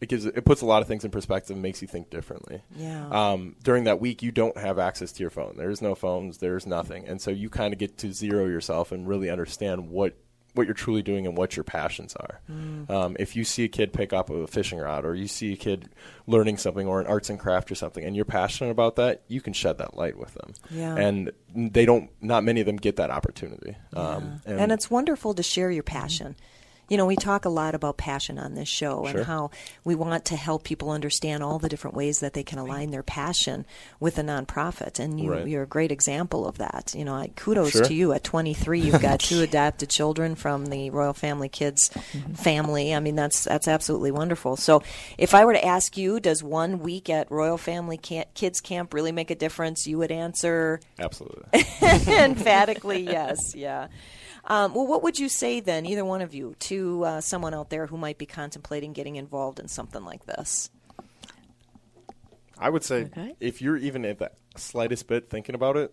it 0.00 0.08
gives 0.08 0.26
it 0.26 0.44
puts 0.44 0.60
a 0.62 0.66
lot 0.66 0.82
of 0.82 0.88
things 0.88 1.04
in 1.04 1.12
perspective, 1.12 1.54
and 1.54 1.62
makes 1.62 1.80
you 1.80 1.86
think 1.86 2.10
differently. 2.10 2.62
Yeah. 2.76 3.08
Um, 3.10 3.54
during 3.62 3.84
that 3.84 4.00
week, 4.00 4.20
you 4.24 4.32
don't 4.32 4.56
have 4.58 4.80
access 4.80 5.12
to 5.12 5.22
your 5.22 5.30
phone. 5.30 5.54
There's 5.56 5.80
no 5.80 5.94
phones. 5.94 6.38
There's 6.38 6.66
nothing, 6.66 7.06
and 7.06 7.20
so 7.20 7.30
you 7.30 7.48
kind 7.48 7.72
of 7.72 7.78
get 7.78 7.98
to 7.98 8.12
zero 8.12 8.46
yourself 8.46 8.90
and 8.90 9.06
really 9.06 9.30
understand 9.30 9.88
what 9.90 10.16
what 10.54 10.66
you're 10.66 10.74
truly 10.74 11.02
doing 11.02 11.26
and 11.26 11.36
what 11.36 11.56
your 11.56 11.64
passions 11.64 12.14
are. 12.16 12.40
Mm. 12.50 12.90
Um, 12.90 13.16
if 13.18 13.36
you 13.36 13.44
see 13.44 13.64
a 13.64 13.68
kid 13.68 13.92
pick 13.92 14.12
up 14.12 14.30
a 14.30 14.46
fishing 14.46 14.78
rod, 14.78 15.04
or 15.04 15.14
you 15.14 15.26
see 15.26 15.54
a 15.54 15.56
kid 15.56 15.88
learning 16.26 16.58
something, 16.58 16.86
or 16.86 17.00
an 17.00 17.06
arts 17.06 17.30
and 17.30 17.38
craft 17.38 17.70
or 17.70 17.74
something, 17.74 18.04
and 18.04 18.14
you're 18.14 18.24
passionate 18.24 18.70
about 18.70 18.96
that, 18.96 19.22
you 19.28 19.40
can 19.40 19.52
shed 19.52 19.78
that 19.78 19.96
light 19.96 20.18
with 20.18 20.34
them. 20.34 20.52
Yeah. 20.70 20.94
And 20.96 21.32
they 21.54 21.86
don't. 21.86 22.10
Not 22.20 22.44
many 22.44 22.60
of 22.60 22.66
them 22.66 22.76
get 22.76 22.96
that 22.96 23.10
opportunity. 23.10 23.76
Um, 23.94 24.40
and, 24.44 24.72
it's 24.72 24.90
wonderful 24.90 25.34
to 25.34 25.42
share 25.42 25.70
your 25.70 25.82
passion. 25.82 26.36
You 26.92 26.98
know, 26.98 27.06
we 27.06 27.16
talk 27.16 27.46
a 27.46 27.48
lot 27.48 27.74
about 27.74 27.96
passion 27.96 28.38
on 28.38 28.54
this 28.54 28.68
show 28.68 29.06
Sure. 29.06 29.16
and 29.20 29.26
how 29.26 29.50
we 29.82 29.94
want 29.94 30.26
to 30.26 30.36
help 30.36 30.62
people 30.62 30.90
understand 30.90 31.42
all 31.42 31.58
the 31.58 31.70
different 31.70 31.96
ways 31.96 32.20
that 32.20 32.34
they 32.34 32.42
can 32.42 32.58
align 32.58 32.90
their 32.90 33.02
passion 33.02 33.64
with 33.98 34.18
a 34.18 34.22
nonprofit. 34.22 34.98
And 34.98 35.18
you, 35.18 35.32
Right. 35.32 35.46
you're 35.46 35.62
a 35.62 35.66
great 35.66 35.90
example 35.90 36.46
of 36.46 36.58
that. 36.58 36.92
You 36.94 37.06
know, 37.06 37.14
I, 37.14 37.28
kudos 37.34 37.70
Sure. 37.70 37.84
to 37.86 37.94
you. 37.94 38.12
At 38.12 38.24
23, 38.24 38.78
you've 38.80 39.00
got 39.00 39.20
two 39.20 39.40
adopted 39.48 39.88
children 39.88 40.34
from 40.34 40.66
the 40.66 40.90
Royal 40.90 41.14
Family 41.14 41.48
Kids 41.48 41.88
Mm-hmm. 42.12 42.34
family. 42.34 42.94
I 42.94 43.00
mean, 43.00 43.16
that's 43.16 43.44
that's 43.44 43.68
absolutely 43.68 44.10
wonderful. 44.10 44.58
So, 44.58 44.82
if 45.16 45.32
I 45.34 45.46
were 45.46 45.54
to 45.54 45.64
ask 45.64 45.96
you, 45.96 46.20
does 46.20 46.42
one 46.42 46.80
week 46.80 47.08
at 47.08 47.30
Royal 47.30 47.56
Family 47.56 47.96
Ca- 47.96 48.26
Kids 48.34 48.60
Camp 48.60 48.92
really 48.92 49.12
make 49.12 49.30
a 49.30 49.34
difference? 49.34 49.86
You 49.86 49.96
would 49.96 50.12
answer 50.12 50.78
absolutely. 50.98 51.44
emphatically 52.08 53.00
yes 53.00 53.54
yeah 53.54 53.86
um, 54.44 54.74
well 54.74 54.86
what 54.86 55.02
would 55.02 55.18
you 55.18 55.28
say 55.28 55.60
then 55.60 55.86
either 55.86 56.04
one 56.04 56.20
of 56.22 56.34
you 56.34 56.54
to 56.58 57.04
uh, 57.04 57.20
someone 57.20 57.54
out 57.54 57.70
there 57.70 57.86
who 57.86 57.96
might 57.96 58.18
be 58.18 58.26
contemplating 58.26 58.92
getting 58.92 59.16
involved 59.16 59.58
in 59.60 59.68
something 59.68 60.04
like 60.04 60.26
this 60.26 60.70
I 62.58 62.70
would 62.70 62.84
say 62.84 63.04
Okay. 63.04 63.34
if 63.40 63.60
you're 63.60 63.76
even 63.76 64.04
at 64.04 64.18
the 64.18 64.30
slightest 64.56 65.08
bit 65.08 65.28
thinking 65.28 65.54
about 65.56 65.76
it, 65.76 65.92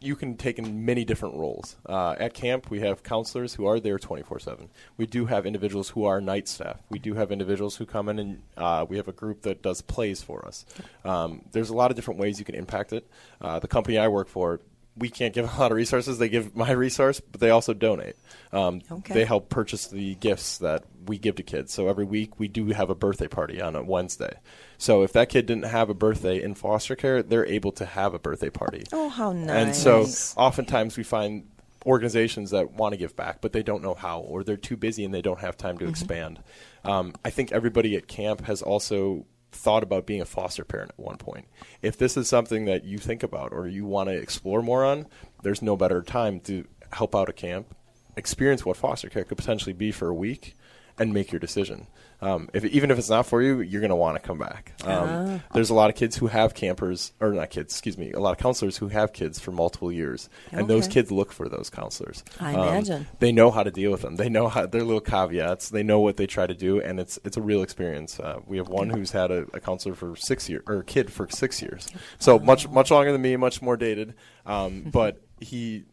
you 0.00 0.14
can 0.14 0.36
take 0.36 0.56
in 0.60 0.84
many 0.84 1.04
different 1.04 1.34
roles. 1.34 1.74
Uh, 1.84 2.14
at 2.20 2.32
camp, 2.32 2.70
we 2.70 2.78
have 2.80 3.02
counselors 3.02 3.54
who 3.54 3.66
are 3.66 3.80
there 3.80 3.98
24 3.98 4.38
7. 4.38 4.68
We 4.96 5.06
do 5.06 5.26
have 5.26 5.46
individuals 5.46 5.88
who 5.88 6.04
are 6.04 6.20
night 6.20 6.46
staff. 6.46 6.80
We 6.90 7.00
do 7.00 7.14
have 7.14 7.32
individuals 7.32 7.74
who 7.74 7.86
come 7.86 8.08
in 8.08 8.20
and 8.20 8.42
uh, 8.56 8.86
we 8.88 8.98
have 8.98 9.08
a 9.08 9.12
group 9.12 9.42
that 9.42 9.60
does 9.60 9.82
plays 9.82 10.22
for 10.22 10.46
us. 10.46 10.64
Um, 11.04 11.42
there's 11.50 11.70
a 11.70 11.74
lot 11.74 11.90
of 11.90 11.96
different 11.96 12.20
ways 12.20 12.38
you 12.38 12.44
can 12.44 12.54
impact 12.54 12.92
it. 12.92 13.10
Uh, 13.40 13.58
the 13.58 13.66
company 13.66 13.98
I 13.98 14.06
work 14.06 14.28
for, 14.28 14.60
we 14.98 15.08
can't 15.10 15.32
give 15.34 15.52
a 15.56 15.60
lot 15.60 15.70
of 15.70 15.76
resources. 15.76 16.18
They 16.18 16.28
give 16.28 16.54
my 16.56 16.70
resource, 16.72 17.20
but 17.20 17.40
they 17.40 17.50
also 17.50 17.74
donate. 17.74 18.16
Um, 18.52 18.82
Okay. 18.90 19.14
They 19.14 19.24
help 19.24 19.48
purchase 19.48 19.86
the 19.86 20.14
gifts 20.16 20.58
that 20.58 20.84
we 21.06 21.18
give 21.18 21.36
to 21.36 21.42
kids. 21.42 21.72
So 21.72 21.88
every 21.88 22.04
week 22.04 22.38
we 22.38 22.48
do 22.48 22.66
have 22.68 22.90
a 22.90 22.94
birthday 22.94 23.28
party 23.28 23.60
on 23.60 23.76
a 23.76 23.82
Wednesday. 23.82 24.38
So 24.78 25.02
if 25.02 25.12
that 25.12 25.28
kid 25.28 25.46
didn't 25.46 25.66
have 25.66 25.88
a 25.90 25.94
birthday 25.94 26.42
in 26.42 26.54
foster 26.54 26.96
care, 26.96 27.22
they're 27.22 27.46
able 27.46 27.72
to 27.72 27.86
have 27.86 28.14
a 28.14 28.18
birthday 28.18 28.50
party. 28.50 28.84
oh 28.92 29.08
how 29.08 29.32
nice 29.32 29.50
And 29.50 29.76
so 29.76 30.06
oftentimes 30.40 30.96
we 30.96 31.02
find 31.04 31.46
organizations 31.86 32.50
that 32.50 32.72
want 32.72 32.92
to 32.92 32.96
give 32.98 33.14
back, 33.16 33.40
but 33.40 33.52
they 33.52 33.62
don't 33.62 33.82
know 33.82 33.94
how, 33.94 34.20
or 34.20 34.44
they're 34.44 34.56
too 34.56 34.76
busy 34.76 35.04
and 35.04 35.14
they 35.14 35.22
don't 35.22 35.40
have 35.40 35.56
time 35.56 35.78
to 35.78 35.88
expand. 35.88 36.40
Um, 36.84 37.14
I 37.24 37.30
think 37.30 37.52
everybody 37.52 37.96
at 37.96 38.06
camp 38.08 38.42
has 38.46 38.62
also 38.62 39.26
thought 39.50 39.82
about 39.82 40.06
being 40.06 40.20
a 40.20 40.26
foster 40.26 40.64
parent 40.64 40.90
at 40.90 40.98
one 40.98 41.16
point. 41.16 41.46
If 41.82 41.96
this 41.96 42.16
is 42.16 42.28
something 42.28 42.66
that 42.66 42.84
you 42.84 42.98
think 42.98 43.22
about 43.22 43.52
or 43.52 43.66
you 43.66 43.84
want 43.84 44.08
to 44.08 44.14
explore 44.14 44.62
more 44.62 44.84
on, 44.84 45.06
there's 45.42 45.62
no 45.62 45.76
better 45.76 46.02
time 46.02 46.40
to 46.40 46.66
help 46.92 47.14
out 47.14 47.28
a 47.28 47.32
camp, 47.32 47.74
experience 48.16 48.64
what 48.64 48.76
foster 48.76 49.08
care 49.08 49.24
could 49.24 49.38
potentially 49.38 49.72
be 49.72 49.92
for 49.92 50.08
a 50.08 50.14
week, 50.14 50.56
and 50.98 51.12
make 51.12 51.32
your 51.32 51.38
decision. 51.38 51.86
Um, 52.20 52.48
if, 52.52 52.64
even 52.64 52.90
if 52.90 52.98
it's 52.98 53.08
not 53.08 53.26
for 53.26 53.40
you, 53.40 53.60
you're 53.60 53.80
going 53.80 53.90
to 53.90 53.94
want 53.96 54.20
to 54.20 54.26
come 54.26 54.38
back. 54.38 54.72
Um, 54.84 55.40
There's 55.54 55.70
a 55.70 55.74
lot 55.74 55.88
of 55.88 55.94
kids 55.94 56.16
who 56.16 56.26
have 56.26 56.52
campers, 56.52 57.12
or 57.20 57.32
not 57.32 57.50
kids, 57.50 57.72
excuse 57.72 57.96
me, 57.96 58.10
a 58.10 58.18
lot 58.18 58.32
of 58.32 58.38
counselors 58.38 58.76
who 58.76 58.88
have 58.88 59.12
kids 59.12 59.38
for 59.38 59.52
multiple 59.52 59.92
years, 59.92 60.28
and 60.50 60.68
those 60.68 60.88
kids 60.88 61.12
look 61.12 61.30
for 61.32 61.48
those 61.48 61.70
counselors. 61.70 62.24
I 62.40 62.54
Um, 62.54 62.68
imagine. 62.70 63.06
they 63.20 63.30
know 63.30 63.52
how 63.52 63.62
to 63.62 63.70
deal 63.70 63.92
with 63.92 64.02
them. 64.02 64.16
They 64.16 64.28
know 64.28 64.48
how 64.48 64.66
their 64.66 64.82
little 64.82 65.00
caveats. 65.00 65.68
They 65.68 65.84
know 65.84 66.00
what 66.00 66.16
they 66.16 66.26
try 66.26 66.48
to 66.48 66.54
do, 66.54 66.80
and 66.80 66.98
it's 66.98 67.20
it's 67.24 67.36
a 67.36 67.42
real 67.42 67.62
experience. 67.62 68.18
Uh, 68.18 68.40
we 68.46 68.56
have 68.56 68.68
one 68.68 68.90
who's 68.90 69.12
had 69.12 69.30
a, 69.30 69.46
a 69.54 69.60
counselor 69.60 69.94
for 69.94 70.16
six 70.16 70.48
years, 70.48 70.64
or 70.66 70.78
a 70.80 70.84
kid 70.84 71.12
for 71.12 71.28
six 71.30 71.62
years, 71.62 71.86
so 72.18 72.40
much 72.40 72.68
much 72.68 72.90
longer 72.90 73.12
than 73.12 73.22
me, 73.22 73.36
much 73.36 73.62
more 73.62 73.76
dated. 73.76 74.14
Um, 74.44 74.82
but 74.92 75.22
he 75.40 75.84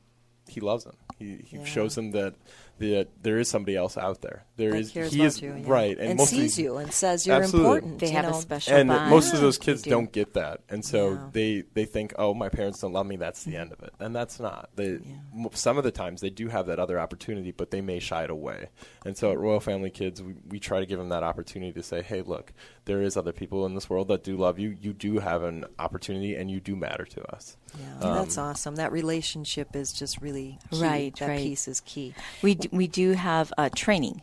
he 0.48 0.60
loves 0.60 0.86
them. 0.86 0.96
He, 1.20 1.38
he 1.46 1.58
Yeah. 1.58 1.66
shows 1.66 1.94
them 1.96 2.12
that 2.12 2.34
that 2.80 3.08
there 3.24 3.38
is 3.38 3.50
somebody 3.50 3.76
else 3.78 3.98
out 3.98 4.22
there. 4.22 4.44
There 4.58 4.72
that 4.72 4.78
is 4.80 4.92
cares 4.92 5.12
he 5.14 5.20
about 5.20 5.28
is 5.28 5.42
you 5.42 5.54
yeah. 5.56 5.64
right, 5.66 5.98
and, 5.98 6.18
most 6.18 6.32
of 6.34 6.38
sees 6.40 6.60
you 6.60 6.78
and 6.78 6.92
says 6.92 7.26
you're 7.26 7.38
Absolutely. 7.38 7.68
important 7.72 8.00
They 8.00 8.08
you 8.08 8.14
have 8.14 8.26
a 8.26 8.32
know. 8.32 8.40
special 8.40 8.74
and 8.76 8.90
bond. 8.90 9.10
most 9.10 9.34
of 9.34 9.42
those 9.42 9.58
kids 9.58 9.82
do. 9.82 9.90
don't 9.90 10.12
get 10.12 10.34
that, 10.34 10.62
and 10.70 10.84
so 10.84 11.12
Yeah. 11.14 11.30
they 11.32 11.64
they 11.74 11.86
think, 11.86 12.14
oh, 12.18 12.34
my 12.34 12.50
parents 12.50 12.80
don't 12.82 12.94
love 12.94 13.06
me. 13.06 13.16
That's 13.16 13.44
the 13.44 13.56
end 13.56 13.72
of 13.72 13.82
it, 13.82 13.94
and 14.00 14.16
that's 14.16 14.40
not. 14.40 14.70
They 14.76 15.00
m- 15.34 15.48
some 15.54 15.78
of 15.78 15.84
the 15.84 15.92
times 15.92 16.22
they 16.22 16.30
do 16.30 16.48
have 16.50 16.68
that 16.68 16.80
other 16.80 17.00
opportunity, 17.00 17.52
but 17.52 17.72
they 17.72 17.82
may 17.82 18.00
shy 18.00 18.24
it 18.26 18.30
away. 18.30 18.70
And 19.06 19.18
so 19.18 19.32
at 19.32 19.40
Royal 19.40 19.60
Family 19.60 19.90
Kids, 19.90 20.22
we, 20.22 20.36
we 20.50 20.60
try 20.60 20.80
to 20.80 20.86
give 20.86 21.00
them 21.00 21.10
that 21.10 21.24
opportunity 21.24 21.72
to 21.74 21.84
say, 21.84 22.02
hey, 22.02 22.22
look, 22.22 22.52
there 22.86 23.02
is 23.02 23.18
other 23.18 23.32
people 23.32 23.66
in 23.66 23.76
this 23.76 23.90
world 23.90 24.08
that 24.08 24.24
do 24.24 24.38
love 24.38 24.60
you. 24.60 24.78
You 24.80 24.94
do 24.94 25.20
have 25.20 25.44
an 25.44 25.66
opportunity, 25.78 26.36
and 26.36 26.50
you 26.50 26.60
do 26.60 26.76
matter 26.76 27.06
to 27.06 27.34
us. 27.34 27.58
yeah, 27.80 28.14
that's 28.14 28.38
awesome 28.38 28.76
that 28.76 28.92
relationship 28.92 29.76
is 29.76 29.92
just 29.92 30.22
really 30.22 30.60
key. 30.72 30.82
Right, 30.82 31.16
that 31.18 31.30
right. 31.30 31.40
piece 31.40 31.68
is 31.68 31.82
key 31.82 32.14
We 32.42 32.56
d- 32.56 32.70
we 32.72 32.88
do 32.88 33.12
have 33.14 33.52
uh, 33.58 33.70
training. 33.76 34.22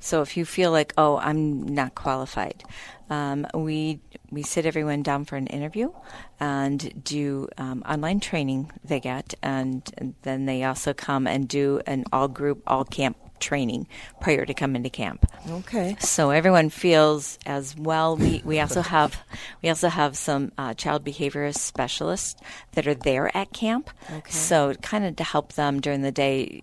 So 0.00 0.20
if 0.20 0.36
you 0.36 0.44
feel 0.44 0.70
like, 0.70 0.92
oh, 0.98 1.16
I'm 1.16 1.62
not 1.62 1.94
qualified, 1.94 2.62
um, 3.08 3.46
we 3.54 4.00
we 4.30 4.42
sit 4.42 4.66
everyone 4.66 5.02
down 5.02 5.24
for 5.24 5.36
an 5.36 5.46
interview 5.46 5.92
and 6.38 7.02
do 7.02 7.48
um, 7.56 7.82
online 7.88 8.20
training 8.20 8.70
they 8.84 9.00
get, 9.00 9.34
and, 9.42 9.82
and 9.96 10.14
then 10.22 10.46
they 10.46 10.64
also 10.64 10.92
come 10.92 11.26
and 11.26 11.48
do 11.48 11.80
an 11.86 12.04
all 12.12 12.28
group, 12.28 12.62
all 12.66 12.84
camp 12.84 13.16
training 13.40 13.86
prior 14.20 14.44
to 14.46 14.54
coming 14.54 14.82
to 14.82 14.90
camp. 14.90 15.26
okay 15.48 15.96
So 16.00 16.30
everyone 16.30 16.70
feels 16.70 17.38
as 17.46 17.76
well. 17.76 18.16
We 18.16 18.42
we 18.44 18.60
also 18.60 18.82
have 18.82 19.22
we 19.62 19.68
also 19.68 19.88
have 19.88 20.16
some 20.16 20.52
uh, 20.56 20.74
child 20.74 21.04
behaviorist 21.04 21.58
specialists 21.58 22.40
that 22.72 22.86
are 22.86 22.94
there 22.94 23.34
at 23.36 23.52
camp. 23.52 23.90
Okay. 24.10 24.30
So 24.30 24.74
kind 24.82 25.04
of 25.04 25.16
to 25.16 25.24
help 25.24 25.54
them 25.54 25.80
during 25.80 26.02
the 26.02 26.12
day 26.12 26.62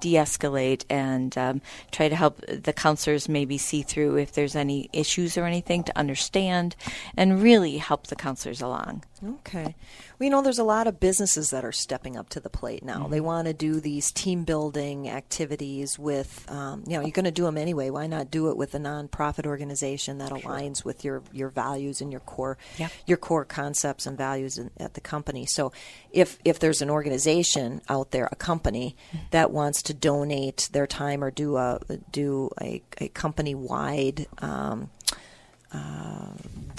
de-escalate 0.00 0.84
and 0.90 1.36
um, 1.38 1.60
try 1.90 2.08
to 2.08 2.16
help 2.16 2.40
the 2.46 2.72
counselors 2.72 3.28
maybe 3.28 3.58
see 3.58 3.82
through 3.82 4.16
if 4.16 4.32
there's 4.32 4.56
any 4.56 4.88
issues 4.92 5.36
or 5.36 5.44
anything 5.44 5.84
to 5.84 5.96
understand 5.98 6.76
and 7.16 7.42
really 7.42 7.78
help 7.78 8.06
the 8.08 8.16
counselors 8.16 8.60
along. 8.60 9.04
Okay. 9.22 9.74
Well, 10.18 10.24
you 10.24 10.30
know, 10.30 10.40
there's 10.40 10.58
a 10.58 10.64
lot 10.64 10.86
of 10.86 10.98
businesses 10.98 11.50
that 11.50 11.64
are 11.64 11.72
stepping 11.72 12.16
up 12.16 12.30
to 12.30 12.40
the 12.40 12.48
plate 12.48 12.82
now. 12.82 13.06
They 13.06 13.20
want 13.20 13.48
to 13.48 13.52
do 13.52 13.78
these 13.80 14.10
team 14.10 14.44
building 14.44 15.08
activities 15.10 15.98
with, 15.98 16.44
um, 16.50 16.84
you 16.86 16.94
know, 16.96 17.02
you're 17.02 17.10
going 17.10 17.26
to 17.26 17.30
do 17.30 17.44
them 17.44 17.58
anyway. 17.58 17.90
Why 17.90 18.06
not 18.06 18.30
do 18.30 18.48
it 18.50 18.56
with 18.56 18.74
a 18.74 18.78
nonprofit 18.78 19.44
organization 19.46 20.18
that 20.18 20.30
aligns 20.30 20.84
with 20.84 21.04
your, 21.04 21.22
your 21.32 21.50
values 21.50 22.00
and 22.00 22.10
your 22.10 22.20
core 22.20 22.56
Yeah. 22.78 22.88
your 23.06 23.18
core 23.18 23.44
concepts 23.44 24.06
and 24.06 24.16
values 24.16 24.56
in, 24.56 24.70
at 24.78 24.94
the 24.94 25.00
company? 25.02 25.44
So, 25.46 25.70
if 26.12 26.38
if 26.44 26.58
there's 26.58 26.82
an 26.82 26.90
organization 26.90 27.80
out 27.88 28.10
there, 28.10 28.28
a 28.30 28.36
company 28.36 28.96
that 29.30 29.50
wants 29.50 29.82
to 29.82 29.94
donate 29.94 30.68
their 30.72 30.86
time 30.86 31.22
or 31.22 31.30
do 31.30 31.56
a 31.56 31.80
do 32.10 32.50
a, 32.60 32.82
a 32.98 33.08
company 33.08 33.54
wide. 33.54 34.26
Um, 34.38 34.90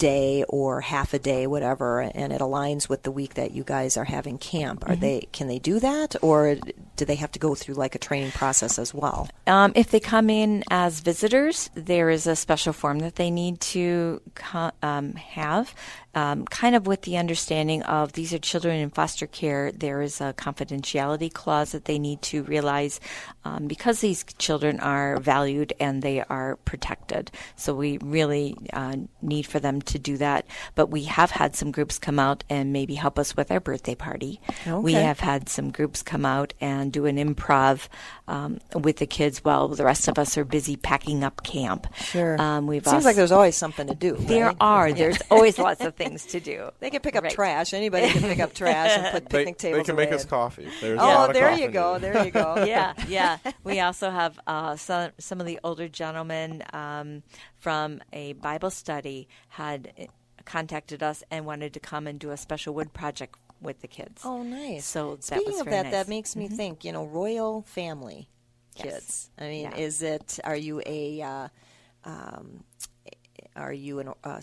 day 0.02 0.44
or 0.48 0.80
half 0.80 1.14
a 1.14 1.18
day, 1.18 1.46
whatever, 1.46 2.00
and 2.00 2.32
it 2.32 2.40
aligns 2.40 2.88
with 2.88 3.04
the 3.04 3.12
week 3.12 3.34
that 3.34 3.52
you 3.52 3.62
guys 3.62 3.96
are 3.96 4.04
having 4.04 4.36
camp. 4.36 4.82
Are 4.88 4.96
they 4.96 5.28
can 5.30 5.46
they 5.46 5.60
do 5.60 5.78
that, 5.78 6.16
or 6.22 6.56
do 7.02 7.06
they 7.06 7.16
have 7.16 7.32
to 7.32 7.40
go 7.40 7.56
through 7.56 7.74
like 7.74 7.96
a 7.96 7.98
training 7.98 8.30
process 8.30 8.78
as 8.78 8.94
well? 8.94 9.28
Um, 9.48 9.72
if 9.74 9.90
they 9.90 9.98
come 9.98 10.30
in 10.30 10.62
as 10.70 11.00
visitors, 11.00 11.68
there 11.74 12.10
is 12.10 12.28
a 12.28 12.36
special 12.36 12.72
form 12.72 13.00
that 13.00 13.16
they 13.16 13.28
need 13.28 13.60
to 13.74 14.20
co- 14.36 14.70
um, 14.82 15.14
have, 15.14 15.74
um, 16.14 16.44
kind 16.44 16.76
of 16.76 16.86
with 16.86 17.02
the 17.02 17.16
understanding 17.16 17.82
of 17.82 18.12
these 18.12 18.32
are 18.32 18.38
children 18.38 18.76
in 18.76 18.90
foster 18.90 19.26
care. 19.26 19.72
There 19.72 20.00
is 20.00 20.20
a 20.20 20.32
confidentiality 20.34 21.32
clause 21.32 21.72
that 21.72 21.86
they 21.86 21.98
need 21.98 22.22
to 22.22 22.44
realize 22.44 23.00
um, 23.44 23.66
because 23.66 24.00
these 24.00 24.24
children 24.38 24.78
are 24.78 25.18
valued 25.18 25.72
and 25.80 26.02
they 26.02 26.22
are 26.22 26.56
protected. 26.64 27.32
So 27.56 27.74
we 27.74 27.98
really 27.98 28.54
uh, 28.72 28.96
need 29.22 29.46
for 29.46 29.58
them 29.58 29.82
to 29.82 29.98
do 29.98 30.18
that. 30.18 30.46
But 30.76 30.86
we 30.90 31.04
have 31.04 31.32
had 31.32 31.56
some 31.56 31.72
groups 31.72 31.98
come 31.98 32.20
out 32.20 32.44
and 32.48 32.72
maybe 32.72 32.94
help 32.94 33.18
us 33.18 33.34
with 33.36 33.50
our 33.50 33.58
birthday 33.58 33.96
party. 33.96 34.40
We 34.82 34.92
have 34.92 35.18
had 35.18 35.48
some 35.48 35.72
groups 35.72 36.02
come 36.02 36.24
out 36.26 36.52
and 36.60 36.91
and 36.92 37.06
do 37.06 37.06
an 37.06 37.16
improv 37.34 37.88
um, 38.28 38.60
with 38.74 38.98
the 38.98 39.06
kids 39.06 39.38
while 39.44 39.68
the 39.68 39.84
rest 39.84 40.08
of 40.08 40.18
us 40.18 40.36
are 40.36 40.44
busy 40.44 40.76
packing 40.76 41.24
up 41.24 41.42
camp. 41.42 41.86
Sure. 41.96 42.40
Um, 42.40 42.66
we've 42.66 42.84
Seems 42.84 42.94
also, 42.94 43.06
like 43.06 43.16
there's 43.16 43.32
always 43.32 43.56
something 43.56 43.86
to 43.86 43.94
do. 43.94 44.14
there 44.16 44.46
right? 44.48 44.56
are. 44.60 44.88
Yeah. 44.88 44.94
There's 44.94 45.18
always 45.30 45.58
lots 45.58 45.80
of 45.84 45.94
things 45.94 46.26
to 46.26 46.40
do. 46.40 46.70
They 46.80 46.90
can 46.90 47.00
pick 47.00 47.16
up 47.16 47.24
Right. 47.24 47.32
trash. 47.32 47.72
Anybody 47.74 48.10
can 48.10 48.22
pick 48.22 48.40
up 48.40 48.54
trash 48.62 48.90
and 48.98 49.12
put 49.12 49.28
They, 49.28 49.38
picnic 49.38 49.58
tables 49.58 49.78
they 49.78 49.84
can 49.84 49.96
make 49.96 50.08
away. 50.08 50.16
us 50.16 50.24
coffee. 50.24 50.68
There's 50.80 50.98
a 50.98 51.02
Oh, 51.02 51.06
lot 51.06 51.32
there 51.32 51.48
coffee 51.50 51.62
you 51.62 51.68
go. 51.68 51.94
to. 51.94 52.00
There 52.00 52.24
you 52.24 52.30
go. 52.30 52.64
yeah, 52.66 52.92
yeah. 53.08 53.38
We 53.64 53.80
also 53.80 54.10
have 54.10 54.38
uh, 54.46 54.76
some 54.76 55.10
some 55.18 55.40
of 55.40 55.46
the 55.46 55.58
older 55.64 55.88
gentlemen 55.88 56.62
um, 56.72 57.22
from 57.56 58.00
a 58.12 58.32
Bible 58.34 58.70
study 58.70 59.28
had 59.48 59.92
uh, 60.00 60.04
contacted 60.44 61.02
us 61.02 61.22
and 61.30 61.46
wanted 61.46 61.72
to 61.74 61.80
come 61.80 62.06
and 62.08 62.18
do 62.18 62.30
a 62.30 62.36
special 62.36 62.74
wood 62.74 62.92
project 62.92 63.36
with 63.62 63.80
the 63.80 63.88
kids. 63.88 64.22
Oh, 64.24 64.42
nice. 64.42 64.84
So 64.84 65.16
that 65.16 65.24
speaking 65.24 65.52
was 65.52 65.60
of 65.60 65.66
that, 65.66 65.82
nice. 65.84 65.92
that 65.92 66.08
makes 66.08 66.36
me 66.36 66.48
think. 66.48 66.84
You 66.84 66.92
know, 66.92 67.04
royal 67.06 67.62
family 67.62 68.28
Yes. 68.76 68.84
kids. 68.84 69.30
I 69.38 69.42
mean, 69.48 69.62
Yeah. 69.62 69.76
is 69.76 70.02
it? 70.02 70.38
Are 70.44 70.56
you 70.56 70.82
a? 70.86 71.22
Uh, 71.22 71.48
um, 72.04 72.64
are 73.54 73.72
you 73.72 73.98
an, 73.98 74.08
uh, 74.08 74.12
uh, 74.24 74.40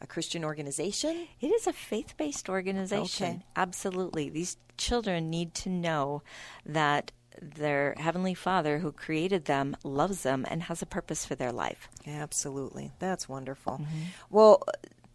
a 0.00 0.06
Christian 0.06 0.44
organization? 0.44 1.28
It 1.40 1.48
is 1.48 1.66
a 1.66 1.72
faith 1.72 2.16
based 2.16 2.48
organization. 2.48 3.26
Okay. 3.26 3.42
Absolutely. 3.56 4.28
These 4.28 4.56
children 4.76 5.30
need 5.30 5.54
to 5.54 5.68
know 5.68 6.22
that 6.66 7.12
their 7.40 7.94
Heavenly 7.96 8.34
Father, 8.34 8.78
who 8.80 8.90
created 8.92 9.44
them, 9.44 9.76
loves 9.84 10.24
them 10.24 10.44
and 10.50 10.64
has 10.64 10.82
a 10.82 10.86
purpose 10.86 11.24
for 11.24 11.36
their 11.36 11.52
life. 11.52 11.88
Absolutely. 12.06 12.90
That's 12.98 13.28
wonderful. 13.28 13.74
Mm-hmm. 13.74 14.02
Well, 14.30 14.62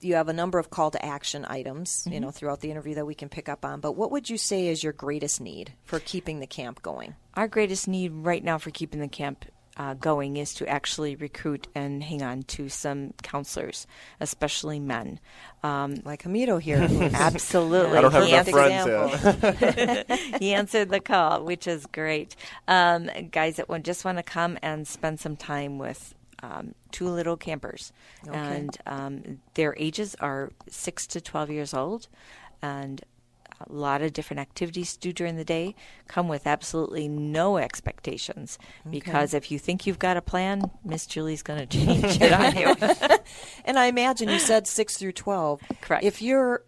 you 0.06 0.16
have 0.16 0.30
a 0.30 0.34
number 0.34 0.60
of 0.60 0.70
call 0.70 0.92
to 0.92 1.04
action 1.06 1.46
items, 1.50 2.04
Mm-hmm. 2.04 2.14
you 2.14 2.20
know, 2.20 2.32
throughout 2.32 2.62
the 2.62 2.72
interview 2.72 2.96
that 2.96 3.06
we 3.06 3.16
can 3.16 3.30
pick 3.30 3.50
up 3.50 3.66
on. 3.66 3.80
But 3.82 3.94
what 3.94 4.12
would 4.12 4.30
you 4.30 4.38
say 4.38 4.68
is 4.68 4.84
your 4.84 4.94
greatest 4.94 5.42
need 5.42 5.74
for 5.84 6.00
keeping 6.00 6.40
the 6.40 6.48
camp 6.48 6.82
going? 6.82 7.16
Our 7.34 7.48
greatest 7.48 7.88
need 7.88 8.12
right 8.14 8.44
now 8.44 8.58
for 8.58 8.70
keeping 8.72 9.00
the 9.02 9.08
camp 9.08 9.46
uh, 9.78 9.94
going 9.94 10.38
is 10.38 10.54
to 10.54 10.66
actually 10.70 11.18
recruit 11.18 11.68
and 11.76 12.02
hang 12.02 12.22
on 12.22 12.44
to 12.44 12.70
some 12.70 13.14
counselors, 13.24 13.86
especially 14.22 14.80
men. 14.80 15.20
Um, 15.64 15.96
Like 16.06 16.24
Hamito 16.24 16.62
here. 16.62 16.78
absolutely. 17.14 17.98
I 17.98 18.02
don't 18.02 18.14
have 18.14 18.24
He 18.24 18.34
enough 18.34 18.48
answered- 18.48 19.20
friends 19.44 20.08
yet. 20.10 20.20
he 20.42 20.54
answered 20.54 20.90
the 20.90 21.02
call, 21.02 21.44
which 21.44 21.68
is 21.68 21.86
great. 21.88 22.38
Um, 22.70 23.10
guys 23.32 23.58
that 23.58 23.68
just 23.84 24.06
want 24.06 24.18
to 24.18 24.24
come 24.24 24.58
and 24.62 24.88
spend 24.88 25.20
some 25.20 25.36
time 25.36 25.78
with 25.78 26.16
um, 26.46 26.76
two 26.92 27.10
little 27.10 27.38
campers, 27.38 27.92
and 28.32 28.78
um, 28.86 29.42
their 29.56 29.76
ages 29.78 30.16
are 30.20 30.52
six 30.70 31.08
to 31.08 31.22
twelve 31.22 31.50
years 31.50 31.74
old, 31.74 32.08
and 32.62 33.04
a 33.62 33.72
lot 33.72 34.02
of 34.02 34.14
different 34.14 34.40
activities 34.40 34.94
to 34.94 35.00
do 35.00 35.14
during 35.14 35.38
the 35.38 35.46
day 35.46 35.76
come 36.08 36.28
with 36.28 36.46
absolutely 36.46 37.08
no 37.08 37.58
expectations. 37.58 38.60
Because 38.90 39.34
if 39.34 39.50
you 39.50 39.60
think 39.60 39.88
you've 39.88 40.00
got 40.00 40.18
a 40.18 40.22
plan 40.22 40.70
miss 40.84 41.06
julie's 41.06 41.42
going 41.42 41.60
to 41.68 41.78
change 41.78 42.22
it 42.22 42.34
on 42.34 42.56
you. 42.56 42.76
And 43.66 43.80
I 43.80 43.88
imagine 43.88 44.30
you 44.30 44.38
said 44.38 44.68
six 44.68 44.98
through 44.98 45.14
12. 45.14 45.62
Correct. 45.82 46.04
If 46.04 46.22
you're 46.22 46.64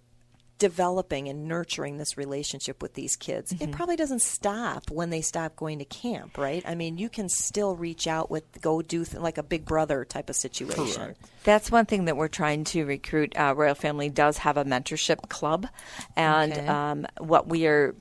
developing 0.60 1.28
and 1.30 1.48
nurturing 1.48 1.98
this 1.98 2.18
relationship 2.18 2.82
with 2.82 2.94
these 2.94 3.16
kids, 3.16 3.54
Mm-hmm. 3.54 3.64
it 3.64 3.72
probably 3.72 3.96
doesn't 3.96 4.22
stop 4.22 4.90
when 4.92 5.10
they 5.10 5.22
stop 5.22 5.56
going 5.56 5.80
to 5.80 5.86
camp, 5.86 6.38
right? 6.38 6.64
I 6.68 6.76
mean, 6.76 6.98
you 6.98 7.10
can 7.10 7.30
still 7.30 7.76
reach 7.76 8.08
out 8.08 8.30
with, 8.32 8.44
go 8.62 8.82
do 8.82 9.06
th- 9.06 9.22
like 9.22 9.38
a 9.38 9.44
big 9.44 9.66
brother 9.66 10.04
type 10.06 10.30
of 10.30 10.36
situation. 10.36 11.16
That's 11.44 11.72
one 11.72 11.86
thing 11.86 12.06
that 12.06 12.18
we're 12.18 12.28
trying 12.28 12.64
to 12.66 12.86
recruit. 12.86 13.38
Uh, 13.38 13.54
Royal 13.56 13.76
Family 13.76 14.10
does 14.10 14.40
have 14.40 14.58
a 14.58 14.66
mentorship 14.66 15.30
club, 15.30 15.68
and 16.16 16.52
Okay. 16.54 16.68
um, 16.68 17.08
what 17.20 17.48
we 17.48 17.68
are 17.68 17.96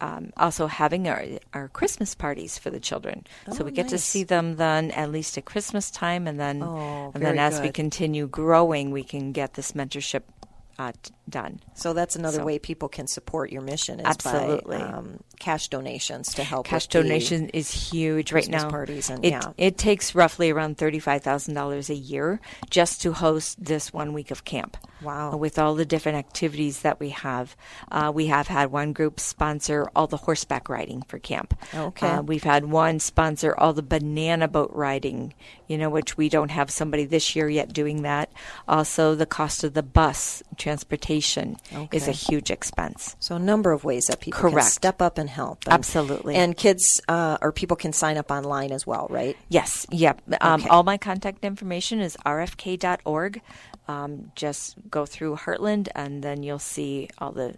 um, 0.00 0.32
also 0.38 0.66
having 0.66 1.08
are, 1.08 1.22
our 1.52 1.68
Christmas 1.68 2.14
parties 2.14 2.56
for 2.56 2.70
the 2.70 2.80
children. 2.80 3.26
so 3.52 3.62
Oh, 3.62 3.64
we 3.66 3.70
get 3.70 3.88
to 3.88 3.98
see 3.98 4.24
them 4.24 4.56
then 4.56 4.90
at 4.92 5.10
least 5.10 5.36
at 5.36 5.44
Christmas 5.44 5.90
time, 5.90 6.26
and 6.26 6.40
then 6.40 6.62
Oh, 6.62 7.10
and 7.14 7.22
then 7.22 7.38
as 7.38 7.60
we 7.60 7.70
continue 7.70 8.26
growing, 8.26 8.92
we 8.92 9.02
can 9.02 9.32
get 9.32 9.54
this 9.54 9.72
mentorship 9.72 10.22
uh, 10.78 10.92
t- 11.02 11.12
done. 11.30 11.60
So 11.74 11.92
that's 11.94 12.16
another 12.16 12.38
So- 12.38 12.44
way 12.44 12.58
people 12.58 12.88
can 12.88 13.06
support 13.06 13.50
your 13.50 13.62
mission 13.62 14.00
is 14.00 14.06
Absolutely. 14.06 14.78
by 14.78 14.82
um, 14.84 15.20
cash 15.38 15.68
donations 15.68 16.34
to 16.34 16.44
help. 16.44 16.66
Cash 16.66 16.84
with 16.84 16.90
the- 16.92 17.02
donation 17.02 17.48
is 17.50 17.70
huge 17.70 18.32
right 18.32 18.48
now. 18.48 18.68
parties 18.68 19.08
and- 19.08 19.24
it, 19.24 19.30
yeah. 19.30 19.52
it 19.56 19.78
takes 19.78 20.14
roughly 20.14 20.50
around 20.50 20.76
thirty-five 20.76 21.22
thousand 21.22 21.54
dollars 21.54 21.88
a 21.88 21.94
year 21.94 22.40
just 22.68 23.00
to 23.02 23.12
host 23.12 23.64
this 23.64 23.92
one 23.92 24.12
week 24.12 24.30
of 24.30 24.44
camp. 24.44 24.76
Wow. 25.02 25.36
With 25.36 25.58
all 25.58 25.74
the 25.76 25.86
different 25.86 26.18
activities 26.18 26.82
that 26.82 27.00
we 27.00 27.08
have, 27.10 27.56
uh, 27.90 28.12
we 28.14 28.26
have 28.26 28.48
had 28.48 28.70
one 28.70 28.92
group 28.92 29.18
sponsor 29.18 29.88
all 29.96 30.06
the 30.06 30.18
horseback 30.18 30.68
riding 30.68 31.00
for 31.02 31.18
camp. 31.18 31.54
Okay. 31.74 32.06
Uh, 32.06 32.20
we've 32.22 32.42
had 32.44 32.66
one 32.66 32.98
sponsor 32.98 33.54
all 33.56 33.72
the 33.72 33.82
banana 33.82 34.46
boat 34.46 34.70
riding. 34.74 35.32
You 35.68 35.78
know, 35.78 35.88
which 35.88 36.16
we 36.18 36.28
don't 36.28 36.50
have 36.50 36.68
somebody 36.68 37.04
this 37.04 37.36
year 37.36 37.48
yet 37.48 37.72
doing 37.72 38.02
that. 38.02 38.30
Also, 38.66 39.14
the 39.14 39.24
cost 39.24 39.62
of 39.62 39.72
the 39.72 39.84
bus 39.84 40.42
transportation 40.56 41.19
is 41.92 42.08
a 42.08 42.12
huge 42.12 42.50
expense. 42.50 43.16
So 43.20 43.36
a 43.36 43.38
number 43.38 43.72
of 43.72 43.84
ways 43.84 44.06
that 44.06 44.20
people 44.20 44.50
can 44.50 44.60
step 44.62 45.00
up 45.02 45.18
and 45.18 45.28
help. 45.28 45.64
And- 45.66 45.74
Absolutely. 45.74 46.34
And 46.34 46.56
kids 46.56 47.00
uh, 47.08 47.38
or 47.40 47.52
people 47.52 47.76
can 47.76 47.92
sign 47.92 48.16
up 48.16 48.30
online 48.30 48.72
as 48.72 48.86
well, 48.86 49.06
right? 49.10 49.36
Yes, 49.48 49.86
yep. 49.90 50.20
Um, 50.40 50.60
Okay. 50.60 50.68
All 50.68 50.82
my 50.82 50.96
contact 50.98 51.44
information 51.44 52.00
is 52.00 52.16
rfk.org. 52.26 53.40
Um, 53.88 54.30
just 54.36 54.76
go 54.90 55.04
through 55.06 55.36
Hartland, 55.36 55.88
and 55.94 56.22
then 56.22 56.42
you'll 56.42 56.58
see 56.60 57.08
all 57.18 57.32
the 57.32 57.54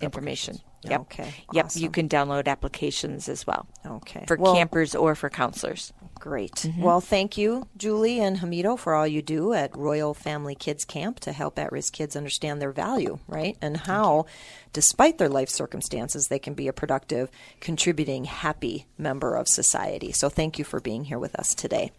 information. 0.00 0.58
Yep. 0.84 1.00
Okay, 1.02 1.32
Yep. 1.52 1.66
awesome. 1.66 1.82
You 1.82 1.90
can 1.90 2.08
download 2.08 2.48
applications 2.48 3.28
as 3.28 3.46
well 3.46 3.66
Okay. 3.86 4.24
for 4.26 4.36
Well, 4.36 4.54
campers 4.54 4.96
or 4.96 5.14
for 5.14 5.30
counselors. 5.30 5.92
Great. 6.22 6.54
Mm-hmm. 6.54 6.82
Well, 6.82 7.00
thank 7.00 7.36
you, 7.36 7.66
Julie 7.76 8.20
and 8.20 8.38
Hamito, 8.38 8.78
for 8.78 8.94
all 8.94 9.08
you 9.08 9.22
do 9.22 9.52
at 9.54 9.76
Royal 9.76 10.14
Family 10.14 10.54
Kids 10.54 10.84
Camp 10.84 11.18
to 11.18 11.32
help 11.32 11.58
at 11.58 11.72
risk 11.72 11.94
kids 11.94 12.14
understand 12.14 12.62
their 12.62 12.70
value, 12.70 13.18
right? 13.26 13.56
And 13.60 13.76
how, 13.76 14.26
despite 14.72 15.18
their 15.18 15.28
life 15.28 15.48
circumstances, 15.48 16.28
they 16.28 16.38
can 16.38 16.54
be 16.54 16.68
a 16.68 16.72
productive, 16.72 17.28
contributing, 17.58 18.26
happy 18.26 18.86
member 18.96 19.34
of 19.34 19.48
society. 19.48 20.12
So 20.12 20.28
thank 20.28 20.60
you 20.60 20.64
for 20.64 20.78
being 20.78 21.06
here 21.06 21.18
with 21.18 21.34
us 21.34 21.56
today. 21.56 21.90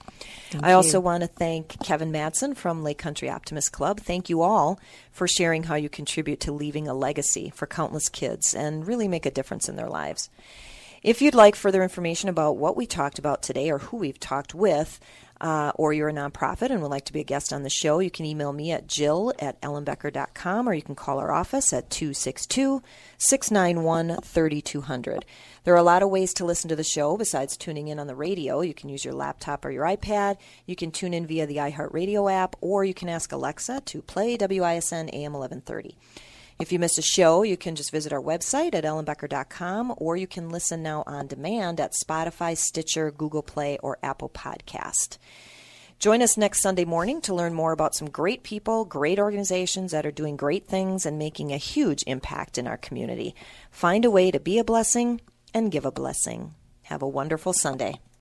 I 0.62 0.72
also 0.72 1.02
want 1.02 1.24
to 1.24 1.28
thank 1.28 1.78
Kevin 1.84 2.14
Matson 2.14 2.56
from 2.56 2.82
Lake 2.82 3.00
Country 3.00 3.30
Optimist 3.30 3.74
Club. 3.74 4.00
Thank 4.00 4.30
you 4.30 4.42
all 4.42 4.80
for 5.12 5.28
sharing 5.28 5.64
how 5.64 5.76
you 5.76 5.90
contribute 5.90 6.40
to 6.40 6.54
leaving 6.54 6.88
a 6.88 6.94
legacy 6.94 7.52
for 7.54 7.68
countless 7.68 8.08
kids 8.08 8.54
and 8.54 8.88
really 8.88 9.10
make 9.10 9.26
a 9.26 9.32
difference 9.32 9.68
in 9.68 9.76
their 9.76 9.90
lives. 9.90 10.30
If 11.04 11.22
you'd 11.22 11.36
like 11.36 11.58
further 11.58 11.84
information 11.84 12.30
about 12.30 12.56
what 12.56 12.78
we 12.78 12.86
talked 12.86 13.20
about 13.20 13.44
today 13.44 13.70
or 13.70 13.80
who 13.80 13.98
we've 13.98 14.20
talked 14.22 14.56
with, 14.56 15.02
uh, 15.42 15.74
or 15.76 15.92
you're 15.92 16.08
a 16.08 16.14
nonprofit 16.14 16.70
and 16.70 16.82
would 16.82 16.92
like 16.92 17.04
to 17.04 17.12
be 17.12 17.20
a 17.20 17.26
guest 17.26 17.52
on 17.52 17.64
the 17.64 17.70
show, 17.70 18.00
you 18.00 18.10
can 18.10 18.26
email 18.26 18.54
me 18.54 18.72
at 18.72 18.88
jill 18.88 19.34
at 19.38 19.60
ellenbecker.com 19.60 20.70
or 20.70 20.74
you 20.74 20.82
can 20.82 20.96
call 20.96 21.20
our 21.20 21.34
office 21.34 21.74
at 21.74 21.90
262 21.90 22.82
691 23.18 24.22
3200. 24.22 25.26
There 25.66 25.74
are 25.74 25.78
a 25.78 25.84
lot 25.84 26.04
of 26.04 26.10
ways 26.10 26.34
to 26.36 26.46
listen 26.46 26.70
to 26.70 26.76
the 26.78 26.86
show 26.86 27.18
besides 27.18 27.58
tuning 27.58 27.90
in 27.90 28.00
on 28.00 28.08
the 28.08 28.16
radio. 28.16 28.62
You 28.62 28.74
can 28.74 28.88
use 28.88 29.04
your 29.04 29.14
laptop 29.14 29.66
or 29.66 29.72
your 29.72 29.84
iPad. 29.84 30.38
You 30.66 30.78
can 30.78 30.92
tune 30.92 31.14
in 31.14 31.28
via 31.28 31.46
the 31.46 31.58
iHeartRadio 31.58 32.32
app, 32.32 32.56
or 32.62 32.86
you 32.86 32.94
can 32.94 33.10
ask 33.10 33.30
Alexa 33.34 33.82
to 33.88 34.02
play 34.02 34.38
WISN 34.38 35.10
AM 35.10 35.34
1130. 35.34 35.98
If 36.64 36.72
you 36.72 36.80
miss 36.80 36.98
a 36.98 37.02
show, 37.02 37.44
you 37.44 37.58
can 37.58 37.76
just 37.76 37.92
visit 37.92 38.14
our 38.14 38.22
website 38.22 38.74
at 38.74 38.86
ellenbecker.com 38.86 39.96
or 39.98 40.16
you 40.16 40.28
can 40.28 40.48
listen 40.48 40.82
now 40.82 41.04
on 41.06 41.28
demand 41.28 41.82
at 41.82 41.92
Spotify, 41.92 42.56
Stitcher, 42.56 43.12
Google 43.12 43.44
Play, 43.44 43.78
or 43.84 43.98
Apple 44.02 44.30
Podcast. 44.30 45.18
Join 46.00 46.22
us 46.22 46.38
next 46.38 46.62
Sunday 46.62 46.86
morning 46.86 47.20
to 47.24 47.36
learn 47.36 47.54
more 47.54 47.74
about 47.74 47.96
some 47.96 48.10
great 48.10 48.44
people, 48.44 48.86
great 48.86 49.20
organizations 49.20 49.92
that 49.92 50.06
are 50.06 50.12
doing 50.12 50.38
great 50.38 50.66
things 50.66 51.06
and 51.06 51.20
making 51.20 51.52
a 51.52 51.58
huge 51.58 52.02
impact 52.08 52.58
in 52.58 52.66
our 52.66 52.78
community. 52.78 53.36
Find 53.70 54.06
a 54.06 54.10
way 54.10 54.32
to 54.32 54.40
be 54.40 54.58
a 54.58 54.64
blessing 54.64 55.20
and 55.54 55.70
give 55.70 55.84
a 55.84 55.92
blessing. 55.92 56.54
Have 56.84 57.02
a 57.02 57.08
wonderful 57.10 57.52
Sunday. 57.52 58.00